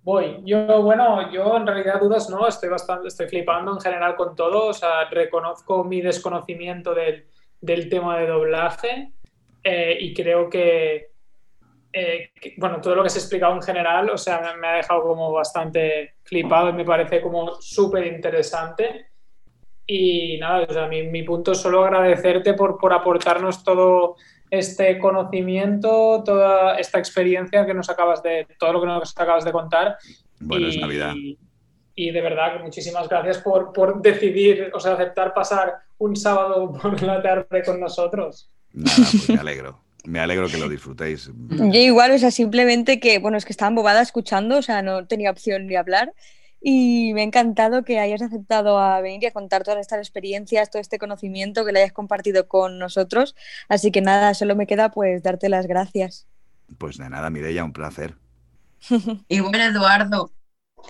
Voy. 0.04 0.42
Yo, 0.46 0.84
bueno, 0.84 1.32
yo 1.32 1.56
en 1.56 1.66
realidad 1.66 2.02
dudas 2.02 2.30
no, 2.30 2.46
estoy 2.46 2.68
bastante, 2.68 3.08
estoy 3.08 3.30
flipando 3.30 3.72
en 3.72 3.80
general 3.80 4.18
con 4.18 4.36
todo, 4.36 4.68
o 4.68 4.74
sea, 4.74 5.10
reconozco 5.10 5.86
mi 5.86 6.02
desconocimiento 6.02 6.94
del, 6.94 7.26
del 7.62 7.88
tema 7.88 8.18
de 8.18 8.28
doblaje 8.28 9.14
eh, 9.64 9.98
y 10.00 10.14
creo 10.14 10.50
que, 10.50 11.12
eh, 11.92 12.32
que, 12.40 12.56
bueno, 12.58 12.82
todo 12.82 12.96
lo 12.96 13.04
que 13.04 13.10
se 13.10 13.20
ha 13.20 13.22
explicado 13.22 13.56
en 13.56 13.62
general, 13.62 14.10
o 14.10 14.18
sea, 14.18 14.42
me, 14.42 14.60
me 14.60 14.68
ha 14.68 14.74
dejado 14.78 15.04
como 15.04 15.32
bastante 15.32 16.16
flipado 16.24 16.70
y 16.70 16.74
me 16.74 16.86
parece 16.86 17.22
como 17.22 17.62
súper 17.62 18.08
interesante. 18.08 19.08
Y 19.86 20.38
nada, 20.40 20.66
o 20.68 20.74
sea, 20.74 20.88
mi, 20.88 21.04
mi 21.04 21.24
punto 21.24 21.52
es 21.52 21.60
solo 21.60 21.84
agradecerte 21.84 22.54
por, 22.54 22.78
por 22.78 22.94
aportarnos 22.94 23.64
todo 23.64 24.16
este 24.50 25.00
conocimiento, 25.00 26.22
toda 26.24 26.78
esta 26.78 27.00
experiencia 27.00 27.66
que 27.66 27.74
nos 27.74 27.90
acabas 27.90 28.22
de, 28.22 28.48
todo 28.60 28.74
lo 28.74 28.82
que 28.82 28.88
nos 28.88 29.18
acabas 29.18 29.44
de 29.44 29.52
contar. 29.52 29.98
Bueno, 30.40 30.68
y, 30.68 30.70
es 30.70 30.78
Navidad. 30.78 31.14
Y 31.96 32.12
de 32.12 32.22
verdad, 32.22 32.62
muchísimas 32.62 33.10
gracias 33.10 33.40
por, 33.40 33.74
por 33.74 34.02
decidir, 34.02 34.72
o 34.74 34.80
sea, 34.80 34.94
aceptar 34.94 35.34
pasar 35.34 35.80
un 35.98 36.16
sábado 36.16 36.72
por 36.82 37.02
la 37.02 37.22
tarde 37.22 37.64
con 37.64 37.80
nosotros. 37.80 38.53
Nada, 38.74 38.96
pues 38.98 39.30
me 39.30 39.36
alegro. 39.40 39.80
Me 40.06 40.20
alegro 40.20 40.50
que 40.50 40.58
lo 40.58 40.68
disfrutéis. 40.68 41.32
Yo 41.50 41.80
igual, 41.80 42.12
o 42.12 42.18
sea, 42.18 42.30
simplemente 42.30 43.00
que, 43.00 43.20
bueno, 43.20 43.38
es 43.38 43.46
que 43.46 43.54
estaba 43.54 43.70
embobada 43.70 44.02
escuchando, 44.02 44.58
o 44.58 44.62
sea, 44.62 44.82
no 44.82 45.08
tenía 45.08 45.32
opción 45.32 45.66
ni 45.66 45.76
hablar. 45.76 46.14
Y 46.60 47.14
me 47.14 47.22
ha 47.22 47.24
encantado 47.24 47.84
que 47.84 48.00
hayas 48.00 48.22
aceptado 48.22 48.80
a 48.80 49.00
venir 49.02 49.24
y 49.24 49.26
a 49.28 49.32
contar 49.32 49.64
todas 49.64 49.80
estas 49.80 50.00
experiencias, 50.00 50.70
todo 50.70 50.82
este 50.82 50.98
conocimiento, 50.98 51.66
que 51.66 51.72
lo 51.72 51.80
hayas 51.80 51.94
compartido 51.94 52.48
con 52.48 52.80
nosotros. 52.80 53.36
Así 53.70 53.92
que 53.92 54.02
nada, 54.02 54.34
solo 54.34 54.56
me 54.56 54.68
queda 54.68 54.90
pues 54.92 55.24
darte 55.24 55.48
las 55.50 55.68
gracias. 55.68 56.28
Pues 56.78 56.98
de 56.98 57.10
nada, 57.10 57.30
Mireia, 57.30 57.64
un 57.64 57.74
placer. 57.74 58.16
Y 59.30 59.40
bueno, 59.40 59.64
Eduardo, 59.64 60.32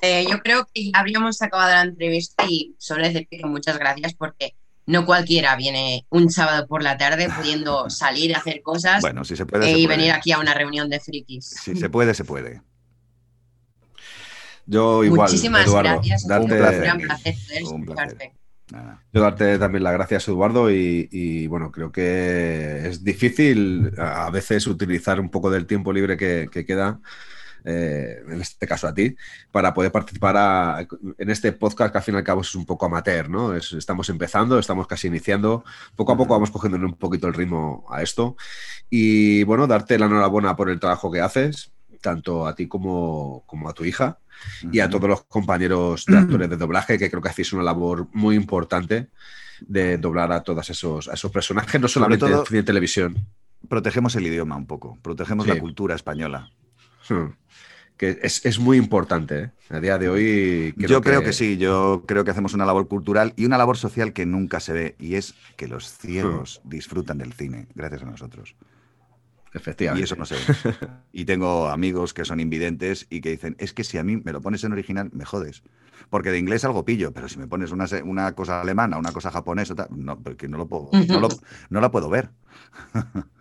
eh, 0.02 0.26
yo 0.30 0.40
creo 0.40 0.68
que 0.74 0.86
ya 0.86 1.00
habríamos 1.00 1.42
acabado 1.42 1.72
la 1.72 1.82
entrevista 1.82 2.46
y 2.48 2.76
solo 2.80 3.04
decirte 3.04 3.38
que 3.38 3.46
muchas 3.46 3.78
gracias 3.78 4.14
porque 4.16 4.56
no 4.86 5.06
cualquiera 5.06 5.56
viene 5.56 6.06
un 6.10 6.30
sábado 6.32 6.68
por 6.68 6.84
la 6.84 6.98
tarde 6.98 7.30
pudiendo 7.36 7.90
salir 7.90 8.36
a 8.36 8.40
hacer 8.40 8.62
cosas 8.62 9.02
Bueno, 9.02 9.24
si 9.24 9.36
se 9.36 9.46
puede, 9.46 9.66
se 9.66 9.72
y 9.78 9.86
puede. 9.86 9.98
venir 9.98 10.12
aquí 10.12 10.32
a 10.32 10.40
una 10.40 10.54
reunión 10.54 10.90
de 10.90 11.00
frikis. 11.00 11.46
Si 11.64 11.76
se 11.76 11.90
puede, 11.90 12.14
se 12.14 12.24
puede. 12.26 12.62
Yo 14.66 15.04
igual, 15.04 15.30
Muchísimas 15.30 15.66
Eduardo, 15.66 15.92
gracias. 15.96 16.26
darte- 16.28 16.54
un 16.54 16.60
gran 16.82 17.00
placer 17.00 17.36
poder 17.48 17.64
Un 17.64 17.86
placer. 17.86 18.08
escucharte. 18.08 18.34
Nada. 18.72 19.04
Yo 19.12 19.22
darte 19.22 19.60
también 19.60 19.84
las 19.84 19.94
gracias, 19.94 20.28
Eduardo, 20.30 20.72
y, 20.72 21.10
y, 21.12 21.48
bueno, 21.48 21.70
creo 21.70 21.92
que 21.92 22.88
es 22.88 23.04
difícil 23.04 23.92
a 23.98 24.30
veces 24.32 24.66
utilizar 24.68 25.20
un 25.20 25.30
poco 25.30 25.52
del 25.52 25.68
tiempo 25.68 25.92
libre 25.92 26.16
que, 26.18 26.48
que 26.52 26.66
queda, 26.66 27.00
eh, 27.66 28.22
en 28.30 28.42
este 28.42 28.68
caso 28.68 28.88
a 28.88 28.94
ti, 28.94 29.16
para 29.52 29.74
poder 29.74 29.92
participar 29.92 30.36
a- 30.38 30.86
en 31.18 31.30
este 31.30 31.52
podcast 31.54 31.92
que 31.92 31.98
al 31.98 32.04
fin 32.04 32.16
y 32.16 32.18
al 32.18 32.24
cabo 32.24 32.42
es 32.42 32.54
un 32.56 32.66
poco 32.66 32.86
amateur, 32.86 33.30
¿no? 33.30 33.56
Es- 33.56 33.74
estamos 33.74 34.10
empezando, 34.10 34.60
estamos 34.60 34.86
casi 34.88 35.08
iniciando, 35.08 35.64
poco 35.96 36.12
a 36.14 36.18
poco 36.18 36.34
vamos 36.34 36.52
cogiendo 36.52 36.78
un 36.78 36.94
poquito 36.96 37.28
el 37.28 37.34
ritmo 37.34 37.86
a 37.90 38.02
esto 38.02 38.36
y 38.90 39.44
bueno, 39.44 39.66
darte 39.68 39.98
la 39.98 40.06
enhorabuena 40.08 40.56
por 40.56 40.70
el 40.70 40.80
trabajo 40.80 41.12
que 41.12 41.22
haces. 41.22 41.72
tanto 42.02 42.46
a 42.46 42.54
ti 42.54 42.68
como, 42.68 43.46
a 43.70 43.72
tu 43.74 43.86
hija 43.86 44.20
y 44.74 44.82
a 44.82 44.90
todos 44.90 45.10
los 45.10 45.24
compañeros 45.24 46.04
de 46.06 46.18
actores 46.18 46.50
de 46.50 46.58
doblaje, 46.58 46.98
que 47.00 47.10
creo 47.10 47.22
que 47.22 47.30
hacéis 47.30 47.54
una 47.54 47.64
labor 47.64 48.10
muy 48.12 48.36
importante 48.36 49.08
de 49.62 49.98
doblar 49.98 50.34
a 50.34 50.44
todos 50.44 50.70
esos, 50.70 51.08
esos 51.08 51.32
personajes, 51.32 51.80
no 51.80 51.88
solamente 51.88 52.26
y 52.60 52.64
televisión. 52.64 53.26
Protegemos 53.70 54.18
el 54.18 54.28
idioma 54.28 54.58
un 54.58 54.68
poco, 54.68 54.98
protegemos 55.02 55.48
la 55.48 55.54
cultura 55.62 55.96
española. 55.96 56.50
Hmm. 57.10 57.34
Que 57.98 58.20
es, 58.22 58.60
muy 58.60 58.78
importante 58.78 59.44
¿eh? 59.44 59.52
a 59.70 59.80
día 59.80 59.98
de 59.98 60.10
hoy. 60.10 60.74
yo 60.78 61.02
creo 61.02 61.24
que... 61.24 61.32
sí, 61.32 61.58
yo 61.58 62.04
creo 62.08 62.26
que 62.26 62.32
hacemos 62.32 62.54
una 62.54 62.66
labor 62.66 62.88
cultural 62.88 63.34
y 63.38 63.46
una 63.46 63.58
labor 63.58 63.78
social 63.78 64.14
que 64.14 64.26
nunca 64.26 64.60
se 64.60 64.74
ve, 64.74 64.96
y 65.00 65.16
es 65.16 65.36
que 65.56 65.68
los 65.68 65.98
ciegos 65.98 66.62
hmm. 66.64 66.70
disfrutan 66.70 67.20
del 67.20 67.34
cine, 67.34 67.68
gracias 67.76 68.02
a 68.04 68.06
nosotros. 68.06 68.56
Efectivamente. 69.54 70.02
Y 70.02 70.04
eso 70.04 70.16
no 70.16 70.26
sé. 70.26 70.36
Y 71.14 71.26
tengo 71.26 71.68
amigos 71.70 72.14
que 72.14 72.26
son 72.26 72.40
invidentes 72.40 73.06
y 73.10 73.22
que 73.22 73.30
dicen, 73.30 73.56
es 73.60 73.74
que 73.74 73.84
si 73.84 73.98
a 74.00 74.04
mí 74.04 74.18
me 74.18 74.32
lo 74.32 74.42
pones 74.42 74.64
en 74.64 74.72
original, 74.72 75.10
me 75.14 75.26
jodes. 75.26 75.64
Porque 76.14 76.30
de 76.30 76.38
inglés 76.38 76.64
algo 76.64 76.86
pillo, 76.86 77.12
pero 77.12 77.28
si 77.28 77.40
me 77.40 77.48
pones 77.48 77.72
una, 77.72 77.88
una 78.04 78.36
cosa 78.36 78.62
alemana, 78.62 79.00
una 79.00 79.12
cosa 79.12 79.32
japonesa, 79.32 79.74
no, 79.90 80.20
porque 80.20 80.48
no 80.48 80.60
lo 80.60 80.68
puedo, 80.68 80.92
no, 81.72 81.82
la 81.82 81.90
puedo 81.90 82.08
ver. 82.08 82.30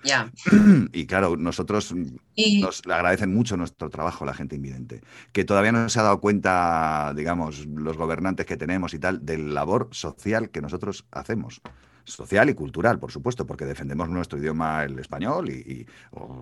Ya. 0.03 0.33
Y 0.95 1.05
claro, 1.05 1.37
nosotros 1.37 1.95
nos 1.95 2.83
agradecen 2.87 3.35
mucho 3.35 3.59
nuestro 3.59 3.91
trabajo, 3.91 4.25
la 4.25 4.33
gente 4.33 4.57
invidente, 4.57 5.03
que 5.33 5.45
todavía 5.45 5.70
no 5.70 5.87
se 5.91 6.01
ha 6.01 6.03
dado 6.03 6.18
cuenta, 6.20 7.12
digamos, 7.14 7.66
los 7.66 7.99
gobernantes 7.99 8.47
que 8.47 8.57
tenemos 8.57 8.95
y 8.95 8.99
tal, 8.99 9.27
del 9.27 9.53
labor 9.53 9.91
social 9.91 10.49
que 10.49 10.62
nosotros 10.62 11.05
hacemos 11.11 11.61
social 12.05 12.50
y 12.50 12.55
cultural, 12.55 12.98
por 12.98 13.11
supuesto, 13.11 13.46
porque 13.46 13.64
defendemos 13.64 14.09
nuestro 14.09 14.38
idioma, 14.38 14.84
el 14.84 14.98
español, 14.98 15.50
y, 15.50 15.86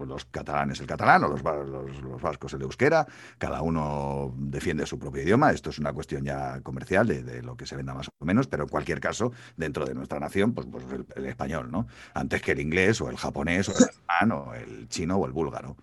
los 0.06 0.24
catalanes 0.26 0.80
el 0.80 0.86
catalán, 0.86 1.24
o 1.24 1.28
los, 1.28 1.42
los, 1.42 2.22
vascos 2.22 2.52
el 2.54 2.62
euskera, 2.62 3.06
cada 3.38 3.62
uno 3.62 4.34
defiende 4.36 4.86
su 4.86 4.98
propio 4.98 5.22
idioma, 5.22 5.52
esto 5.52 5.70
es 5.70 5.78
una 5.78 5.92
cuestión 5.92 6.24
ya 6.24 6.60
comercial 6.62 7.06
de, 7.06 7.42
lo 7.42 7.56
que 7.56 7.66
se 7.66 7.76
venda 7.76 7.94
más 7.94 8.08
o 8.18 8.24
menos, 8.24 8.46
pero 8.46 8.64
en 8.64 8.68
cualquier 8.68 9.00
caso, 9.00 9.32
dentro 9.56 9.84
de 9.84 9.94
nuestra 9.94 10.20
nación, 10.20 10.52
pues, 10.52 10.66
pues 10.70 10.84
el, 10.92 11.06
el, 11.16 11.26
español, 11.26 11.70
¿no? 11.70 11.86
Antes 12.14 12.42
que 12.42 12.52
el 12.52 12.60
inglés, 12.60 13.00
o 13.00 13.08
el 13.08 13.16
japonés, 13.16 13.68
o 13.68 13.72
el 13.72 13.84
alemán, 13.84 14.32
o 14.32 14.54
el 14.54 14.88
chino, 14.88 15.16
o 15.16 15.26
el 15.26 15.32
búlgaro. 15.32 15.76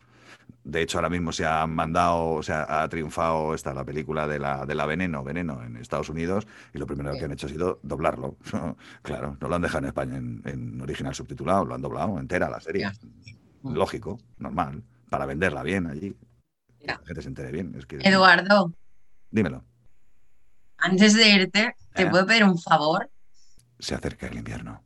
De 0.67 0.81
hecho, 0.81 0.97
ahora 0.97 1.09
mismo 1.09 1.31
se 1.31 1.45
ha 1.45 1.65
mandado, 1.65 2.31
o 2.31 2.43
sea, 2.43 2.83
ha 2.83 2.89
triunfado 2.89 3.53
esta 3.53 3.73
la 3.73 3.85
película 3.85 4.27
de 4.27 4.37
la, 4.37 4.65
de 4.65 4.75
la 4.75 4.85
Veneno, 4.85 5.23
Veneno 5.23 5.63
en 5.63 5.77
Estados 5.77 6.09
Unidos, 6.09 6.45
y 6.73 6.77
lo 6.77 6.85
primero 6.85 7.13
que 7.13 7.23
han 7.23 7.31
hecho 7.31 7.47
ha 7.47 7.49
sido 7.49 7.79
doblarlo. 7.83 8.35
claro, 9.01 9.37
no 9.39 9.47
lo 9.47 9.55
han 9.55 9.61
dejado 9.61 9.79
en 9.79 9.85
España 9.85 10.17
en, 10.17 10.81
original 10.81 11.15
subtitulado, 11.15 11.63
lo 11.63 11.73
han 11.73 11.81
doblado 11.81 12.19
entera 12.19 12.49
la 12.49 12.59
serie. 12.59 12.91
Mm. 13.61 13.75
Lógico, 13.75 14.19
normal, 14.39 14.83
para 15.09 15.25
venderla 15.25 15.63
bien 15.63 15.87
allí. 15.87 16.13
La 16.81 16.97
gente 16.97 17.21
se 17.21 17.29
entere 17.29 17.51
bien. 17.53 17.73
Eduardo. 18.03 18.73
Dímelo. 19.31 19.63
Antes 20.79 21.13
de 21.13 21.29
irte, 21.29 21.75
¿te 21.93 22.03
¿Eh? 22.03 22.09
puedo 22.09 22.25
pedir 22.25 22.43
un 22.43 22.57
favor? 22.57 23.09
Se 23.79 23.95
acerca 23.95 24.27
el 24.27 24.37
invierno. 24.37 24.83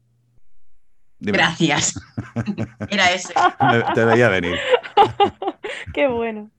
Gracias. 1.19 1.99
Era 2.89 3.11
ese. 3.11 3.34
Te 3.95 4.05
veía 4.05 4.29
venir. 4.29 4.59
Qué 5.93 6.07
bueno. 6.07 6.49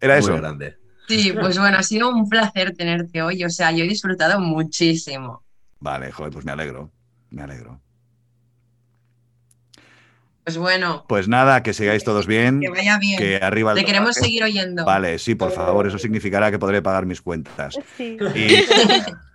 Era 0.00 0.18
eso. 0.18 0.36
grande. 0.36 0.76
Sí, 1.08 1.32
pues 1.32 1.58
bueno, 1.58 1.78
ha 1.78 1.82
sido 1.82 2.08
un 2.08 2.28
placer 2.28 2.72
tenerte 2.76 3.20
hoy. 3.20 3.44
O 3.44 3.50
sea, 3.50 3.72
yo 3.72 3.84
he 3.84 3.88
disfrutado 3.88 4.40
muchísimo. 4.40 5.42
Vale, 5.80 6.12
joder, 6.12 6.32
pues 6.32 6.44
me 6.44 6.52
alegro. 6.52 6.90
Me 7.30 7.42
alegro. 7.42 7.80
Pues 10.44 10.56
bueno. 10.56 11.04
Pues 11.08 11.28
nada, 11.28 11.62
que 11.62 11.72
sigáis 11.72 12.04
todos 12.04 12.26
bien. 12.26 12.60
Que 12.60 12.70
vaya 12.70 12.98
bien. 12.98 13.18
Que 13.18 13.36
arriba 13.36 13.74
Te 13.74 13.84
queremos 13.84 14.14
seguir 14.14 14.44
oyendo. 14.44 14.84
Vale, 14.84 15.18
sí, 15.18 15.34
por 15.34 15.52
favor. 15.52 15.86
Eso 15.86 15.98
significará 15.98 16.50
que 16.50 16.58
podré 16.58 16.80
pagar 16.80 17.06
mis 17.06 17.20
cuentas. 17.20 17.78
Sí. 17.96 18.16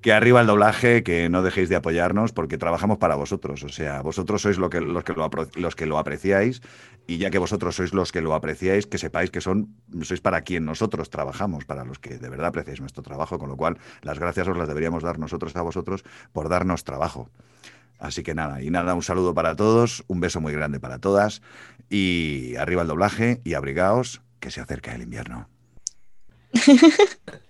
que 0.00 0.12
arriba 0.12 0.40
el 0.40 0.46
doblaje, 0.46 1.02
que 1.02 1.28
no 1.28 1.42
dejéis 1.42 1.68
de 1.68 1.76
apoyarnos 1.76 2.32
porque 2.32 2.58
trabajamos 2.58 2.98
para 2.98 3.14
vosotros. 3.14 3.62
O 3.64 3.68
sea, 3.68 4.02
vosotros 4.02 4.42
sois 4.42 4.58
lo 4.58 4.70
que, 4.70 4.80
los, 4.80 5.04
que 5.04 5.12
lo, 5.12 5.30
los 5.56 5.76
que 5.76 5.86
lo 5.86 5.98
apreciáis 5.98 6.62
y 7.06 7.18
ya 7.18 7.30
que 7.30 7.38
vosotros 7.38 7.76
sois 7.76 7.92
los 7.94 8.12
que 8.12 8.20
lo 8.20 8.34
apreciáis, 8.34 8.86
que 8.86 8.98
sepáis 8.98 9.30
que 9.30 9.40
son, 9.40 9.74
sois 10.02 10.20
para 10.20 10.42
quien 10.42 10.64
nosotros 10.64 11.10
trabajamos, 11.10 11.64
para 11.64 11.84
los 11.84 11.98
que 11.98 12.18
de 12.18 12.28
verdad 12.28 12.48
apreciáis 12.48 12.80
nuestro 12.80 13.02
trabajo, 13.02 13.38
con 13.38 13.48
lo 13.48 13.56
cual 13.56 13.78
las 14.02 14.18
gracias 14.18 14.48
os 14.48 14.56
las 14.56 14.68
deberíamos 14.68 15.02
dar 15.02 15.18
nosotros 15.18 15.54
a 15.56 15.62
vosotros 15.62 16.04
por 16.32 16.48
darnos 16.48 16.84
trabajo. 16.84 17.30
Así 17.98 18.22
que 18.22 18.34
nada, 18.34 18.62
y 18.62 18.70
nada, 18.70 18.94
un 18.94 19.02
saludo 19.02 19.34
para 19.34 19.56
todos, 19.56 20.04
un 20.06 20.20
beso 20.20 20.40
muy 20.40 20.52
grande 20.52 20.80
para 20.80 20.98
todas 20.98 21.40
y 21.88 22.54
arriba 22.56 22.82
el 22.82 22.88
doblaje 22.88 23.40
y 23.44 23.54
abrigaos 23.54 24.20
que 24.40 24.50
se 24.50 24.60
acerca 24.60 24.94
el 24.94 25.02
invierno. 25.02 25.48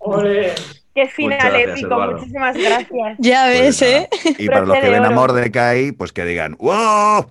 Qué 0.96 1.06
final 1.08 1.54
épico, 1.54 2.00
muchísimas 2.00 2.56
gracias. 2.56 3.16
Ya 3.18 3.48
ves, 3.48 3.82
¿eh? 3.82 4.08
Y 4.38 4.48
para 4.48 4.64
los 4.64 4.78
que 4.78 4.88
ven 4.88 5.04
amor 5.04 5.34
de 5.34 5.50
Kai, 5.50 5.92
pues 5.92 6.10
que 6.10 6.24
digan 6.24 6.56
¡Wow! 6.58 7.30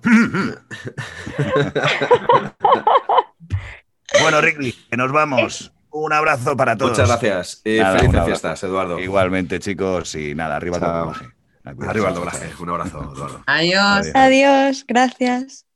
bueno, 4.22 4.40
Ricky, 4.40 4.72
que 4.88 4.96
nos 4.96 5.10
vamos. 5.10 5.72
Un 5.90 6.12
abrazo 6.12 6.56
para 6.56 6.76
todos. 6.76 6.92
Muchas 6.92 7.08
gracias. 7.08 7.60
Y 7.64 7.80
felices 7.80 8.24
fiestas, 8.24 8.62
Eduardo. 8.62 9.00
Igualmente, 9.00 9.58
chicos, 9.58 10.14
y 10.14 10.36
nada, 10.36 10.54
arriba 10.54 10.76
el 10.76 10.82
doblaje. 10.82 11.26
Arriba 11.64 12.10
el 12.10 12.14
doblaje. 12.14 12.52
Un 12.60 12.70
abrazo, 12.70 13.12
Eduardo. 13.16 13.42
Adiós. 13.46 14.12
Adiós, 14.14 14.84
gracias. 14.86 15.66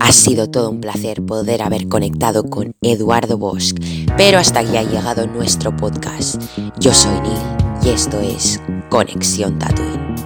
Ha 0.00 0.12
sido 0.12 0.50
todo 0.50 0.70
un 0.70 0.80
placer 0.80 1.24
poder 1.24 1.62
haber 1.62 1.88
conectado 1.88 2.44
con 2.44 2.72
Eduardo 2.82 3.38
Bosch, 3.38 3.74
pero 4.16 4.38
hasta 4.38 4.60
aquí 4.60 4.76
ha 4.76 4.82
llegado 4.82 5.26
nuestro 5.26 5.76
podcast. 5.76 6.40
Yo 6.78 6.92
soy 6.92 7.20
Neil 7.20 7.38
y 7.84 7.88
esto 7.90 8.20
es 8.20 8.60
Conexión 8.90 9.58
Tatooine. 9.58 10.19